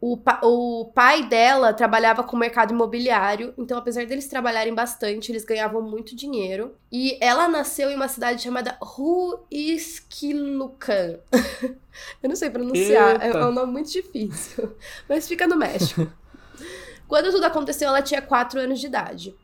O, 0.00 0.16
pa 0.16 0.38
o 0.44 0.92
pai 0.94 1.28
dela 1.28 1.72
trabalhava 1.72 2.22
com 2.22 2.36
o 2.36 2.38
mercado 2.38 2.72
imobiliário, 2.72 3.52
então, 3.58 3.76
apesar 3.76 4.06
deles 4.06 4.28
trabalharem 4.28 4.72
bastante, 4.72 5.32
eles 5.32 5.44
ganhavam 5.44 5.82
muito 5.82 6.14
dinheiro. 6.14 6.76
E 6.90 7.18
ela 7.20 7.48
nasceu 7.48 7.90
em 7.90 7.96
uma 7.96 8.06
cidade 8.06 8.40
chamada 8.40 8.78
Huizquilucan. 9.50 11.18
Eu 12.22 12.28
não 12.28 12.36
sei 12.36 12.48
pronunciar, 12.48 13.20
é, 13.20 13.30
é 13.30 13.44
um 13.44 13.50
nome 13.50 13.72
muito 13.72 13.90
difícil, 13.90 14.72
mas 15.08 15.26
fica 15.26 15.48
no 15.48 15.56
México. 15.56 16.06
Quando 17.08 17.32
tudo 17.32 17.44
aconteceu, 17.44 17.88
ela 17.88 18.02
tinha 18.02 18.22
4 18.22 18.60
anos 18.60 18.78
de 18.78 18.86
idade. 18.86 19.34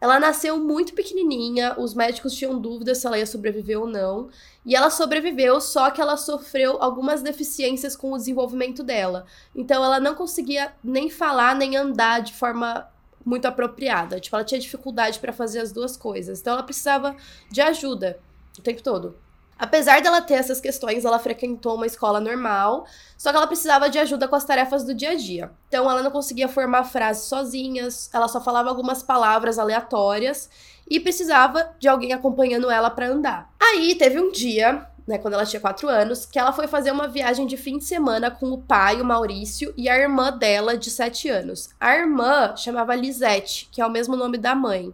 Ela 0.00 0.20
nasceu 0.20 0.58
muito 0.58 0.92
pequenininha, 0.92 1.74
os 1.78 1.94
médicos 1.94 2.34
tinham 2.34 2.58
dúvidas 2.58 2.98
se 2.98 3.06
ela 3.06 3.18
ia 3.18 3.24
sobreviver 3.24 3.80
ou 3.80 3.86
não. 3.86 4.28
E 4.66 4.76
ela 4.76 4.90
sobreviveu, 4.90 5.60
só 5.62 5.90
que 5.90 6.00
ela 6.00 6.18
sofreu 6.18 6.76
algumas 6.82 7.22
deficiências 7.22 7.96
com 7.96 8.12
o 8.12 8.18
desenvolvimento 8.18 8.82
dela. 8.82 9.24
Então 9.56 9.82
ela 9.82 9.98
não 9.98 10.14
conseguia 10.14 10.74
nem 10.84 11.08
falar 11.08 11.56
nem 11.56 11.74
andar 11.74 12.20
de 12.20 12.34
forma 12.34 12.86
muito 13.24 13.46
apropriada. 13.46 14.20
Tipo, 14.20 14.36
ela 14.36 14.44
tinha 14.44 14.60
dificuldade 14.60 15.18
para 15.18 15.32
fazer 15.32 15.60
as 15.60 15.72
duas 15.72 15.96
coisas. 15.96 16.40
Então 16.40 16.52
ela 16.52 16.62
precisava 16.62 17.16
de 17.50 17.62
ajuda 17.62 18.18
o 18.58 18.62
tempo 18.62 18.82
todo. 18.82 19.16
Apesar 19.58 20.02
dela 20.02 20.20
ter 20.20 20.34
essas 20.34 20.60
questões, 20.60 21.04
ela 21.04 21.18
frequentou 21.18 21.76
uma 21.76 21.86
escola 21.86 22.20
normal, 22.20 22.86
só 23.16 23.30
que 23.30 23.36
ela 23.36 23.46
precisava 23.46 23.88
de 23.88 23.98
ajuda 23.98 24.26
com 24.26 24.36
as 24.36 24.44
tarefas 24.44 24.84
do 24.84 24.94
dia 24.94 25.10
a 25.10 25.14
dia. 25.14 25.50
Então 25.68 25.90
ela 25.90 26.02
não 26.02 26.10
conseguia 26.10 26.48
formar 26.48 26.84
frases 26.84 27.24
sozinhas, 27.24 28.10
ela 28.12 28.28
só 28.28 28.40
falava 28.40 28.68
algumas 28.68 29.02
palavras 29.02 29.58
aleatórias 29.58 30.50
e 30.90 30.98
precisava 30.98 31.70
de 31.78 31.88
alguém 31.88 32.12
acompanhando 32.12 32.70
ela 32.70 32.90
para 32.90 33.08
andar. 33.08 33.50
Aí 33.60 33.94
teve 33.94 34.20
um 34.20 34.32
dia, 34.32 34.86
né, 35.06 35.18
quando 35.18 35.34
ela 35.34 35.46
tinha 35.46 35.60
4 35.60 35.88
anos, 35.88 36.26
que 36.26 36.38
ela 36.38 36.52
foi 36.52 36.66
fazer 36.66 36.90
uma 36.90 37.08
viagem 37.08 37.46
de 37.46 37.56
fim 37.56 37.78
de 37.78 37.84
semana 37.84 38.30
com 38.30 38.50
o 38.50 38.58
pai, 38.58 39.00
o 39.00 39.04
Maurício, 39.04 39.72
e 39.76 39.88
a 39.88 39.96
irmã 39.96 40.30
dela, 40.36 40.76
de 40.76 40.90
7 40.90 41.28
anos. 41.28 41.70
A 41.78 41.94
irmã 41.94 42.54
chamava 42.56 42.94
Lisette, 42.94 43.68
que 43.70 43.80
é 43.80 43.86
o 43.86 43.90
mesmo 43.90 44.16
nome 44.16 44.36
da 44.36 44.54
mãe. 44.54 44.92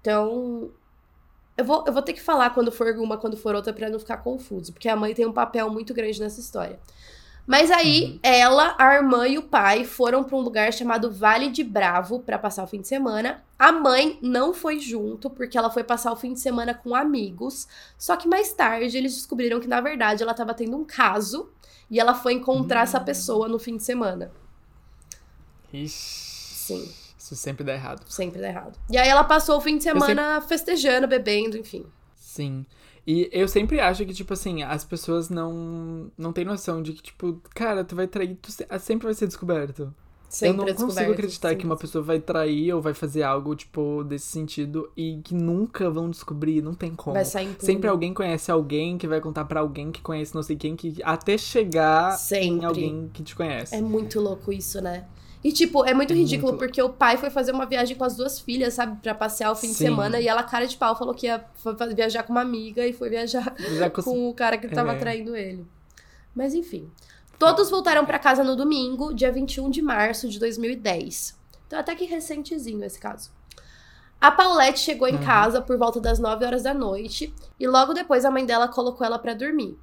Então, 0.00 0.70
Eu 1.60 1.64
vou, 1.64 1.84
eu 1.86 1.92
vou 1.92 2.00
ter 2.00 2.14
que 2.14 2.22
falar 2.22 2.50
quando 2.50 2.72
for 2.72 2.88
uma, 2.96 3.18
quando 3.18 3.36
for 3.36 3.54
outra, 3.54 3.70
pra 3.70 3.90
não 3.90 3.98
ficar 3.98 4.16
confuso, 4.16 4.72
porque 4.72 4.88
a 4.88 4.96
mãe 4.96 5.12
tem 5.12 5.26
um 5.26 5.32
papel 5.32 5.68
muito 5.68 5.92
grande 5.92 6.18
nessa 6.18 6.40
história. 6.40 6.80
Mas 7.46 7.70
aí, 7.70 8.04
uhum. 8.04 8.18
ela, 8.22 8.74
a 8.78 8.94
irmã 8.94 9.28
e 9.28 9.36
o 9.36 9.42
pai 9.42 9.84
foram 9.84 10.24
para 10.24 10.36
um 10.36 10.40
lugar 10.40 10.72
chamado 10.72 11.10
Vale 11.10 11.50
de 11.50 11.62
Bravo 11.62 12.20
para 12.20 12.38
passar 12.38 12.64
o 12.64 12.66
fim 12.66 12.80
de 12.80 12.88
semana. 12.88 13.44
A 13.58 13.70
mãe 13.72 14.18
não 14.22 14.54
foi 14.54 14.78
junto, 14.78 15.28
porque 15.28 15.58
ela 15.58 15.68
foi 15.68 15.84
passar 15.84 16.12
o 16.12 16.16
fim 16.16 16.32
de 16.32 16.40
semana 16.40 16.72
com 16.72 16.94
amigos. 16.94 17.68
Só 17.98 18.16
que 18.16 18.26
mais 18.26 18.52
tarde 18.54 18.96
eles 18.96 19.14
descobriram 19.14 19.60
que, 19.60 19.68
na 19.68 19.82
verdade, 19.82 20.22
ela 20.22 20.32
estava 20.32 20.54
tendo 20.54 20.76
um 20.78 20.84
caso 20.84 21.50
e 21.90 22.00
ela 22.00 22.14
foi 22.14 22.32
encontrar 22.32 22.84
essa 22.84 23.00
hum. 23.00 23.04
pessoa 23.04 23.48
no 23.48 23.58
fim 23.58 23.76
de 23.76 23.82
semana. 23.82 24.32
Ixi. 25.72 25.90
Sim. 25.92 26.99
Isso 27.30 27.36
sempre 27.36 27.62
dá 27.62 27.72
errado. 27.72 28.02
Sempre 28.08 28.40
dá 28.40 28.48
errado. 28.48 28.76
E 28.90 28.98
aí 28.98 29.08
ela 29.08 29.22
passou 29.22 29.56
o 29.56 29.60
fim 29.60 29.76
de 29.76 29.84
semana 29.84 30.34
sempre... 30.34 30.48
festejando, 30.48 31.06
bebendo, 31.06 31.56
enfim. 31.56 31.86
Sim. 32.16 32.66
E 33.06 33.30
eu 33.32 33.46
sempre 33.46 33.78
acho 33.78 34.04
que, 34.04 34.12
tipo 34.12 34.32
assim, 34.32 34.64
as 34.64 34.84
pessoas 34.84 35.30
não, 35.30 36.10
não 36.18 36.32
têm 36.32 36.44
noção 36.44 36.82
de 36.82 36.92
que, 36.92 37.02
tipo, 37.02 37.40
cara, 37.54 37.84
tu 37.84 37.94
vai 37.94 38.08
trair, 38.08 38.36
tu 38.42 38.50
sempre 38.80 39.04
vai 39.06 39.14
ser 39.14 39.26
descoberto. 39.26 39.94
Sempre 40.28 40.70
eu 40.70 40.74
não 40.76 40.86
consigo 40.86 41.10
acreditar 41.10 41.56
que 41.56 41.64
uma 41.64 41.76
pessoa 41.76 42.04
vai 42.04 42.20
trair 42.20 42.72
ou 42.72 42.80
vai 42.80 42.94
fazer 42.94 43.22
algo, 43.22 43.54
tipo, 43.56 44.04
desse 44.04 44.26
sentido 44.26 44.90
e 44.96 45.20
que 45.24 45.34
nunca 45.34 45.90
vão 45.90 46.08
descobrir, 46.08 46.62
não 46.62 46.74
tem 46.74 46.94
como. 46.94 47.14
Vai 47.14 47.24
sair 47.24 47.56
Sempre 47.58 47.88
alguém 47.88 48.14
conhece 48.14 48.50
alguém 48.50 48.96
que 48.96 49.08
vai 49.08 49.20
contar 49.20 49.44
para 49.44 49.58
alguém 49.58 49.90
que 49.90 50.00
conhece 50.00 50.32
não 50.32 50.42
sei 50.42 50.56
quem, 50.56 50.76
que 50.76 51.02
até 51.02 51.36
chegar 51.36 52.12
Sempre. 52.12 52.46
em 52.46 52.64
alguém 52.64 53.10
que 53.12 53.24
te 53.24 53.34
conhece. 53.34 53.74
É 53.74 53.80
muito 53.80 54.20
louco 54.20 54.52
isso, 54.52 54.80
né? 54.80 55.04
E, 55.42 55.52
tipo, 55.52 55.84
é 55.86 55.94
muito 55.94 56.12
ridículo, 56.12 56.52
muito... 56.52 56.58
porque 56.58 56.82
o 56.82 56.90
pai 56.90 57.16
foi 57.16 57.30
fazer 57.30 57.52
uma 57.52 57.64
viagem 57.64 57.96
com 57.96 58.04
as 58.04 58.14
duas 58.14 58.38
filhas, 58.38 58.74
sabe? 58.74 59.00
Pra 59.00 59.14
passear 59.14 59.50
o 59.50 59.56
fim 59.56 59.68
Sim. 59.68 59.72
de 59.72 59.78
semana. 59.78 60.20
E 60.20 60.28
ela, 60.28 60.42
cara 60.42 60.66
de 60.66 60.76
pau, 60.76 60.96
falou 60.96 61.14
que 61.14 61.26
ia 61.26 61.44
viajar 61.94 62.24
com 62.24 62.32
uma 62.32 62.42
amiga 62.42 62.86
e 62.86 62.92
foi 62.92 63.08
viajar 63.08 63.54
com... 63.94 64.02
com... 64.04 64.28
o 64.28 64.34
cara 64.34 64.58
que 64.58 64.68
tava 64.68 64.92
é. 64.92 64.98
traindo 64.98 65.34
ele. 65.34 65.66
Mas, 66.34 66.52
enfim. 66.52 66.90
Todos 67.38 67.70
voltaram 67.70 68.04
para 68.04 68.18
casa 68.18 68.44
no 68.44 68.54
domingo, 68.54 69.14
dia 69.14 69.32
21 69.32 69.70
de 69.70 69.80
março 69.80 70.28
de 70.28 70.38
2010. 70.38 71.38
Então, 71.66 71.78
até 71.78 71.94
que 71.94 72.04
recentezinho 72.04 72.84
esse 72.84 72.98
caso. 72.98 73.30
A 74.20 74.30
Paulette 74.30 74.80
chegou 74.80 75.08
em 75.08 75.14
uhum. 75.14 75.24
casa 75.24 75.62
por 75.62 75.78
volta 75.78 75.98
das 75.98 76.18
9 76.18 76.44
horas 76.44 76.62
da 76.62 76.74
noite 76.74 77.34
e 77.58 77.66
logo 77.66 77.94
depois 77.94 78.26
a 78.26 78.30
mãe 78.30 78.44
dela 78.44 78.68
colocou 78.68 79.06
ela 79.06 79.18
para 79.18 79.32
dormir. 79.32 79.78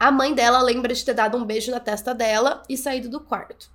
A 0.00 0.10
mãe 0.10 0.32
dela 0.32 0.62
lembra 0.62 0.94
de 0.94 1.04
ter 1.04 1.12
dado 1.12 1.36
um 1.36 1.44
beijo 1.44 1.70
na 1.70 1.80
testa 1.80 2.14
dela 2.14 2.62
e 2.66 2.78
saído 2.78 3.10
do 3.10 3.20
quarto. 3.20 3.68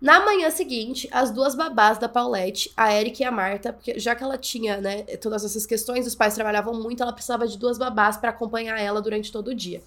Na 0.00 0.18
manhã 0.24 0.50
seguinte, 0.50 1.06
as 1.12 1.30
duas 1.30 1.54
babás 1.54 1.98
da 1.98 2.08
Paulette, 2.08 2.72
a 2.74 2.94
Erika 2.94 3.22
e 3.22 3.26
a 3.26 3.30
Marta, 3.30 3.70
porque 3.70 3.98
já 3.98 4.14
que 4.14 4.24
ela 4.24 4.38
tinha, 4.38 4.78
né, 4.78 5.02
todas 5.20 5.44
essas 5.44 5.66
questões, 5.66 6.06
os 6.06 6.14
pais 6.14 6.34
trabalhavam 6.34 6.72
muito, 6.72 7.02
ela 7.02 7.12
precisava 7.12 7.46
de 7.46 7.58
duas 7.58 7.76
babás 7.76 8.16
para 8.16 8.30
acompanhar 8.30 8.80
ela 8.80 9.02
durante 9.02 9.30
todo 9.30 9.48
o 9.48 9.54
dia. 9.54 9.82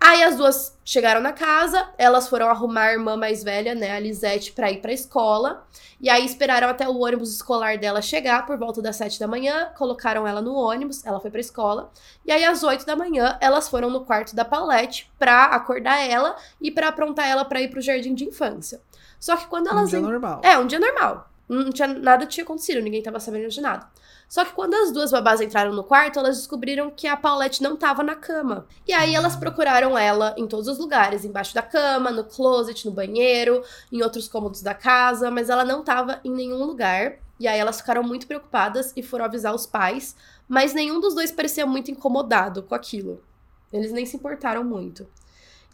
Aí 0.00 0.22
as 0.24 0.36
duas 0.36 0.76
chegaram 0.84 1.20
na 1.20 1.32
casa, 1.32 1.90
elas 1.96 2.26
foram 2.26 2.48
arrumar 2.48 2.86
a 2.86 2.92
irmã 2.92 3.16
mais 3.16 3.44
velha, 3.44 3.72
né, 3.72 3.92
a 3.92 4.00
Lisette, 4.00 4.50
pra 4.50 4.72
ir 4.72 4.80
pra 4.80 4.92
escola. 4.92 5.64
E 6.00 6.10
aí 6.10 6.24
esperaram 6.24 6.68
até 6.68 6.88
o 6.88 6.98
ônibus 6.98 7.32
escolar 7.32 7.78
dela 7.78 8.02
chegar 8.02 8.46
por 8.46 8.58
volta 8.58 8.82
das 8.82 8.96
sete 8.96 9.20
da 9.20 9.28
manhã, 9.28 9.70
colocaram 9.76 10.26
ela 10.26 10.40
no 10.40 10.54
ônibus, 10.54 11.04
ela 11.06 11.20
foi 11.20 11.30
pra 11.30 11.40
escola. 11.40 11.92
E 12.26 12.32
aí 12.32 12.44
às 12.44 12.64
oito 12.64 12.84
da 12.84 12.96
manhã, 12.96 13.38
elas 13.40 13.68
foram 13.68 13.90
no 13.90 14.04
quarto 14.04 14.34
da 14.34 14.44
Paulette 14.44 15.08
pra 15.20 15.44
acordar 15.44 16.00
ela 16.00 16.34
e 16.60 16.70
pra 16.70 16.88
aprontar 16.88 17.28
ela 17.28 17.44
pra 17.44 17.60
ir 17.60 17.68
pro 17.68 17.80
jardim 17.80 18.12
de 18.12 18.24
infância. 18.24 18.80
Só 19.20 19.36
que 19.36 19.46
quando 19.46 19.68
elas. 19.68 19.84
Um 19.84 19.86
dia 19.86 20.00
normal. 20.00 20.40
É, 20.42 20.58
um 20.58 20.66
dia 20.66 20.80
normal. 20.80 21.30
Não 21.46 21.70
tinha, 21.70 21.88
nada 21.88 22.26
tinha 22.26 22.44
acontecido, 22.44 22.80
ninguém 22.80 23.02
tava 23.02 23.18
sabendo 23.18 23.48
de 23.48 23.60
nada. 23.60 23.88
Só 24.28 24.44
que 24.44 24.52
quando 24.52 24.74
as 24.74 24.92
duas 24.92 25.10
babás 25.10 25.40
entraram 25.40 25.72
no 25.72 25.82
quarto, 25.82 26.20
elas 26.20 26.36
descobriram 26.36 26.88
que 26.92 27.08
a 27.08 27.16
Paulette 27.16 27.60
não 27.60 27.76
tava 27.76 28.04
na 28.04 28.14
cama. 28.14 28.66
E 28.86 28.92
aí 28.92 29.16
elas 29.16 29.34
procuraram 29.34 29.98
ela 29.98 30.32
em 30.38 30.46
todos 30.46 30.68
os 30.68 30.78
lugares, 30.78 31.24
embaixo 31.24 31.52
da 31.52 31.62
cama, 31.62 32.12
no 32.12 32.22
closet, 32.22 32.86
no 32.86 32.92
banheiro, 32.92 33.64
em 33.90 34.00
outros 34.00 34.28
cômodos 34.28 34.62
da 34.62 34.74
casa, 34.74 35.28
mas 35.28 35.50
ela 35.50 35.64
não 35.64 35.82
tava 35.82 36.20
em 36.22 36.30
nenhum 36.30 36.62
lugar. 36.62 37.18
E 37.40 37.48
aí 37.48 37.58
elas 37.58 37.80
ficaram 37.80 38.04
muito 38.04 38.28
preocupadas 38.28 38.92
e 38.94 39.02
foram 39.02 39.24
avisar 39.24 39.52
os 39.52 39.66
pais, 39.66 40.14
mas 40.48 40.72
nenhum 40.72 41.00
dos 41.00 41.14
dois 41.14 41.32
parecia 41.32 41.66
muito 41.66 41.90
incomodado 41.90 42.62
com 42.62 42.76
aquilo. 42.76 43.24
Eles 43.72 43.90
nem 43.90 44.06
se 44.06 44.16
importaram 44.16 44.62
muito. 44.62 45.08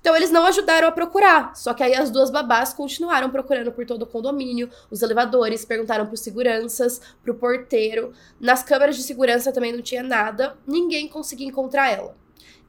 Então 0.07 0.15
eles 0.15 0.31
não 0.31 0.47
ajudaram 0.47 0.87
a 0.87 0.93
procurar. 0.93 1.57
Só 1.57 1.75
que 1.75 1.83
aí 1.83 1.93
as 1.93 2.13
duas 2.13 2.31
babás 2.31 2.73
continuaram 2.73 3.29
procurando 3.29 3.73
por 3.73 3.85
todo 3.85 4.03
o 4.03 4.07
condomínio, 4.07 4.71
os 4.89 5.03
elevadores, 5.03 5.65
perguntaram 5.65 6.07
pros 6.07 6.21
seguranças, 6.21 7.01
pro 7.25 7.35
porteiro. 7.35 8.13
Nas 8.39 8.63
câmeras 8.63 8.95
de 8.95 9.03
segurança 9.03 9.51
também 9.51 9.73
não 9.73 9.83
tinha 9.83 10.05
nada, 10.05 10.57
ninguém 10.65 11.09
conseguia 11.09 11.49
encontrar 11.49 11.91
ela. 11.91 12.17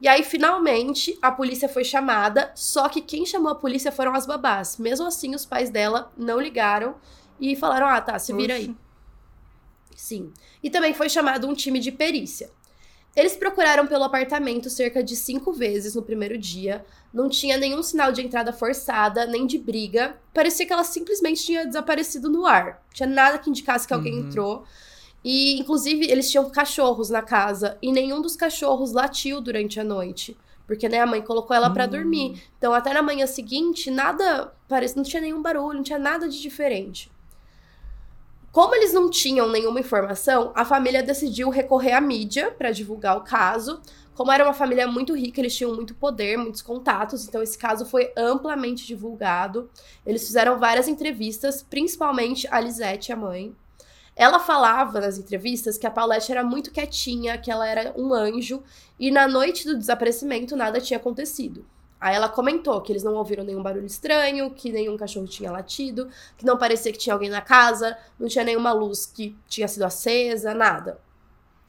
E 0.00 0.08
aí, 0.08 0.24
finalmente, 0.24 1.16
a 1.22 1.30
polícia 1.30 1.68
foi 1.68 1.84
chamada, 1.84 2.50
só 2.56 2.88
que 2.88 3.00
quem 3.00 3.24
chamou 3.24 3.52
a 3.52 3.54
polícia 3.54 3.92
foram 3.92 4.16
as 4.16 4.26
babás. 4.26 4.76
Mesmo 4.76 5.06
assim, 5.06 5.32
os 5.32 5.46
pais 5.46 5.70
dela 5.70 6.10
não 6.16 6.40
ligaram 6.40 6.96
e 7.38 7.54
falaram: 7.54 7.86
ah, 7.86 8.00
tá, 8.00 8.18
se 8.18 8.32
vira 8.32 8.54
aí. 8.54 8.74
Sim. 9.94 10.32
E 10.60 10.68
também 10.70 10.92
foi 10.92 11.08
chamado 11.08 11.46
um 11.46 11.54
time 11.54 11.78
de 11.78 11.92
perícia. 11.92 12.50
Eles 13.16 13.36
procuraram 13.36 13.86
pelo 13.86 14.04
apartamento 14.04 14.70
cerca 14.70 15.02
de 15.02 15.16
cinco 15.16 15.52
vezes 15.52 15.94
no 15.94 16.02
primeiro 16.02 16.38
dia. 16.38 16.84
Não 17.12 17.28
tinha 17.28 17.56
nenhum 17.56 17.82
sinal 17.82 18.12
de 18.12 18.22
entrada 18.22 18.52
forçada, 18.52 19.26
nem 19.26 19.46
de 19.46 19.58
briga. 19.58 20.16
Parecia 20.32 20.64
que 20.64 20.72
ela 20.72 20.84
simplesmente 20.84 21.44
tinha 21.44 21.66
desaparecido 21.66 22.28
no 22.28 22.46
ar. 22.46 22.82
Tinha 22.92 23.08
nada 23.08 23.38
que 23.38 23.50
indicasse 23.50 23.88
que 23.88 23.94
alguém 23.94 24.14
uhum. 24.14 24.26
entrou. 24.26 24.64
E, 25.24 25.58
inclusive, 25.58 26.08
eles 26.08 26.30
tinham 26.30 26.48
cachorros 26.48 27.10
na 27.10 27.22
casa. 27.22 27.76
E 27.82 27.90
nenhum 27.90 28.22
dos 28.22 28.36
cachorros 28.36 28.92
latiu 28.92 29.40
durante 29.40 29.80
a 29.80 29.84
noite. 29.84 30.36
Porque, 30.66 30.88
né, 30.88 31.00
a 31.00 31.06
mãe 31.06 31.22
colocou 31.22 31.56
ela 31.56 31.70
para 31.70 31.86
dormir. 31.86 32.32
Hum. 32.32 32.38
Então, 32.56 32.72
até 32.72 32.92
na 32.92 33.02
manhã 33.02 33.26
seguinte, 33.26 33.90
nada. 33.90 34.52
Parece, 34.68 34.96
não 34.96 35.02
tinha 35.02 35.22
nenhum 35.22 35.42
barulho, 35.42 35.78
não 35.78 35.82
tinha 35.82 35.98
nada 35.98 36.28
de 36.28 36.40
diferente. 36.40 37.10
Como 38.58 38.74
eles 38.74 38.92
não 38.92 39.08
tinham 39.08 39.48
nenhuma 39.48 39.78
informação, 39.78 40.50
a 40.52 40.64
família 40.64 41.00
decidiu 41.00 41.48
recorrer 41.48 41.92
à 41.92 42.00
mídia 42.00 42.50
para 42.50 42.72
divulgar 42.72 43.16
o 43.16 43.20
caso. 43.20 43.80
Como 44.16 44.32
era 44.32 44.42
uma 44.42 44.52
família 44.52 44.84
muito 44.88 45.14
rica, 45.14 45.40
eles 45.40 45.54
tinham 45.54 45.76
muito 45.76 45.94
poder, 45.94 46.36
muitos 46.36 46.60
contatos, 46.60 47.24
então 47.24 47.40
esse 47.40 47.56
caso 47.56 47.86
foi 47.86 48.12
amplamente 48.16 48.84
divulgado. 48.84 49.70
Eles 50.04 50.26
fizeram 50.26 50.58
várias 50.58 50.88
entrevistas, 50.88 51.62
principalmente 51.62 52.48
a 52.50 52.58
Lisette, 52.58 53.12
a 53.12 53.16
mãe. 53.16 53.54
Ela 54.16 54.40
falava 54.40 55.00
nas 55.00 55.18
entrevistas 55.18 55.78
que 55.78 55.86
a 55.86 55.90
Paulette 55.92 56.32
era 56.32 56.42
muito 56.42 56.72
quietinha, 56.72 57.38
que 57.38 57.52
ela 57.52 57.64
era 57.64 57.94
um 57.96 58.12
anjo, 58.12 58.64
e 58.98 59.12
na 59.12 59.28
noite 59.28 59.68
do 59.68 59.78
desaparecimento 59.78 60.56
nada 60.56 60.80
tinha 60.80 60.98
acontecido. 60.98 61.64
Aí 62.00 62.14
ela 62.14 62.28
comentou 62.28 62.80
que 62.80 62.92
eles 62.92 63.02
não 63.02 63.14
ouviram 63.14 63.44
nenhum 63.44 63.62
barulho 63.62 63.86
estranho, 63.86 64.50
que 64.50 64.70
nenhum 64.70 64.96
cachorro 64.96 65.26
tinha 65.26 65.50
latido, 65.50 66.08
que 66.36 66.46
não 66.46 66.56
parecia 66.56 66.92
que 66.92 66.98
tinha 66.98 67.12
alguém 67.12 67.28
na 67.28 67.40
casa, 67.40 67.96
não 68.18 68.28
tinha 68.28 68.44
nenhuma 68.44 68.72
luz 68.72 69.04
que 69.06 69.36
tinha 69.48 69.66
sido 69.66 69.84
acesa, 69.84 70.54
nada. 70.54 71.00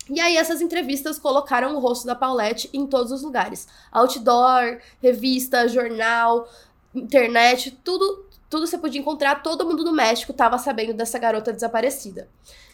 E 0.10 0.20
aí 0.20 0.38
essas 0.38 0.62
entrevistas 0.62 1.20
colocaram 1.20 1.76
o 1.76 1.80
rosto 1.80 2.06
da 2.06 2.16
Paulette 2.16 2.70
em 2.74 2.86
todos 2.88 3.12
os 3.12 3.22
lugares. 3.22 3.68
Outdoor, 3.92 4.80
revista, 5.02 5.68
jornal, 5.68 6.48
internet, 6.94 7.72
tudo, 7.84 8.26
tudo 8.50 8.66
você 8.66 8.78
podia 8.78 9.00
encontrar, 9.00 9.44
todo 9.44 9.66
mundo 9.66 9.84
no 9.84 9.92
México 9.92 10.32
estava 10.32 10.58
sabendo 10.58 10.94
dessa 10.94 11.20
garota 11.20 11.54
desaparecida. 11.54 12.28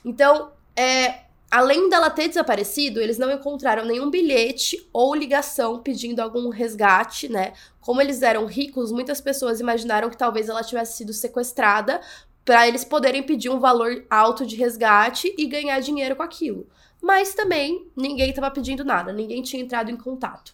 Então, 0.03 0.51
é, 0.75 1.24
Além 1.55 1.87
dela 1.87 2.09
ter 2.09 2.27
desaparecido, 2.27 2.99
eles 2.99 3.17
não 3.17 3.31
encontraram 3.31 3.85
nenhum 3.85 4.09
bilhete 4.09 4.89
ou 4.91 5.15
ligação 5.15 5.81
pedindo 5.81 6.19
algum 6.19 6.49
resgate, 6.49 7.29
né? 7.29 7.53
Como 7.79 8.01
eles 8.01 8.21
eram 8.21 8.45
ricos, 8.45 8.91
muitas 8.91 9.21
pessoas 9.21 9.61
imaginaram 9.61 10.09
que 10.09 10.17
talvez 10.17 10.49
ela 10.49 10.61
tivesse 10.61 10.97
sido 10.97 11.13
sequestrada 11.13 12.01
para 12.43 12.67
eles 12.67 12.83
poderem 12.83 13.23
pedir 13.23 13.47
um 13.47 13.57
valor 13.57 14.05
alto 14.09 14.45
de 14.45 14.57
resgate 14.57 15.33
e 15.37 15.45
ganhar 15.45 15.79
dinheiro 15.79 16.17
com 16.17 16.23
aquilo. 16.23 16.67
Mas 17.01 17.33
também 17.33 17.89
ninguém 17.95 18.31
estava 18.31 18.51
pedindo 18.51 18.83
nada, 18.83 19.13
ninguém 19.13 19.41
tinha 19.41 19.63
entrado 19.63 19.89
em 19.89 19.95
contato. 19.95 20.53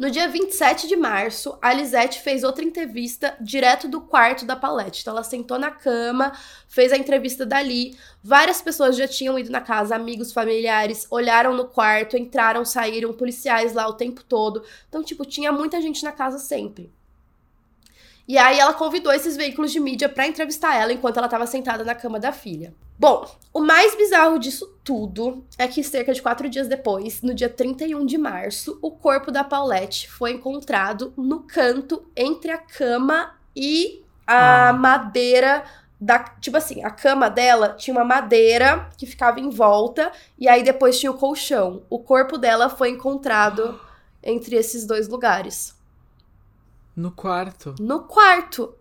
No 0.00 0.10
dia 0.10 0.26
27 0.26 0.88
de 0.88 0.96
março, 0.96 1.58
a 1.60 1.74
Lisette 1.74 2.22
fez 2.22 2.42
outra 2.42 2.64
entrevista 2.64 3.36
direto 3.38 3.86
do 3.86 4.00
quarto 4.00 4.46
da 4.46 4.56
Paulette. 4.56 5.02
Então 5.02 5.12
ela 5.12 5.22
sentou 5.22 5.58
na 5.58 5.70
cama, 5.70 6.32
fez 6.66 6.90
a 6.90 6.96
entrevista 6.96 7.44
dali. 7.44 7.98
Várias 8.24 8.62
pessoas 8.62 8.96
já 8.96 9.06
tinham 9.06 9.38
ido 9.38 9.50
na 9.50 9.60
casa, 9.60 9.94
amigos, 9.94 10.32
familiares, 10.32 11.06
olharam 11.10 11.54
no 11.54 11.66
quarto, 11.66 12.16
entraram, 12.16 12.64
saíram, 12.64 13.12
policiais 13.12 13.74
lá 13.74 13.86
o 13.88 13.92
tempo 13.92 14.24
todo. 14.24 14.64
Então, 14.88 15.04
tipo, 15.04 15.22
tinha 15.26 15.52
muita 15.52 15.82
gente 15.82 16.02
na 16.02 16.12
casa 16.12 16.38
sempre. 16.38 16.90
E 18.30 18.38
aí 18.38 18.60
ela 18.60 18.72
convidou 18.72 19.12
esses 19.12 19.36
veículos 19.36 19.72
de 19.72 19.80
mídia 19.80 20.08
para 20.08 20.24
entrevistar 20.24 20.76
ela 20.76 20.92
enquanto 20.92 21.16
ela 21.16 21.26
estava 21.26 21.48
sentada 21.48 21.82
na 21.82 21.96
cama 21.96 22.20
da 22.20 22.30
filha. 22.30 22.72
Bom, 22.96 23.28
o 23.52 23.58
mais 23.58 23.96
bizarro 23.96 24.38
disso 24.38 24.72
tudo 24.84 25.44
é 25.58 25.66
que 25.66 25.82
cerca 25.82 26.14
de 26.14 26.22
quatro 26.22 26.48
dias 26.48 26.68
depois, 26.68 27.22
no 27.22 27.34
dia 27.34 27.48
31 27.48 28.06
de 28.06 28.16
março, 28.16 28.78
o 28.80 28.92
corpo 28.92 29.32
da 29.32 29.42
Paulette 29.42 30.08
foi 30.08 30.30
encontrado 30.30 31.12
no 31.16 31.40
canto 31.40 32.08
entre 32.16 32.52
a 32.52 32.58
cama 32.58 33.34
e 33.56 34.00
a 34.24 34.68
ah. 34.68 34.72
madeira 34.74 35.64
da, 36.00 36.20
tipo 36.20 36.56
assim, 36.56 36.84
a 36.84 36.90
cama 36.90 37.28
dela 37.28 37.70
tinha 37.70 37.96
uma 37.96 38.04
madeira 38.04 38.90
que 38.96 39.06
ficava 39.06 39.40
em 39.40 39.50
volta 39.50 40.12
e 40.38 40.48
aí 40.48 40.62
depois 40.62 41.00
tinha 41.00 41.10
o 41.10 41.18
colchão. 41.18 41.82
O 41.90 41.98
corpo 41.98 42.38
dela 42.38 42.68
foi 42.68 42.90
encontrado 42.90 43.80
entre 44.22 44.54
esses 44.54 44.86
dois 44.86 45.08
lugares. 45.08 45.79
No 46.96 47.10
quarto. 47.10 47.74
No 47.80 48.00
quarto. 48.04 48.74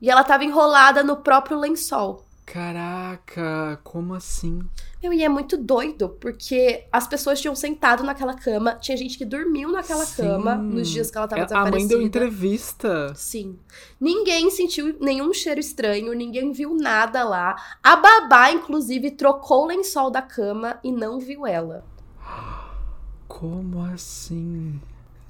E 0.00 0.10
ela 0.10 0.24
tava 0.24 0.44
enrolada 0.44 1.02
no 1.02 1.16
próprio 1.16 1.58
lençol. 1.58 2.24
Caraca, 2.44 3.80
como 3.82 4.14
assim? 4.14 4.60
Meu, 5.02 5.12
e 5.12 5.22
é 5.24 5.28
muito 5.28 5.56
doido, 5.56 6.10
porque 6.20 6.86
as 6.92 7.06
pessoas 7.06 7.40
tinham 7.40 7.56
sentado 7.56 8.04
naquela 8.04 8.34
cama, 8.34 8.74
tinha 8.76 8.96
gente 8.96 9.18
que 9.18 9.24
dormiu 9.24 9.70
naquela 9.72 10.04
Sim. 10.04 10.22
cama 10.22 10.54
nos 10.54 10.88
dias 10.88 11.10
que 11.10 11.18
ela 11.18 11.26
tava 11.26 11.40
É, 11.40 11.42
a 11.42 11.46
desaparecida. 11.46 11.78
mãe 11.78 11.88
deu 11.88 12.00
entrevista. 12.02 13.12
Sim. 13.16 13.58
Ninguém 14.00 14.48
sentiu 14.50 14.96
nenhum 15.00 15.32
cheiro 15.32 15.58
estranho, 15.58 16.12
ninguém 16.14 16.52
viu 16.52 16.72
nada 16.76 17.24
lá. 17.24 17.56
A 17.82 17.96
babá, 17.96 18.50
inclusive, 18.52 19.10
trocou 19.10 19.64
o 19.64 19.66
lençol 19.66 20.08
da 20.08 20.22
cama 20.22 20.78
e 20.84 20.92
não 20.92 21.18
viu 21.18 21.44
ela. 21.46 21.84
Como 23.26 23.82
assim? 23.82 24.80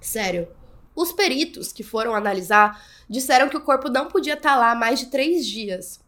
Sério. 0.00 0.46
Os 0.96 1.12
peritos 1.12 1.72
que 1.72 1.82
foram 1.82 2.14
analisar 2.14 2.82
disseram 3.08 3.48
que 3.50 3.56
o 3.56 3.60
corpo 3.60 3.90
não 3.90 4.08
podia 4.08 4.34
estar 4.34 4.56
lá 4.56 4.72
há 4.72 4.74
mais 4.74 4.98
de 4.98 5.06
três 5.06 5.46
dias. 5.46 6.00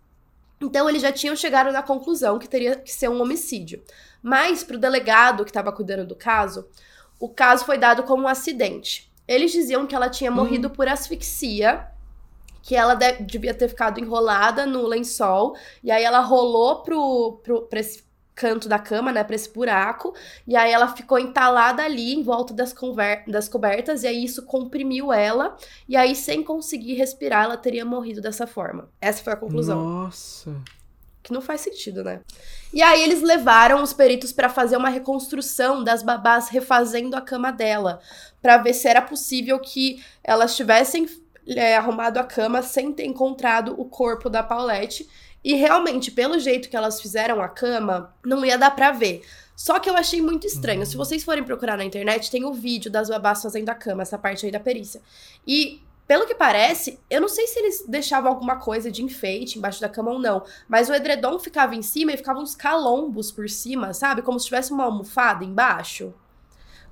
Então 0.60 0.88
eles 0.88 1.02
já 1.02 1.12
tinham 1.12 1.36
chegado 1.36 1.70
na 1.70 1.82
conclusão 1.82 2.38
que 2.38 2.48
teria 2.48 2.74
que 2.74 2.92
ser 2.92 3.08
um 3.08 3.20
homicídio. 3.22 3.82
Mas 4.22 4.64
para 4.64 4.76
o 4.76 4.80
delegado 4.80 5.44
que 5.44 5.50
estava 5.50 5.70
cuidando 5.70 6.06
do 6.06 6.16
caso, 6.16 6.66
o 7.20 7.28
caso 7.28 7.64
foi 7.64 7.78
dado 7.78 8.02
como 8.02 8.24
um 8.24 8.28
acidente. 8.28 9.12
Eles 9.28 9.52
diziam 9.52 9.86
que 9.86 9.94
ela 9.94 10.08
tinha 10.08 10.30
morrido 10.30 10.70
por 10.70 10.88
asfixia, 10.88 11.86
que 12.62 12.74
ela 12.74 12.94
de- 12.94 13.22
devia 13.22 13.54
ter 13.54 13.68
ficado 13.68 14.00
enrolada 14.00 14.66
no 14.66 14.86
lençol, 14.86 15.54
e 15.84 15.90
aí 15.90 16.02
ela 16.02 16.20
rolou 16.20 16.82
pro, 16.82 17.40
pro, 17.44 17.68
esse 17.72 18.02
canto 18.38 18.68
da 18.68 18.78
cama, 18.78 19.10
né, 19.10 19.24
pra 19.24 19.34
esse 19.34 19.52
buraco, 19.52 20.14
e 20.46 20.54
aí 20.54 20.70
ela 20.70 20.94
ficou 20.94 21.18
entalada 21.18 21.82
ali 21.82 22.14
em 22.14 22.22
volta 22.22 22.54
das, 22.54 22.72
das 23.26 23.48
cobertas, 23.48 24.04
e 24.04 24.06
aí 24.06 24.24
isso 24.24 24.46
comprimiu 24.46 25.12
ela, 25.12 25.56
e 25.88 25.96
aí 25.96 26.14
sem 26.14 26.40
conseguir 26.40 26.94
respirar, 26.94 27.46
ela 27.46 27.56
teria 27.56 27.84
morrido 27.84 28.20
dessa 28.20 28.46
forma. 28.46 28.88
Essa 29.00 29.24
foi 29.24 29.32
a 29.32 29.36
conclusão. 29.36 29.82
Nossa. 29.84 30.54
Que 31.20 31.32
não 31.32 31.40
faz 31.40 31.62
sentido, 31.62 32.04
né? 32.04 32.20
E 32.72 32.80
aí 32.80 33.02
eles 33.02 33.22
levaram 33.22 33.82
os 33.82 33.92
peritos 33.92 34.32
pra 34.32 34.48
fazer 34.48 34.76
uma 34.76 34.88
reconstrução 34.88 35.82
das 35.82 36.04
babás 36.04 36.48
refazendo 36.48 37.16
a 37.16 37.20
cama 37.20 37.50
dela, 37.50 38.00
Pra 38.40 38.56
ver 38.56 38.72
se 38.72 38.86
era 38.86 39.02
possível 39.02 39.58
que 39.58 40.00
elas 40.22 40.54
tivessem 40.54 41.08
é, 41.48 41.76
arrumado 41.76 42.18
a 42.18 42.24
cama 42.24 42.62
sem 42.62 42.92
ter 42.92 43.04
encontrado 43.04 43.74
o 43.76 43.84
corpo 43.84 44.30
da 44.30 44.44
Paulette. 44.44 45.08
E 45.44 45.54
realmente, 45.54 46.10
pelo 46.10 46.38
jeito 46.38 46.68
que 46.68 46.76
elas 46.76 47.00
fizeram 47.00 47.40
a 47.40 47.48
cama, 47.48 48.14
não 48.24 48.44
ia 48.44 48.58
dar 48.58 48.72
pra 48.72 48.90
ver. 48.90 49.22
Só 49.54 49.78
que 49.78 49.90
eu 49.90 49.96
achei 49.96 50.22
muito 50.22 50.46
estranho. 50.46 50.86
Se 50.86 50.96
vocês 50.96 51.24
forem 51.24 51.42
procurar 51.42 51.76
na 51.76 51.84
internet, 51.84 52.30
tem 52.30 52.44
o 52.44 52.52
vídeo 52.52 52.90
das 52.90 53.08
babás 53.08 53.42
fazendo 53.42 53.68
a 53.68 53.74
cama, 53.74 54.02
essa 54.02 54.18
parte 54.18 54.46
aí 54.46 54.52
da 54.52 54.60
perícia. 54.60 55.00
E 55.46 55.82
pelo 56.06 56.26
que 56.26 56.34
parece, 56.34 56.98
eu 57.10 57.20
não 57.20 57.28
sei 57.28 57.46
se 57.46 57.58
eles 57.58 57.84
deixavam 57.86 58.32
alguma 58.32 58.56
coisa 58.56 58.90
de 58.90 59.02
enfeite 59.02 59.58
embaixo 59.58 59.80
da 59.80 59.90
cama 59.90 60.12
ou 60.12 60.18
não, 60.18 60.42
mas 60.66 60.88
o 60.88 60.94
edredom 60.94 61.38
ficava 61.38 61.74
em 61.74 61.82
cima 61.82 62.12
e 62.12 62.16
ficavam 62.16 62.42
uns 62.42 62.54
calombos 62.54 63.30
por 63.30 63.48
cima, 63.50 63.92
sabe? 63.92 64.22
Como 64.22 64.40
se 64.40 64.46
tivesse 64.46 64.72
uma 64.72 64.84
almofada 64.84 65.44
embaixo. 65.44 66.14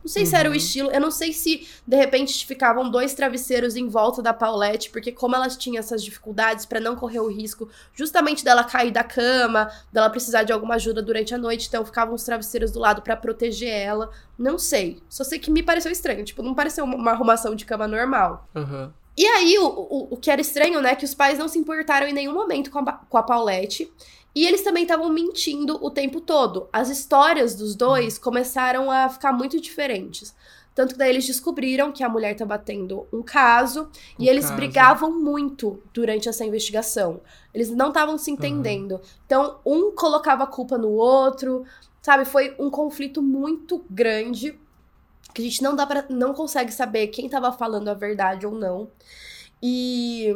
Não 0.07 0.13
sei 0.13 0.25
se 0.25 0.37
era 0.37 0.49
o 0.49 0.53
Uhum. 0.53 0.57
estilo, 0.57 0.89
eu 0.93 1.01
não 1.01 1.11
sei 1.11 1.33
se 1.33 1.67
de 1.85 1.97
repente 1.97 2.47
ficavam 2.47 2.89
dois 2.89 3.13
travesseiros 3.13 3.75
em 3.75 3.89
volta 3.89 4.23
da 4.23 4.33
Paulette, 4.33 4.89
porque 4.91 5.11
como 5.11 5.35
elas 5.35 5.57
tinham 5.57 5.81
essas 5.81 6.01
dificuldades 6.01 6.65
pra 6.65 6.79
não 6.79 6.95
correr 6.95 7.19
o 7.19 7.27
risco 7.27 7.69
justamente 7.93 8.45
dela 8.45 8.63
cair 8.63 8.93
da 8.93 9.03
cama, 9.03 9.69
dela 9.93 10.09
precisar 10.09 10.45
de 10.45 10.53
alguma 10.53 10.77
ajuda 10.77 11.03
durante 11.03 11.35
a 11.35 11.39
noite, 11.39 11.67
então 11.67 11.85
ficavam 11.85 12.15
os 12.15 12.23
travesseiros 12.23 12.71
do 12.71 12.79
lado 12.79 13.03
pra 13.03 13.17
proteger 13.17 13.69
ela. 13.69 14.09
Não 14.39 14.61
sei. 14.61 15.03
Só 15.09 15.25
sei 15.25 15.41
que 15.41 15.51
me 15.51 15.61
pareceu 15.61 15.91
estranho, 15.91 16.25
tipo, 16.25 16.41
não 16.41 16.55
pareceu 16.55 16.85
uma- 16.85 16.95
uma 16.95 17.11
arrumação 17.11 17.57
de 17.57 17.65
cama 17.65 17.89
normal. 17.89 18.49
Aham. 18.55 18.95
E 19.19 19.27
aí, 19.27 19.59
o, 19.59 19.67
o, 19.67 20.09
o 20.13 20.17
que 20.17 20.31
era 20.31 20.41
estranho, 20.41 20.81
né, 20.81 20.95
que 20.95 21.05
os 21.05 21.15
pais 21.17 21.37
não 21.37 21.49
se 21.49 21.59
importaram 21.59 22.07
em 22.07 22.13
nenhum 22.13 22.33
momento 22.35 22.71
com 22.71 22.79
a, 22.79 22.93
com 22.93 23.19
a 23.19 23.25
Paulette. 23.25 23.93
E 24.37 24.47
eles 24.47 24.61
também 24.61 24.83
estavam 24.83 25.09
mentindo 25.09 25.83
o 25.83 25.91
tempo 25.91 26.21
todo. 26.21 26.69
As 26.71 26.91
histórias 26.91 27.55
dos 27.55 27.75
dois 27.75 28.19
começaram 28.19 28.91
a 28.91 29.09
ficar 29.09 29.33
muito 29.33 29.59
diferentes. 29.59 30.37
Tanto 30.75 30.93
que 30.93 30.99
daí 30.99 31.09
eles 31.09 31.27
descobriram 31.27 31.91
que 31.91 32.05
a 32.05 32.09
mulher 32.09 32.33
estava 32.33 32.59
tendo 32.59 33.07
um 33.11 33.23
caso 33.23 33.89
e 34.19 34.27
Um 34.27 34.29
eles 34.29 34.45
caso. 34.45 34.57
brigavam 34.57 35.11
muito 35.11 35.83
durante 35.91 36.29
essa 36.29 36.45
investigação. 36.45 37.23
Eles 37.55 37.71
não 37.71 37.89
estavam 37.89 38.19
se 38.19 38.31
entendendo. 38.31 39.01
Então, 39.25 39.59
um 39.65 39.93
colocava 39.93 40.45
a 40.45 40.47
culpa 40.47 40.77
no 40.77 40.91
outro, 40.91 41.65
sabe? 42.03 42.27
Foi 42.27 42.55
um 42.59 42.69
conflito 42.69 43.23
muito 43.23 43.87
grande 43.89 44.61
que 45.33 45.41
a 45.41 45.45
gente 45.45 45.63
não 45.63 45.75
dá 45.75 45.87
para 45.87 46.05
não 46.11 46.35
consegue 46.35 46.73
saber 46.73 47.07
quem 47.07 47.27
tava 47.27 47.51
falando 47.53 47.89
a 47.89 47.95
verdade 47.95 48.47
ou 48.47 48.53
não. 48.53 48.91
E 49.63 50.31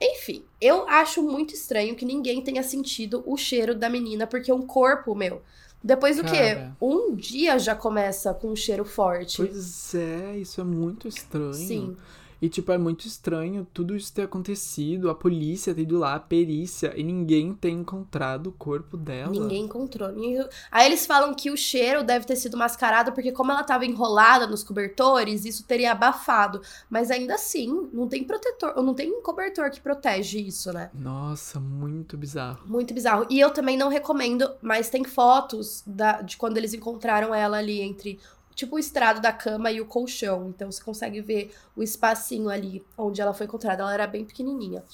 enfim, 0.00 0.44
eu 0.60 0.88
acho 0.88 1.22
muito 1.22 1.54
estranho 1.54 1.94
que 1.94 2.04
ninguém 2.04 2.40
tenha 2.42 2.62
sentido 2.62 3.22
o 3.26 3.36
cheiro 3.36 3.74
da 3.74 3.88
menina, 3.90 4.26
porque 4.26 4.52
um 4.52 4.66
corpo, 4.66 5.14
meu, 5.14 5.42
depois 5.82 6.16
do 6.16 6.24
quê? 6.24 6.54
Cara. 6.54 6.76
Um 6.80 7.14
dia 7.14 7.58
já 7.58 7.74
começa 7.74 8.32
com 8.34 8.48
um 8.48 8.56
cheiro 8.56 8.84
forte. 8.84 9.38
Pois 9.38 9.94
é, 9.94 10.36
isso 10.38 10.60
é 10.60 10.64
muito 10.64 11.08
estranho. 11.08 11.54
Sim. 11.54 11.96
E, 12.42 12.48
tipo, 12.48 12.72
é 12.72 12.78
muito 12.78 13.06
estranho 13.06 13.66
tudo 13.72 13.94
isso 13.94 14.12
ter 14.12 14.22
acontecido, 14.22 15.10
a 15.10 15.14
polícia 15.14 15.74
ter 15.74 15.82
ido 15.82 15.98
lá, 15.98 16.14
a 16.14 16.20
perícia, 16.20 16.92
e 16.96 17.02
ninguém 17.02 17.52
ter 17.52 17.70
encontrado 17.70 18.46
o 18.48 18.52
corpo 18.52 18.96
dela. 18.96 19.30
Ninguém 19.30 19.64
encontrou. 19.64 20.10
ninguém- 20.12 20.48
Aí 20.70 20.86
eles 20.86 21.04
falam 21.06 21.34
que 21.34 21.50
o 21.50 21.56
cheiro 21.56 22.02
deve 22.02 22.24
ter 22.24 22.36
sido 22.36 22.56
mascarado 22.56 23.12
porque 23.12 23.32
como 23.32 23.52
ela 23.52 23.62
tava 23.62 23.84
enrolada 23.84 24.46
nos 24.46 24.62
cobertores, 24.62 25.44
isso 25.44 25.64
teria 25.64 25.92
abafado. 25.92 26.62
Mas 26.88 27.10
ainda 27.10 27.34
assim, 27.34 27.88
não 27.92 28.08
tem 28.08 28.24
protetor, 28.24 28.72
ou 28.76 28.82
não 28.82 28.94
tem 28.94 29.20
cobertor 29.22 29.70
que 29.70 29.80
protege 29.80 30.40
isso, 30.40 30.72
né? 30.72 30.90
Nossa, 30.94 31.60
muito 31.60 32.16
bizarro. 32.16 32.60
Muito 32.66 32.94
bizarro. 32.94 33.26
E 33.28 33.38
eu 33.38 33.50
também 33.50 33.76
não 33.76 33.88
recomendo, 33.88 34.50
mas 34.62 34.88
tem 34.88 35.04
fotos 35.04 35.82
da- 35.86 36.22
de 36.22 36.36
quando 36.36 36.56
eles 36.56 36.72
encontraram 36.74 37.34
ela 37.34 37.58
ali 37.58 37.80
entre, 37.80 38.18
tipo, 38.60 38.76
o 38.76 38.78
estrado 38.78 39.20
da 39.20 39.32
cama 39.32 39.70
e 39.70 39.80
o 39.80 39.86
colchão. 39.86 40.48
Então 40.48 40.70
você 40.70 40.82
consegue 40.82 41.20
ver 41.20 41.54
o 41.74 41.82
espacinho 41.82 42.48
ali 42.48 42.84
onde 42.96 43.20
ela 43.20 43.34
foi 43.34 43.46
encontrada. 43.46 43.82
Ela 43.82 43.94
era 43.94 44.06
bem 44.06 44.24
pequenininha. 44.24 44.84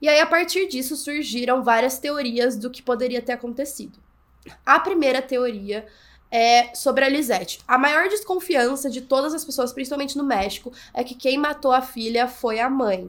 E 0.00 0.08
aí, 0.08 0.20
a 0.20 0.26
partir 0.26 0.68
disso, 0.68 0.94
surgiram 0.96 1.62
várias 1.62 1.98
teorias 1.98 2.56
do 2.56 2.70
que 2.70 2.82
poderia 2.82 3.22
ter 3.22 3.32
acontecido. 3.32 3.98
A 4.64 4.78
primeira 4.78 5.22
teoria 5.22 5.86
é 6.30 6.74
sobre 6.74 7.04
a 7.04 7.08
Lisette. 7.08 7.60
A 7.66 7.78
maior 7.78 8.08
desconfiança 8.08 8.90
de 8.90 9.00
todas 9.00 9.32
as 9.32 9.44
pessoas, 9.44 9.72
principalmente 9.72 10.18
no 10.18 10.24
México, 10.24 10.72
é 10.92 11.02
que 11.02 11.14
quem 11.14 11.38
matou 11.38 11.72
a 11.72 11.80
filha 11.80 12.28
foi 12.28 12.60
a 12.60 12.68
mãe. 12.68 13.08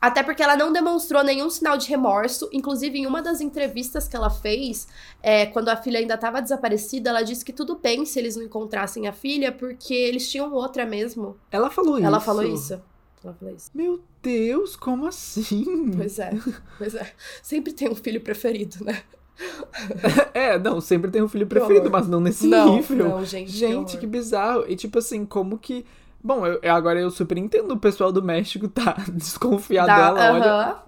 Até 0.00 0.22
porque 0.22 0.42
ela 0.42 0.56
não 0.56 0.72
demonstrou 0.72 1.22
nenhum 1.22 1.50
sinal 1.50 1.76
de 1.76 1.88
remorso. 1.88 2.48
Inclusive, 2.52 2.98
em 2.98 3.06
uma 3.06 3.20
das 3.20 3.40
entrevistas 3.40 4.08
que 4.08 4.16
ela 4.16 4.30
fez, 4.30 4.88
é, 5.22 5.46
quando 5.46 5.68
a 5.68 5.76
filha 5.76 5.98
ainda 5.98 6.14
estava 6.14 6.40
desaparecida, 6.40 7.10
ela 7.10 7.22
disse 7.22 7.44
que 7.44 7.52
tudo 7.52 7.76
bem 7.76 8.06
se 8.06 8.18
eles 8.18 8.34
não 8.34 8.44
encontrassem 8.44 9.06
a 9.06 9.12
filha, 9.12 9.52
porque 9.52 9.92
eles 9.92 10.30
tinham 10.30 10.52
outra 10.52 10.86
mesmo. 10.86 11.36
Ela 11.50 11.68
falou 11.68 11.98
isso. 11.98 12.06
Ela 12.06 12.20
falou 12.20 12.42
isso. 12.44 12.82
Ela 13.22 13.34
falou 13.34 13.54
isso. 13.54 13.70
Meu 13.74 14.00
Deus, 14.22 14.74
como 14.74 15.06
assim? 15.06 15.90
Pois 15.94 16.18
é, 16.18 16.30
pois 16.78 16.94
é. 16.94 17.12
Sempre 17.42 17.72
tem 17.72 17.88
um 17.90 17.94
filho 17.94 18.20
preferido, 18.20 18.82
né? 18.82 19.02
É, 20.34 20.58
não, 20.58 20.80
sempre 20.80 21.10
tem 21.10 21.22
um 21.22 21.28
filho 21.28 21.46
preferido, 21.46 21.90
mas 21.90 22.06
não 22.06 22.20
nesse 22.20 22.46
não, 22.46 22.76
nível. 22.76 23.08
não, 23.08 23.24
gente. 23.24 23.50
Gente, 23.50 23.96
que 23.96 24.06
bizarro. 24.06 24.64
E 24.68 24.76
tipo 24.76 24.98
assim, 24.98 25.24
como 25.24 25.58
que. 25.58 25.84
Bom, 26.22 26.46
eu, 26.46 26.60
agora 26.72 27.00
eu 27.00 27.10
super 27.10 27.38
entendo 27.38 27.72
o 27.72 27.78
pessoal 27.78 28.12
do 28.12 28.22
México 28.22 28.68
tá 28.68 28.96
desconfiado 29.12 29.86
Dá- 29.86 30.12
dela. 30.12 30.32
Olha, 30.32 30.52
aham. 30.52 30.82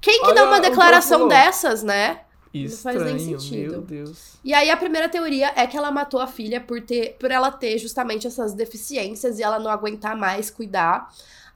Quem 0.00 0.20
que 0.20 0.26
olha 0.26 0.34
dá 0.34 0.44
uma 0.46 0.60
declaração 0.60 1.28
dessas, 1.28 1.82
né? 1.82 2.22
estranho, 2.52 3.00
faz 3.00 3.12
nem 3.12 3.38
sentido. 3.38 3.72
meu 3.72 3.82
Deus. 3.82 4.32
E 4.44 4.52
aí 4.52 4.70
a 4.70 4.76
primeira 4.76 5.08
teoria 5.08 5.52
é 5.56 5.66
que 5.66 5.76
ela 5.76 5.90
matou 5.90 6.20
a 6.20 6.26
filha 6.26 6.60
por 6.60 6.80
ter, 6.82 7.16
por 7.18 7.30
ela 7.30 7.50
ter 7.50 7.78
justamente 7.78 8.26
essas 8.26 8.52
deficiências 8.52 9.38
e 9.38 9.42
ela 9.42 9.58
não 9.58 9.70
aguentar 9.70 10.16
mais 10.16 10.50
cuidar. 10.50 11.08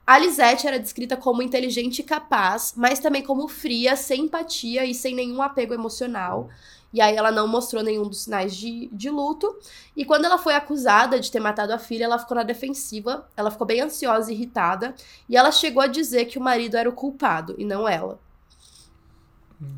A 0.05 0.17
Lisette 0.17 0.65
era 0.65 0.79
descrita 0.79 1.17
como 1.17 1.41
inteligente 1.41 1.99
e 1.99 2.03
capaz, 2.03 2.73
mas 2.77 2.99
também 2.99 3.21
como 3.21 3.47
fria, 3.49 3.95
sem 3.97 4.21
empatia 4.21 4.85
e 4.85 4.93
sem 4.93 5.13
nenhum 5.13 5.41
apego 5.41 5.73
emocional. 5.73 6.49
E 6.97 7.01
aí 7.01 7.15
ela 7.15 7.31
não 7.31 7.47
mostrou 7.47 7.83
nenhum 7.83 8.07
dos 8.09 8.23
sinais 8.23 8.55
de, 8.55 8.89
de 8.91 9.07
luto. 9.07 9.55
E 9.95 10.03
quando 10.03 10.25
ela 10.25 10.39
foi 10.39 10.55
acusada 10.55 11.19
de 11.19 11.31
ter 11.31 11.39
matado 11.39 11.71
a 11.71 11.77
filha, 11.77 12.05
ela 12.05 12.17
ficou 12.17 12.35
na 12.35 12.41
defensiva, 12.41 13.29
ela 13.37 13.51
ficou 13.51 13.67
bem 13.67 13.81
ansiosa 13.81 14.31
e 14.31 14.33
irritada, 14.33 14.95
e 15.29 15.37
ela 15.37 15.51
chegou 15.51 15.83
a 15.83 15.85
dizer 15.85 16.25
que 16.25 16.39
o 16.39 16.41
marido 16.41 16.75
era 16.75 16.89
o 16.89 16.93
culpado 16.93 17.53
e 17.55 17.63
não 17.63 17.87
ela. 17.87 18.19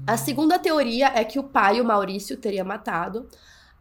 A 0.08 0.16
segunda 0.16 0.58
teoria 0.58 1.08
é 1.14 1.26
que 1.26 1.38
o 1.38 1.44
pai, 1.44 1.82
o 1.82 1.86
Maurício, 1.86 2.38
teria 2.38 2.64
matado. 2.64 3.28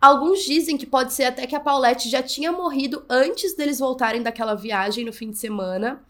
Alguns 0.01 0.41
dizem 0.41 0.77
que 0.77 0.87
pode 0.87 1.13
ser 1.13 1.25
até 1.27 1.47
que 1.47 1.55
a 1.55 1.61
Paulette 1.61 2.09
já 2.09 2.25
tinha 2.25 2.51
morrido 2.51 3.05
antes 3.09 3.55
deles 3.55 3.79
voltarem 3.79 4.21
daquela 4.21 4.57
viagem 4.57 5.05
no 5.05 5.13
fim 5.13 5.31
de 5.31 5.39
semana. 5.39 6.03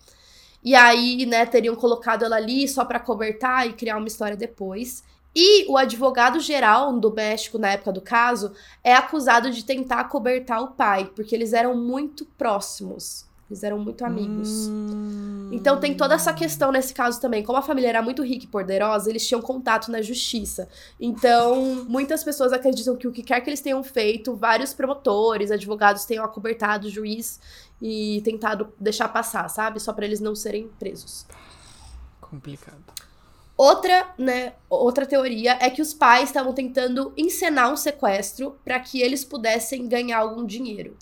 E 0.65 0.75
aí, 0.75 1.27
né, 1.27 1.45
teriam 1.45 1.77
colocado 1.77 2.25
ela 2.25 2.37
ali 2.37 2.67
só 2.67 2.87
pra 2.87 2.99
cobertar 2.99 3.67
e 3.67 3.75
criar 3.75 3.99
uma 3.99 4.09
história 4.09 4.37
depois. 4.37 5.05
E 5.35 5.67
o 5.71 5.77
advogado 5.77 6.41
geral 6.41 6.99
do 6.99 7.13
México, 7.13 7.59
na 7.59 7.71
época 7.71 7.93
do 7.93 8.01
caso, 8.01 8.53
é 8.83 8.95
acusado 8.95 9.51
de 9.51 9.65
tentar 9.65 10.05
cobertar 10.05 10.63
o 10.63 10.69
pai, 10.69 11.11
porque 11.15 11.35
eles 11.35 11.53
eram 11.53 11.77
muito 11.77 12.25
próximos. 12.25 13.29
Eles 13.51 13.63
eram 13.63 13.79
muito 13.79 14.05
amigos. 14.05 14.69
Hum. 14.69 15.49
Então 15.51 15.81
tem 15.81 15.97
toda 15.97 16.15
essa 16.15 16.35
questão 16.35 16.71
nesse 16.71 16.93
caso 16.93 17.19
também. 17.19 17.43
Como 17.43 17.57
a 17.57 17.63
família 17.63 17.89
era 17.89 18.03
muito 18.03 18.23
rica 18.23 18.45
e 18.45 18.49
poderosa, 18.49 19.09
eles 19.09 19.27
tinham 19.27 19.41
contato 19.41 19.91
na 19.91 20.03
justiça. 20.03 20.69
Então, 21.01 21.87
muitas 21.89 22.23
pessoas 22.23 22.53
acreditam 22.53 22.95
que 22.95 23.09
o 23.09 23.13
que 23.13 23.23
quer 23.23 23.41
que 23.41 23.49
eles 23.49 23.63
tenham 23.63 23.83
feito, 23.83 24.37
vários 24.37 24.75
promotores, 24.75 25.51
advogados 25.51 26.05
tenham 26.05 26.25
acobertado 26.25 26.89
o 26.89 26.91
juiz 26.91 27.41
e 27.81 28.21
tentado 28.23 28.71
deixar 28.79 29.09
passar, 29.09 29.49
sabe? 29.49 29.81
Só 29.81 29.95
pra 29.95 30.05
eles 30.05 30.21
não 30.21 30.35
serem 30.35 30.69
presos. 30.79 31.25
Complicado. 32.21 33.08
Outra, 33.59 34.15
né, 34.17 34.53
outra 34.71 35.05
teoria 35.05 35.59
é 35.61 35.69
que 35.69 35.83
os 35.83 35.93
pais 35.93 36.29
estavam 36.29 36.53
tentando 36.53 37.13
encenar 37.17 37.73
um 37.73 37.77
sequestro 37.77 38.57
para 38.65 38.79
que 38.79 39.03
eles 39.03 39.25
pudessem 39.25 39.89
ganhar 39.89 40.19
algum 40.19 40.47
dinheiro. 40.47 40.97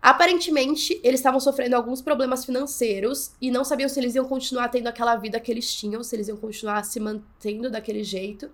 Aparentemente, 0.00 1.00
eles 1.02 1.18
estavam 1.18 1.40
sofrendo 1.40 1.74
alguns 1.74 2.00
problemas 2.00 2.44
financeiros 2.44 3.32
e 3.42 3.50
não 3.50 3.64
sabiam 3.64 3.88
se 3.88 3.98
eles 3.98 4.14
iam 4.14 4.24
continuar 4.24 4.68
tendo 4.68 4.86
aquela 4.86 5.16
vida 5.16 5.40
que 5.40 5.50
eles 5.50 5.74
tinham, 5.74 6.00
se 6.04 6.14
eles 6.14 6.28
iam 6.28 6.36
continuar 6.36 6.84
se 6.84 7.00
mantendo 7.00 7.68
daquele 7.68 8.04
jeito. 8.04 8.48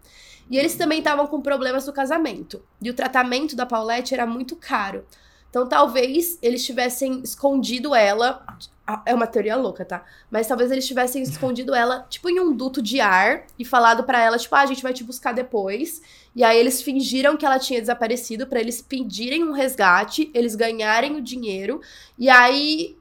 E 0.51 0.57
eles 0.57 0.75
também 0.75 1.01
estavam 1.01 1.27
com 1.27 1.43
problemas 1.43 1.87
no 1.87 1.93
casamento. 1.93 2.63
E 2.81 2.89
o 2.89 2.95
tratamento 2.95 3.55
da 3.55 3.67
Paulette 3.67 4.15
era 4.15 4.25
muito 4.25 4.57
caro. 4.57 5.05
Então, 5.51 5.69
talvez 5.69 6.39
eles 6.41 6.65
tivessem 6.65 7.21
escondido 7.21 7.95
ela. 7.95 8.47
Ah, 8.87 9.01
É 9.07 9.15
uma 9.15 9.27
teoria 9.29 9.55
louca, 9.57 9.85
tá? 9.85 10.05
Mas 10.31 10.47
talvez 10.49 10.71
eles 10.73 10.87
tivessem 10.87 11.23
escondido 11.23 11.75
ela, 11.75 12.05
tipo, 12.11 12.29
em 12.29 12.41
um 12.41 12.53
duto 12.53 12.83
de 12.83 13.01
ar 13.01 13.45
e 13.59 13.65
falado 13.65 14.03
pra 14.05 14.21
ela, 14.21 14.37
tipo, 14.39 14.55
ah, 14.57 14.61
a 14.61 14.67
gente 14.67 14.83
vai 14.83 14.93
te 14.93 15.05
buscar 15.05 15.33
depois. 15.33 16.03
E 16.35 16.43
aí 16.43 16.59
eles 16.59 16.83
fingiram 16.83 17.37
que 17.37 17.47
ela 17.47 17.59
tinha 17.61 17.81
desaparecido 17.81 18.47
pra 18.47 18.59
eles 18.61 18.83
pedirem 18.83 19.45
um 19.45 19.53
resgate, 19.53 20.31
eles 20.35 20.55
ganharem 20.57 21.15
o 21.17 21.23
dinheiro. 21.23 21.81
E 22.19 22.29
aí 22.29 22.97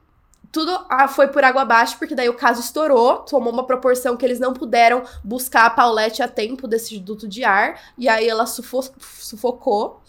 tudo 0.52 0.70
ah, 0.90 1.08
foi 1.08 1.28
por 1.28 1.42
água 1.42 1.62
abaixo, 1.62 1.96
porque 1.98 2.14
daí 2.14 2.28
o 2.28 2.34
caso 2.34 2.60
estourou, 2.60 3.20
tomou 3.20 3.50
uma 3.52 3.64
proporção 3.66 4.16
que 4.18 4.24
eles 4.24 4.38
não 4.38 4.52
puderam 4.52 5.02
buscar 5.24 5.64
a 5.64 5.70
Paulette 5.70 6.22
a 6.22 6.28
tempo 6.28 6.68
desse 6.68 6.98
duto 6.98 7.26
de 7.26 7.42
ar, 7.42 7.80
e 7.96 8.06
aí 8.06 8.28
ela 8.28 8.44
sufo- 8.44 8.82
sufocou. 9.00 10.02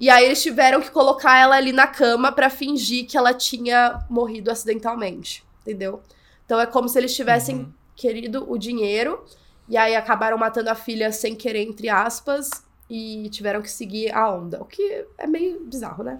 E 0.00 0.08
aí 0.08 0.24
eles 0.24 0.42
tiveram 0.42 0.80
que 0.80 0.90
colocar 0.90 1.38
ela 1.38 1.54
ali 1.56 1.72
na 1.72 1.86
cama 1.86 2.32
pra 2.32 2.48
fingir 2.48 3.06
que 3.06 3.18
ela 3.18 3.34
tinha 3.34 4.00
morrido 4.08 4.50
acidentalmente, 4.50 5.44
entendeu? 5.60 6.00
Então 6.46 6.58
é 6.58 6.64
como 6.64 6.88
se 6.88 6.98
eles 6.98 7.14
tivessem 7.14 7.56
Uhum. 7.56 7.72
querido 7.94 8.50
o 8.50 8.56
dinheiro, 8.56 9.22
e 9.68 9.76
aí 9.76 9.94
acabaram 9.94 10.38
matando 10.38 10.70
a 10.70 10.74
filha 10.74 11.12
sem 11.12 11.36
querer, 11.36 11.62
entre 11.62 11.90
aspas, 11.90 12.48
e 12.88 13.28
tiveram 13.30 13.60
que 13.60 13.70
seguir 13.70 14.10
a 14.12 14.28
onda. 14.32 14.60
O 14.60 14.64
que 14.64 15.04
é 15.18 15.26
meio 15.26 15.60
bizarro, 15.64 16.02
né? 16.02 16.18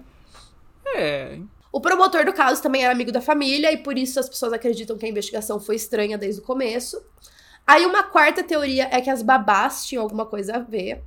É. 0.95 1.39
O 1.71 1.81
promotor 1.81 2.23
do 2.23 2.33
caso 2.33 2.61
também 2.61 2.83
era 2.83 2.93
amigo 2.93 3.11
da 3.11 3.19
família 3.21 3.71
e 3.71 3.77
por 3.77 3.97
isso 3.97 4.19
as 4.19 4.29
pessoas 4.29 4.53
acreditam 4.53 4.97
que 4.97 5.05
a 5.05 5.09
investigação 5.09 5.59
foi 5.59 5.75
estranha 5.75 6.17
desde 6.17 6.39
o 6.39 6.43
começo. 6.43 7.01
Aí 7.65 7.85
uma 7.85 8.03
quarta 8.03 8.43
teoria 8.43 8.87
é 8.91 9.01
que 9.01 9.09
as 9.09 9.21
babás 9.21 9.85
tinham 9.85 10.03
alguma 10.03 10.25
coisa 10.25 10.57
a 10.57 10.59
ver, 10.59 11.01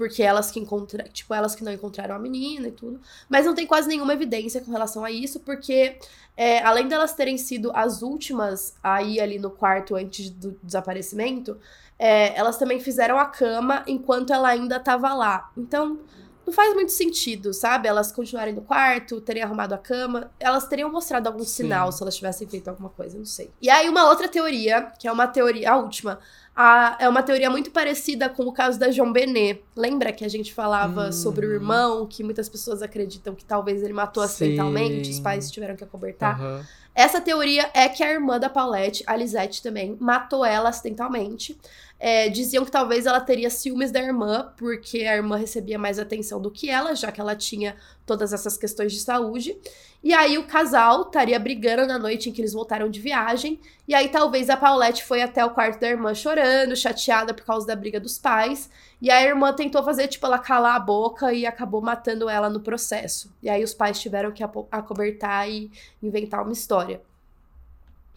porque 0.00 0.22
elas 0.22 0.50
que 0.50 0.58
encontraram, 0.58 1.12
tipo, 1.12 1.34
elas 1.34 1.54
que 1.54 1.62
não 1.62 1.70
encontraram 1.70 2.14
a 2.14 2.18
menina 2.18 2.68
e 2.68 2.72
tudo. 2.72 2.98
Mas 3.28 3.44
não 3.44 3.54
tem 3.54 3.66
quase 3.66 3.86
nenhuma 3.86 4.14
evidência 4.14 4.58
com 4.62 4.70
relação 4.70 5.04
a 5.04 5.10
isso, 5.10 5.40
porque 5.40 5.98
é, 6.34 6.62
além 6.62 6.88
delas 6.88 7.12
terem 7.12 7.36
sido 7.36 7.70
as 7.74 8.00
últimas 8.00 8.74
a 8.82 9.02
ir 9.02 9.20
ali 9.20 9.38
no 9.38 9.50
quarto 9.50 9.94
antes 9.94 10.30
do 10.30 10.58
desaparecimento, 10.62 11.58
é, 11.98 12.34
elas 12.34 12.56
também 12.56 12.80
fizeram 12.80 13.18
a 13.18 13.26
cama 13.26 13.84
enquanto 13.86 14.32
ela 14.32 14.48
ainda 14.48 14.76
estava 14.76 15.12
lá. 15.12 15.50
Então, 15.54 15.98
não 16.46 16.52
faz 16.52 16.74
muito 16.74 16.90
sentido, 16.92 17.52
sabe? 17.52 17.86
Elas 17.88 18.10
continuarem 18.10 18.54
no 18.54 18.62
quarto, 18.62 19.20
terem 19.20 19.42
arrumado 19.42 19.72
a 19.74 19.78
cama. 19.78 20.30
Elas 20.40 20.66
teriam 20.66 20.90
mostrado 20.90 21.28
algum 21.28 21.44
Sim. 21.44 21.64
sinal 21.64 21.92
se 21.92 22.02
elas 22.02 22.16
tivessem 22.16 22.48
feito 22.48 22.68
alguma 22.68 22.88
coisa, 22.88 23.16
não 23.16 23.24
sei. 23.24 23.50
E 23.62 23.70
aí, 23.70 23.88
uma 23.88 24.08
outra 24.08 24.28
teoria, 24.28 24.90
que 24.98 25.06
é 25.06 25.12
uma 25.12 25.26
teoria, 25.28 25.70
a 25.72 25.76
última, 25.76 26.18
a- 26.56 26.96
é 26.98 27.08
uma 27.08 27.22
teoria 27.22 27.48
muito 27.50 27.70
parecida 27.70 28.28
com 28.28 28.42
o 28.44 28.52
caso 28.52 28.78
da 28.78 28.90
João 28.90 29.12
Benet. 29.12 29.62
Lembra 29.76 30.12
que 30.12 30.24
a 30.24 30.28
gente 30.28 30.52
falava 30.52 31.08
Hum. 31.08 31.12
sobre 31.12 31.46
o 31.46 31.52
irmão, 31.52 32.06
que 32.06 32.24
muitas 32.24 32.48
pessoas 32.48 32.82
acreditam 32.82 33.34
que 33.34 33.44
talvez 33.44 33.82
ele 33.82 33.92
matou 33.92 34.22
acidentalmente, 34.22 35.10
os 35.10 35.20
pais 35.20 35.50
tiveram 35.50 35.76
que 35.76 35.84
acobertar? 35.84 36.40
aham. 36.40 36.64
Essa 37.00 37.18
teoria 37.18 37.70
é 37.72 37.88
que 37.88 38.02
a 38.02 38.12
irmã 38.12 38.38
da 38.38 38.50
Paulette, 38.50 39.02
a 39.06 39.16
Lisette 39.16 39.62
também, 39.62 39.96
matou 39.98 40.44
ela 40.44 40.68
acidentalmente. 40.68 41.58
É, 41.98 42.28
diziam 42.28 42.62
que 42.62 42.70
talvez 42.70 43.06
ela 43.06 43.18
teria 43.22 43.48
ciúmes 43.48 43.90
da 43.90 44.02
irmã, 44.02 44.52
porque 44.58 44.98
a 45.06 45.16
irmã 45.16 45.38
recebia 45.38 45.78
mais 45.78 45.98
atenção 45.98 46.38
do 46.38 46.50
que 46.50 46.68
ela, 46.68 46.94
já 46.94 47.10
que 47.10 47.18
ela 47.18 47.34
tinha 47.34 47.74
todas 48.04 48.34
essas 48.34 48.58
questões 48.58 48.92
de 48.92 49.00
saúde. 49.00 49.56
E 50.04 50.12
aí 50.12 50.36
o 50.36 50.46
casal 50.46 51.02
estaria 51.02 51.38
brigando 51.38 51.86
na 51.86 51.98
noite 51.98 52.28
em 52.28 52.32
que 52.32 52.42
eles 52.42 52.52
voltaram 52.52 52.90
de 52.90 53.00
viagem. 53.00 53.58
E 53.88 53.94
aí 53.94 54.10
talvez 54.10 54.50
a 54.50 54.56
Paulette 54.58 55.02
foi 55.02 55.22
até 55.22 55.42
o 55.42 55.54
quarto 55.54 55.80
da 55.80 55.88
irmã 55.88 56.14
chorando, 56.14 56.76
chateada 56.76 57.32
por 57.32 57.46
causa 57.46 57.66
da 57.66 57.74
briga 57.74 57.98
dos 57.98 58.18
pais. 58.18 58.68
E 59.00 59.10
a 59.10 59.22
irmã 59.22 59.52
tentou 59.52 59.82
fazer, 59.82 60.08
tipo, 60.08 60.26
ela 60.26 60.38
calar 60.38 60.76
a 60.76 60.80
boca 60.80 61.32
e 61.32 61.46
acabou 61.46 61.80
matando 61.80 62.28
ela 62.28 62.50
no 62.50 62.60
processo. 62.60 63.34
E 63.42 63.48
aí 63.48 63.64
os 63.64 63.72
pais 63.72 63.98
tiveram 64.00 64.30
que 64.30 64.42
acobertar 64.70 65.48
e 65.48 65.70
inventar 66.02 66.42
uma 66.42 66.52
história. 66.52 67.00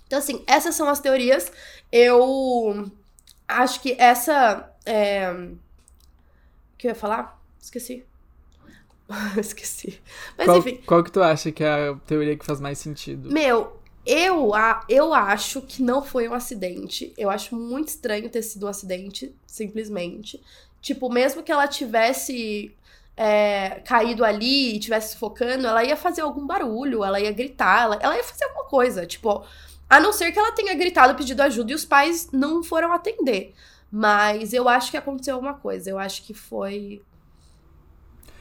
Então, 0.05 0.19
assim, 0.19 0.43
essas 0.45 0.75
são 0.75 0.89
as 0.89 0.99
teorias. 0.99 1.51
Eu 1.91 2.91
acho 3.47 3.81
que 3.81 3.95
essa. 3.97 4.69
É... 4.85 5.31
O 5.31 5.57
que 6.77 6.87
eu 6.87 6.89
ia 6.89 6.95
falar? 6.95 7.41
Esqueci. 7.61 8.05
Esqueci. 9.39 10.01
Mas 10.37 10.47
Qual, 10.47 10.57
enfim. 10.57 10.81
qual 10.85 11.03
que 11.03 11.11
tu 11.11 11.21
acha 11.21 11.51
que 11.51 11.63
é 11.63 11.89
a 11.89 11.95
teoria 12.05 12.37
que 12.37 12.45
faz 12.45 12.59
mais 12.59 12.77
sentido? 12.77 13.31
Meu, 13.31 13.79
eu, 14.05 14.53
a, 14.53 14.85
eu 14.89 15.13
acho 15.13 15.61
que 15.61 15.81
não 15.81 16.03
foi 16.03 16.27
um 16.27 16.33
acidente. 16.33 17.13
Eu 17.17 17.29
acho 17.29 17.55
muito 17.55 17.87
estranho 17.87 18.29
ter 18.29 18.41
sido 18.41 18.65
um 18.65 18.69
acidente, 18.69 19.33
simplesmente. 19.47 20.41
Tipo, 20.83 21.09
mesmo 21.09 21.41
que 21.41 21.51
ela 21.51 21.65
tivesse 21.65 22.75
é, 23.15 23.81
caído 23.85 24.25
ali 24.25 24.75
e 24.75 24.79
tivesse 24.79 25.15
focando, 25.15 25.65
ela 25.65 25.81
ia 25.81 25.95
fazer 25.95 26.19
algum 26.19 26.45
barulho, 26.45 27.05
ela 27.05 27.21
ia 27.21 27.31
gritar, 27.31 27.83
ela, 27.83 27.99
ela 28.01 28.17
ia 28.17 28.23
fazer 28.23 28.43
alguma 28.43 28.65
coisa. 28.65 29.05
Tipo, 29.05 29.45
a 29.89 29.97
não 29.97 30.11
ser 30.11 30.33
que 30.33 30.37
ela 30.37 30.51
tenha 30.51 30.75
gritado, 30.75 31.15
pedido 31.15 31.41
ajuda 31.41 31.71
e 31.71 31.75
os 31.75 31.85
pais 31.85 32.27
não 32.33 32.61
foram 32.61 32.91
atender. 32.91 33.55
Mas 33.89 34.51
eu 34.51 34.67
acho 34.67 34.91
que 34.91 34.97
aconteceu 34.97 35.35
alguma 35.35 35.53
coisa. 35.53 35.89
Eu 35.89 35.97
acho 35.97 36.21
que 36.23 36.33
foi. 36.33 37.01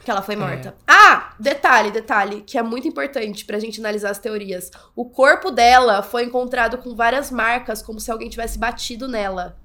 Que 0.03 0.11
ela 0.11 0.21
foi 0.21 0.35
morta. 0.35 0.75
Ah, 0.85 1.33
detalhe, 1.39 1.91
detalhe, 1.91 2.41
que 2.41 2.57
é 2.57 2.61
muito 2.61 2.89
importante 2.89 3.45
pra 3.45 3.57
gente 3.57 3.79
analisar 3.79 4.09
as 4.09 4.19
teorias. 4.19 4.69
O 4.93 5.05
corpo 5.05 5.49
dela 5.49 6.03
foi 6.03 6.25
encontrado 6.25 6.77
com 6.77 6.93
várias 6.93 7.31
marcas, 7.31 7.81
como 7.81 8.01
se 8.01 8.11
alguém 8.11 8.29
tivesse 8.29 8.59
batido 8.59 9.07
nela. 9.07 9.55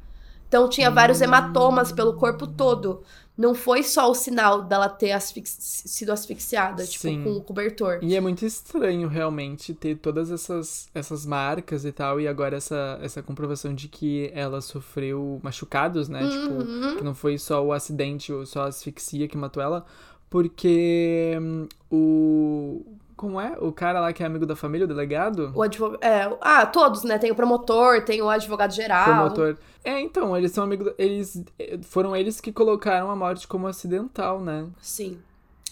Então 0.48 0.68
tinha 0.68 0.90
vários 0.90 1.20
hematomas 1.20 1.92
pelo 1.92 2.14
corpo 2.14 2.46
todo. 2.46 3.02
Não 3.36 3.54
foi 3.54 3.84
só 3.84 4.10
o 4.10 4.14
sinal 4.14 4.62
dela 4.62 4.88
ter 4.88 5.16
sido 5.20 6.10
asfixiada, 6.10 6.84
tipo, 6.84 7.02
Sim. 7.02 7.22
com 7.22 7.30
o 7.36 7.40
cobertor. 7.40 8.00
E 8.02 8.16
é 8.16 8.20
muito 8.20 8.44
estranho, 8.44 9.06
realmente, 9.06 9.72
ter 9.72 9.96
todas 9.98 10.32
essas, 10.32 10.88
essas 10.92 11.24
marcas 11.24 11.84
e 11.84 11.92
tal, 11.92 12.20
e 12.20 12.26
agora 12.26 12.56
essa, 12.56 12.98
essa 13.00 13.22
comprovação 13.22 13.72
de 13.72 13.86
que 13.86 14.28
ela 14.34 14.60
sofreu 14.60 15.38
machucados, 15.40 16.08
né? 16.08 16.26
Tipo, 16.28 16.52
Uhum. 16.54 16.96
que 16.96 17.04
não 17.04 17.14
foi 17.14 17.38
só 17.38 17.64
o 17.64 17.72
acidente 17.72 18.32
ou 18.32 18.44
só 18.44 18.62
a 18.62 18.66
asfixia 18.68 19.28
que 19.28 19.36
matou 19.36 19.62
ela, 19.62 19.86
porque 20.28 21.38
hum, 21.40 21.68
o. 21.92 22.82
Como 23.18 23.40
é? 23.40 23.56
O 23.60 23.72
cara 23.72 23.98
lá 23.98 24.12
que 24.12 24.22
é 24.22 24.26
amigo 24.26 24.46
da 24.46 24.54
família, 24.54 24.84
o 24.84 24.88
delegado? 24.88 25.50
O 25.52 25.60
advogado. 25.60 26.00
É, 26.04 26.38
ah, 26.40 26.64
todos, 26.64 27.02
né? 27.02 27.18
Tem 27.18 27.32
o 27.32 27.34
promotor, 27.34 28.04
tem 28.04 28.22
o 28.22 28.30
advogado 28.30 28.72
geral. 28.72 29.04
promotor. 29.06 29.58
É, 29.84 30.00
então, 30.00 30.36
eles 30.36 30.52
são 30.52 30.62
amigos. 30.62 30.94
Eles. 30.96 31.42
Foram 31.82 32.14
eles 32.14 32.40
que 32.40 32.52
colocaram 32.52 33.10
a 33.10 33.16
morte 33.16 33.48
como 33.48 33.66
acidental, 33.66 34.40
né? 34.40 34.68
Sim. 34.80 35.18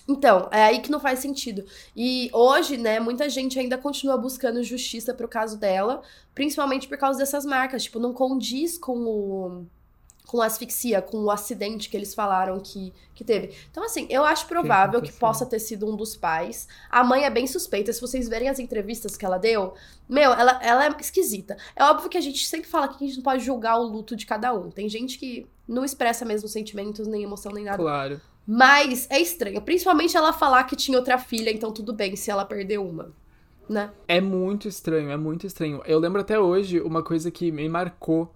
Então, 0.08 0.48
é 0.50 0.64
aí 0.64 0.80
que 0.80 0.90
não 0.90 0.98
faz 0.98 1.20
sentido. 1.20 1.64
E 1.94 2.28
hoje, 2.32 2.76
né, 2.76 2.98
muita 2.98 3.30
gente 3.30 3.56
ainda 3.60 3.78
continua 3.78 4.16
buscando 4.16 4.60
justiça 4.64 5.14
pro 5.14 5.28
caso 5.28 5.56
dela, 5.56 6.02
principalmente 6.34 6.88
por 6.88 6.98
causa 6.98 7.20
dessas 7.20 7.46
marcas. 7.46 7.84
Tipo, 7.84 8.00
não 8.00 8.12
condiz 8.12 8.76
com 8.76 8.98
o. 8.98 9.66
com 10.26 10.42
a 10.42 10.46
asfixia, 10.46 11.00
com 11.00 11.18
o 11.18 11.30
acidente 11.30 11.88
que 11.88 11.96
eles 11.96 12.14
falaram 12.14 12.58
que, 12.58 12.92
que 13.14 13.24
teve. 13.24 13.54
Então, 13.70 13.84
assim, 13.84 14.06
eu 14.10 14.24
acho 14.24 14.46
provável 14.46 15.00
que, 15.00 15.08
aconteceu. 15.08 15.20
possa 15.20 15.46
ter 15.46 15.60
sido 15.60 15.90
um 15.90 15.96
dos 15.96 16.16
pais. 16.16 16.66
A 16.90 17.04
mãe 17.04 17.24
é 17.24 17.30
bem 17.30 17.46
suspeita. 17.46 17.92
Se 17.92 18.00
vocês 18.00 18.28
verem 18.28 18.48
as 18.48 18.58
entrevistas 18.58 19.16
que 19.16 19.24
ela 19.24 19.38
deu, 19.38 19.74
meu, 20.08 20.32
ela, 20.32 20.58
ela 20.62 20.86
é 20.86 20.96
esquisita. 21.00 21.56
É 21.76 21.84
óbvio 21.84 22.10
que 22.10 22.18
a 22.18 22.20
gente 22.20 22.44
sempre 22.46 22.68
fala 22.68 22.88
que 22.88 23.02
a 23.02 23.06
gente 23.06 23.16
não 23.16 23.22
pode 23.22 23.44
julgar 23.44 23.78
o 23.78 23.84
luto 23.84 24.16
de 24.16 24.26
cada 24.26 24.52
um. 24.52 24.70
Tem 24.70 24.88
gente 24.88 25.16
que 25.18 25.46
não 25.66 25.84
expressa 25.84 26.24
mesmo 26.24 26.48
sentimentos, 26.48 27.06
nem 27.06 27.22
emoção, 27.22 27.52
nem 27.52 27.64
nada. 27.64 27.78
Claro. 27.78 28.20
Mas 28.46 29.06
é 29.10 29.20
estranho. 29.20 29.60
Principalmente 29.62 30.16
ela 30.16 30.32
falar 30.32 30.64
que 30.64 30.76
tinha 30.76 30.98
outra 30.98 31.18
filha, 31.18 31.50
então 31.50 31.72
tudo 31.72 31.92
bem 31.92 32.16
se 32.16 32.30
ela 32.30 32.44
perder 32.44 32.78
uma. 32.78 33.12
né? 33.68 33.90
É 34.06 34.20
muito 34.20 34.68
estranho, 34.68 35.10
é 35.10 35.16
muito 35.16 35.46
estranho. 35.46 35.82
Eu 35.84 35.98
lembro 35.98 36.20
até 36.20 36.38
hoje 36.38 36.80
uma 36.80 37.02
coisa 37.02 37.30
que 37.30 37.50
me 37.50 37.68
marcou. 37.68 38.32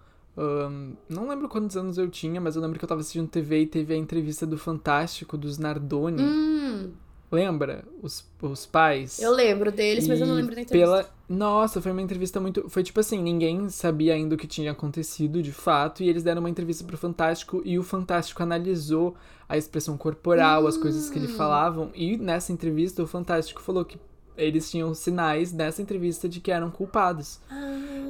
Não 1.09 1.29
lembro 1.29 1.49
quantos 1.49 1.77
anos 1.77 1.99
eu 1.99 2.09
tinha, 2.09 2.41
mas 2.41 2.57
eu 2.57 2.63
lembro 2.63 2.79
que 2.79 2.85
eu 2.85 2.89
tava 2.89 3.01
assistindo 3.01 3.29
TV 3.29 3.63
e 3.63 3.67
teve 3.67 3.95
a 3.95 3.97
entrevista 3.97 4.47
do 4.47 4.57
Fantástico, 4.59 5.37
dos 5.37 5.59
Nardoni. 5.59 6.23
Hum, 6.23 6.91
Lembra? 7.33 7.85
Os, 8.03 8.27
os 8.43 8.67
pais. 8.67 9.21
eu 9.21 9.31
lembro 9.33 9.71
deles, 9.71 10.09
mas 10.09 10.21
eu 10.21 10.27
não 10.27 10.35
E 10.35 10.39
lembro 10.39 10.55
da 10.57 10.63
entrevista. 10.63 10.97
Pela... 10.97 11.09
Nossa, 11.29 11.81
foi 11.81 11.93
uma 11.93 12.03
entrevista 12.03 12.41
muito. 12.41 12.69
Foi 12.69 12.83
tipo 12.83 12.99
assim, 12.99 13.23
ninguém 13.23 13.69
sabia 13.69 14.15
ainda 14.15 14.35
o 14.35 14.39
que 14.39 14.49
tinha 14.49 14.73
acontecido 14.73 15.41
de 15.41 15.53
fato, 15.53 16.03
e 16.03 16.09
eles 16.09 16.25
deram 16.25 16.41
uma 16.41 16.51
entrevista 16.51 16.83
pro 16.83 16.99
Fantástico 16.99 17.63
e 17.65 17.79
o 17.79 17.85
Fantástico 17.85 18.43
analisou 18.43 19.15
a 19.49 19.57
expressão 19.57 19.97
corporal, 19.97 20.67
as 20.67 20.77
coisas 20.77 21.09
que 21.09 21.19
ele 21.21 21.29
Hum. 21.33 21.37
falavam, 21.37 21.91
e 21.95 22.17
nessa 22.17 22.53
entrevista 22.53 23.01
o 23.01 23.07
Fantástico 23.07 23.61
falou 23.63 23.85
que 23.85 23.97
eles 24.43 24.71
tinham 24.71 24.93
sinais 24.95 25.53
nessa 25.53 25.81
entrevista 25.83 26.29
de 26.29 26.41
que 26.41 26.51
eram 26.51 26.71
culpados, 26.71 27.41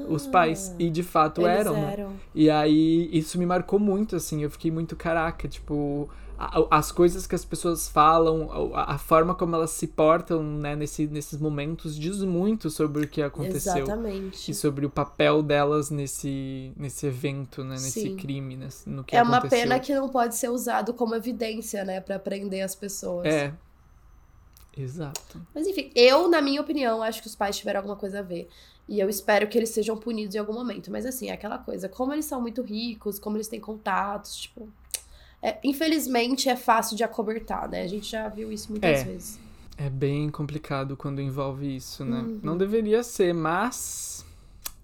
os 0.09 0.27
pais, 0.27 0.75
e 0.79 0.89
de 0.91 1.03
fato 1.03 1.45
Ah, 1.45 1.49
Eles 1.51 1.61
eram, 1.61 1.73
né? 1.75 1.93
eram. 1.93 2.13
E 2.35 2.49
aí, 2.51 3.09
isso 3.13 3.39
me 3.39 3.47
marcou 3.47 3.79
muito, 3.79 4.17
assim. 4.17 4.43
Eu 4.43 4.51
fiquei 4.51 4.71
muito 4.71 4.97
caraca, 4.97 5.47
tipo, 5.49 6.09
a- 6.39 6.67
as 6.71 6.91
coisas 6.91 7.27
que 7.27 7.35
as 7.35 7.45
pessoas 7.45 7.87
falam, 7.89 8.73
a, 8.75 8.95
a 8.95 8.99
forma 8.99 9.35
como 9.35 9.55
elas 9.55 9.71
se 9.71 9.87
portam, 9.87 10.43
né, 10.43 10.75
nesse, 10.75 11.07
nesses 11.07 11.39
momentos, 11.39 11.95
diz 11.95 12.23
muito 12.25 12.71
sobre 12.71 13.05
o 13.05 13.09
que 13.09 13.21
aconteceu. 13.23 13.85
Exatamente. 13.85 14.51
E 14.51 14.55
sobre 14.55 14.87
o 14.87 14.91
papel 14.91 15.43
delas 15.43 15.91
nesse, 15.91 16.73
nesse 16.77 17.07
evento, 17.07 17.63
né, 17.63 17.75
nesse 17.75 18.01
Sim. 18.01 18.17
crime, 18.17 18.57
nesse, 18.57 18.89
no 18.89 19.05
que 19.05 19.15
É 19.15 19.23
uma 19.23 19.37
aconteceu. 19.37 19.63
pena 19.69 19.79
que 19.79 19.95
não 19.95 20.09
pode 20.09 20.35
ser 20.35 20.49
usado 20.49 20.95
como 20.95 21.15
evidência, 21.15 21.85
né, 21.85 22.01
Pra 22.01 22.19
prender 22.19 22.63
as 22.65 22.75
pessoas. 22.75 23.27
É. 23.27 23.53
Exato. 24.77 25.41
Mas 25.55 25.67
enfim, 25.67 25.91
eu, 25.95 26.29
na 26.29 26.41
minha 26.41 26.61
opinião, 26.61 27.03
acho 27.03 27.21
que 27.21 27.27
os 27.27 27.35
pais 27.37 27.57
tiveram 27.57 27.79
alguma 27.81 27.97
coisa 27.97 28.21
a 28.21 28.23
ver. 28.23 28.49
E 28.89 28.99
eu 28.99 29.09
espero 29.09 29.47
que 29.49 29.57
eles 29.57 29.71
sejam 29.71 29.97
punidos 29.97 30.35
em 30.35 30.39
algum 30.39 30.53
momento. 30.55 30.91
Mas 30.91 31.07
assim, 31.07 31.29
é 31.29 31.33
aquela 31.33 31.59
coisa, 31.59 31.89
como 31.89 32.13
eles 32.13 32.25
são 32.25 32.41
muito 32.41 32.63
ricos, 32.63 33.19
como 33.19 33.37
eles 33.37 33.49
têm 33.49 33.61
contatos, 33.61 34.37
tipo. 34.37 34.69
é, 35.43 35.59
infelizmente 35.65 36.49
é 36.49 36.57
fácil 36.57 36.97
de 36.97 37.03
acobertar, 37.05 37.69
né? 37.69 37.83
A 37.83 37.87
gente 37.87 38.11
já 38.11 38.29
viu 38.29 38.53
isso 38.53 38.71
muitas 38.71 39.01
É. 39.01 39.05
vezes. 39.05 39.39
É 39.79 39.89
bem 39.89 40.29
complicado 40.29 40.97
quando 40.97 41.23
envolve 41.23 41.75
isso, 41.75 42.05
né? 42.05 42.19
Uhum. 42.21 42.41
Não 42.43 42.57
deveria 42.59 43.03
ser, 43.03 43.33
mas 43.33 44.27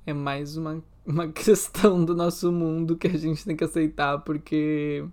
é 0.07 0.14
mais 0.14 0.57
uma, 0.57 0.82
uma 1.05 1.28
questão 1.32 2.03
do 2.05 2.14
nosso 2.14 2.51
mundo 2.51 2.97
que 2.97 3.07
a 3.07 3.18
gente 3.18 3.45
tem 3.45 3.55
que 3.57 3.64
aceitar, 3.64 4.18
porque 4.20 5.05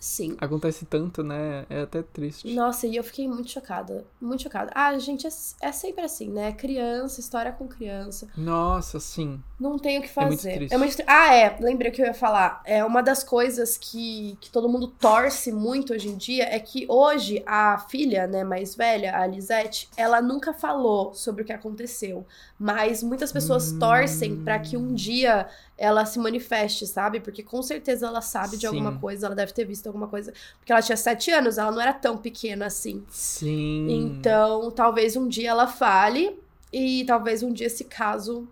Sim. 0.00 0.34
acontece 0.40 0.86
tanto, 0.86 1.22
né? 1.22 1.66
É 1.68 1.82
até 1.82 2.02
triste. 2.02 2.52
Nossa, 2.54 2.86
e 2.86 2.96
eu 2.96 3.04
fiquei 3.04 3.28
muito 3.28 3.50
chocada. 3.50 4.04
Muito 4.20 4.42
chocada. 4.42 4.72
Ah, 4.74 4.98
gente, 4.98 5.26
é, 5.26 5.30
é 5.60 5.70
sempre 5.72 6.02
assim, 6.04 6.30
né? 6.30 6.52
Criança, 6.52 7.20
história 7.20 7.52
com 7.52 7.68
criança. 7.68 8.26
Nossa, 8.36 8.98
sim. 8.98 9.40
Não 9.60 9.78
tem 9.78 9.98
o 9.98 10.02
que 10.02 10.08
É 10.18 10.24
muito 10.24 10.38
fazer. 10.40 10.54
triste. 10.54 10.76
muito 10.78 10.96
tri- 10.96 11.04
Ah, 11.06 11.34
é. 11.34 11.56
Lembrei 11.60 11.90
o 11.90 11.94
que 11.94 12.00
eu 12.00 12.06
ia 12.06 12.14
falar. 12.14 12.62
É 12.64 12.82
uma 12.82 13.02
das 13.02 13.22
coisas 13.22 13.76
que, 13.76 14.38
que 14.40 14.48
todo 14.50 14.70
mundo 14.70 14.88
torce 14.88 15.52
muito 15.52 15.92
hoje 15.92 16.08
em 16.08 16.16
dia 16.16 16.44
é 16.44 16.58
que 16.58 16.86
hoje 16.88 17.42
a 17.44 17.78
filha, 17.90 18.26
né, 18.26 18.42
mais 18.42 18.74
velha, 18.74 19.14
a 19.18 19.26
Lisette, 19.26 19.90
ela 19.98 20.22
nunca 20.22 20.54
falou 20.54 21.12
sobre 21.12 21.42
o 21.42 21.44
que 21.44 21.52
aconteceu. 21.52 22.26
Mas 22.58 23.02
muitas 23.02 23.30
pessoas 23.32 23.70
Hum. 23.72 23.78
torcem 23.78 24.36
pra 24.42 24.58
que 24.58 24.78
um 24.78 24.94
dia 24.94 25.46
ela 25.76 26.04
se 26.06 26.18
manifeste, 26.18 26.86
sabe? 26.86 27.20
Porque 27.20 27.42
com 27.42 27.62
certeza 27.62 28.06
ela 28.06 28.20
sabe 28.22 28.56
de 28.56 28.66
alguma 28.66 28.92
Sim. 28.92 28.98
coisa, 28.98 29.26
ela 29.26 29.34
deve 29.34 29.52
ter 29.52 29.64
visto 29.66 29.89
alguma 29.90 30.08
coisa. 30.08 30.32
Porque 30.58 30.72
ela 30.72 30.80
tinha 30.82 30.96
sete 30.96 31.30
anos, 31.30 31.58
ela 31.58 31.70
não 31.70 31.80
era 31.80 31.92
tão 31.92 32.16
pequena 32.16 32.66
assim. 32.66 33.04
Sim. 33.10 33.86
Então, 33.90 34.70
talvez 34.70 35.16
um 35.16 35.28
dia 35.28 35.50
ela 35.50 35.66
fale 35.66 36.38
e 36.72 37.04
talvez 37.06 37.42
um 37.42 37.52
dia 37.52 37.66
esse 37.66 37.84
caso 37.84 38.48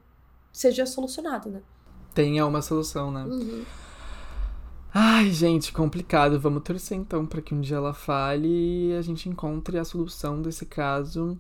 seja 0.53 0.85
solucionado, 0.87 1.49
né? 1.49 1.61
Tenha 2.15 2.45
uma 2.47 2.61
solução, 2.63 3.11
né? 3.13 3.23
Uhum. 3.25 3.65
Ai, 4.93 5.31
gente, 5.31 5.73
complicado. 5.73 6.41
Vamos 6.41 6.63
torcer 6.63 6.97
então 6.97 7.27
pra 7.27 7.41
que 7.43 7.55
um 7.55 7.61
dia 7.61 7.77
ela 7.77 7.93
fale 7.95 8.49
e 8.91 8.97
a 8.97 9.03
gente 9.03 9.29
encontre 9.29 9.79
a 9.79 9.85
solução 9.85 10.41
desse 10.43 10.65
caso. 10.67 11.39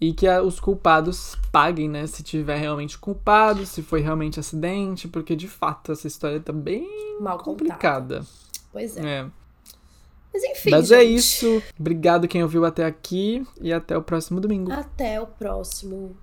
E 0.00 0.12
que 0.14 0.26
a- 0.26 0.42
os 0.42 0.58
culpados 0.58 1.36
paguem, 1.52 1.88
né? 1.88 2.06
Se 2.06 2.22
tiver 2.22 2.56
realmente 2.56 2.98
culpado, 2.98 3.64
se 3.66 3.82
foi 3.82 4.00
realmente 4.00 4.40
acidente, 4.40 5.06
porque 5.06 5.36
de 5.36 5.46
fato 5.46 5.92
essa 5.92 6.06
história 6.06 6.40
tá 6.40 6.52
bem 6.52 6.88
Mal 7.20 7.36
complicada. 7.38 8.24
Pois 8.72 8.96
é. 8.96 9.20
É. 9.20 9.26
Mas 10.32 10.44
enfim, 10.44 10.70
Mas 10.70 10.92
é 10.92 11.00
gente. 11.00 11.14
isso. 11.16 11.62
Obrigado 11.78 12.28
quem 12.28 12.42
ouviu 12.42 12.64
até 12.64 12.84
aqui 12.84 13.44
e 13.60 13.72
até 13.72 13.96
o 13.96 14.02
próximo 14.02 14.40
domingo. 14.40 14.70
Até 14.72 15.20
o 15.20 15.26
próximo. 15.26 16.16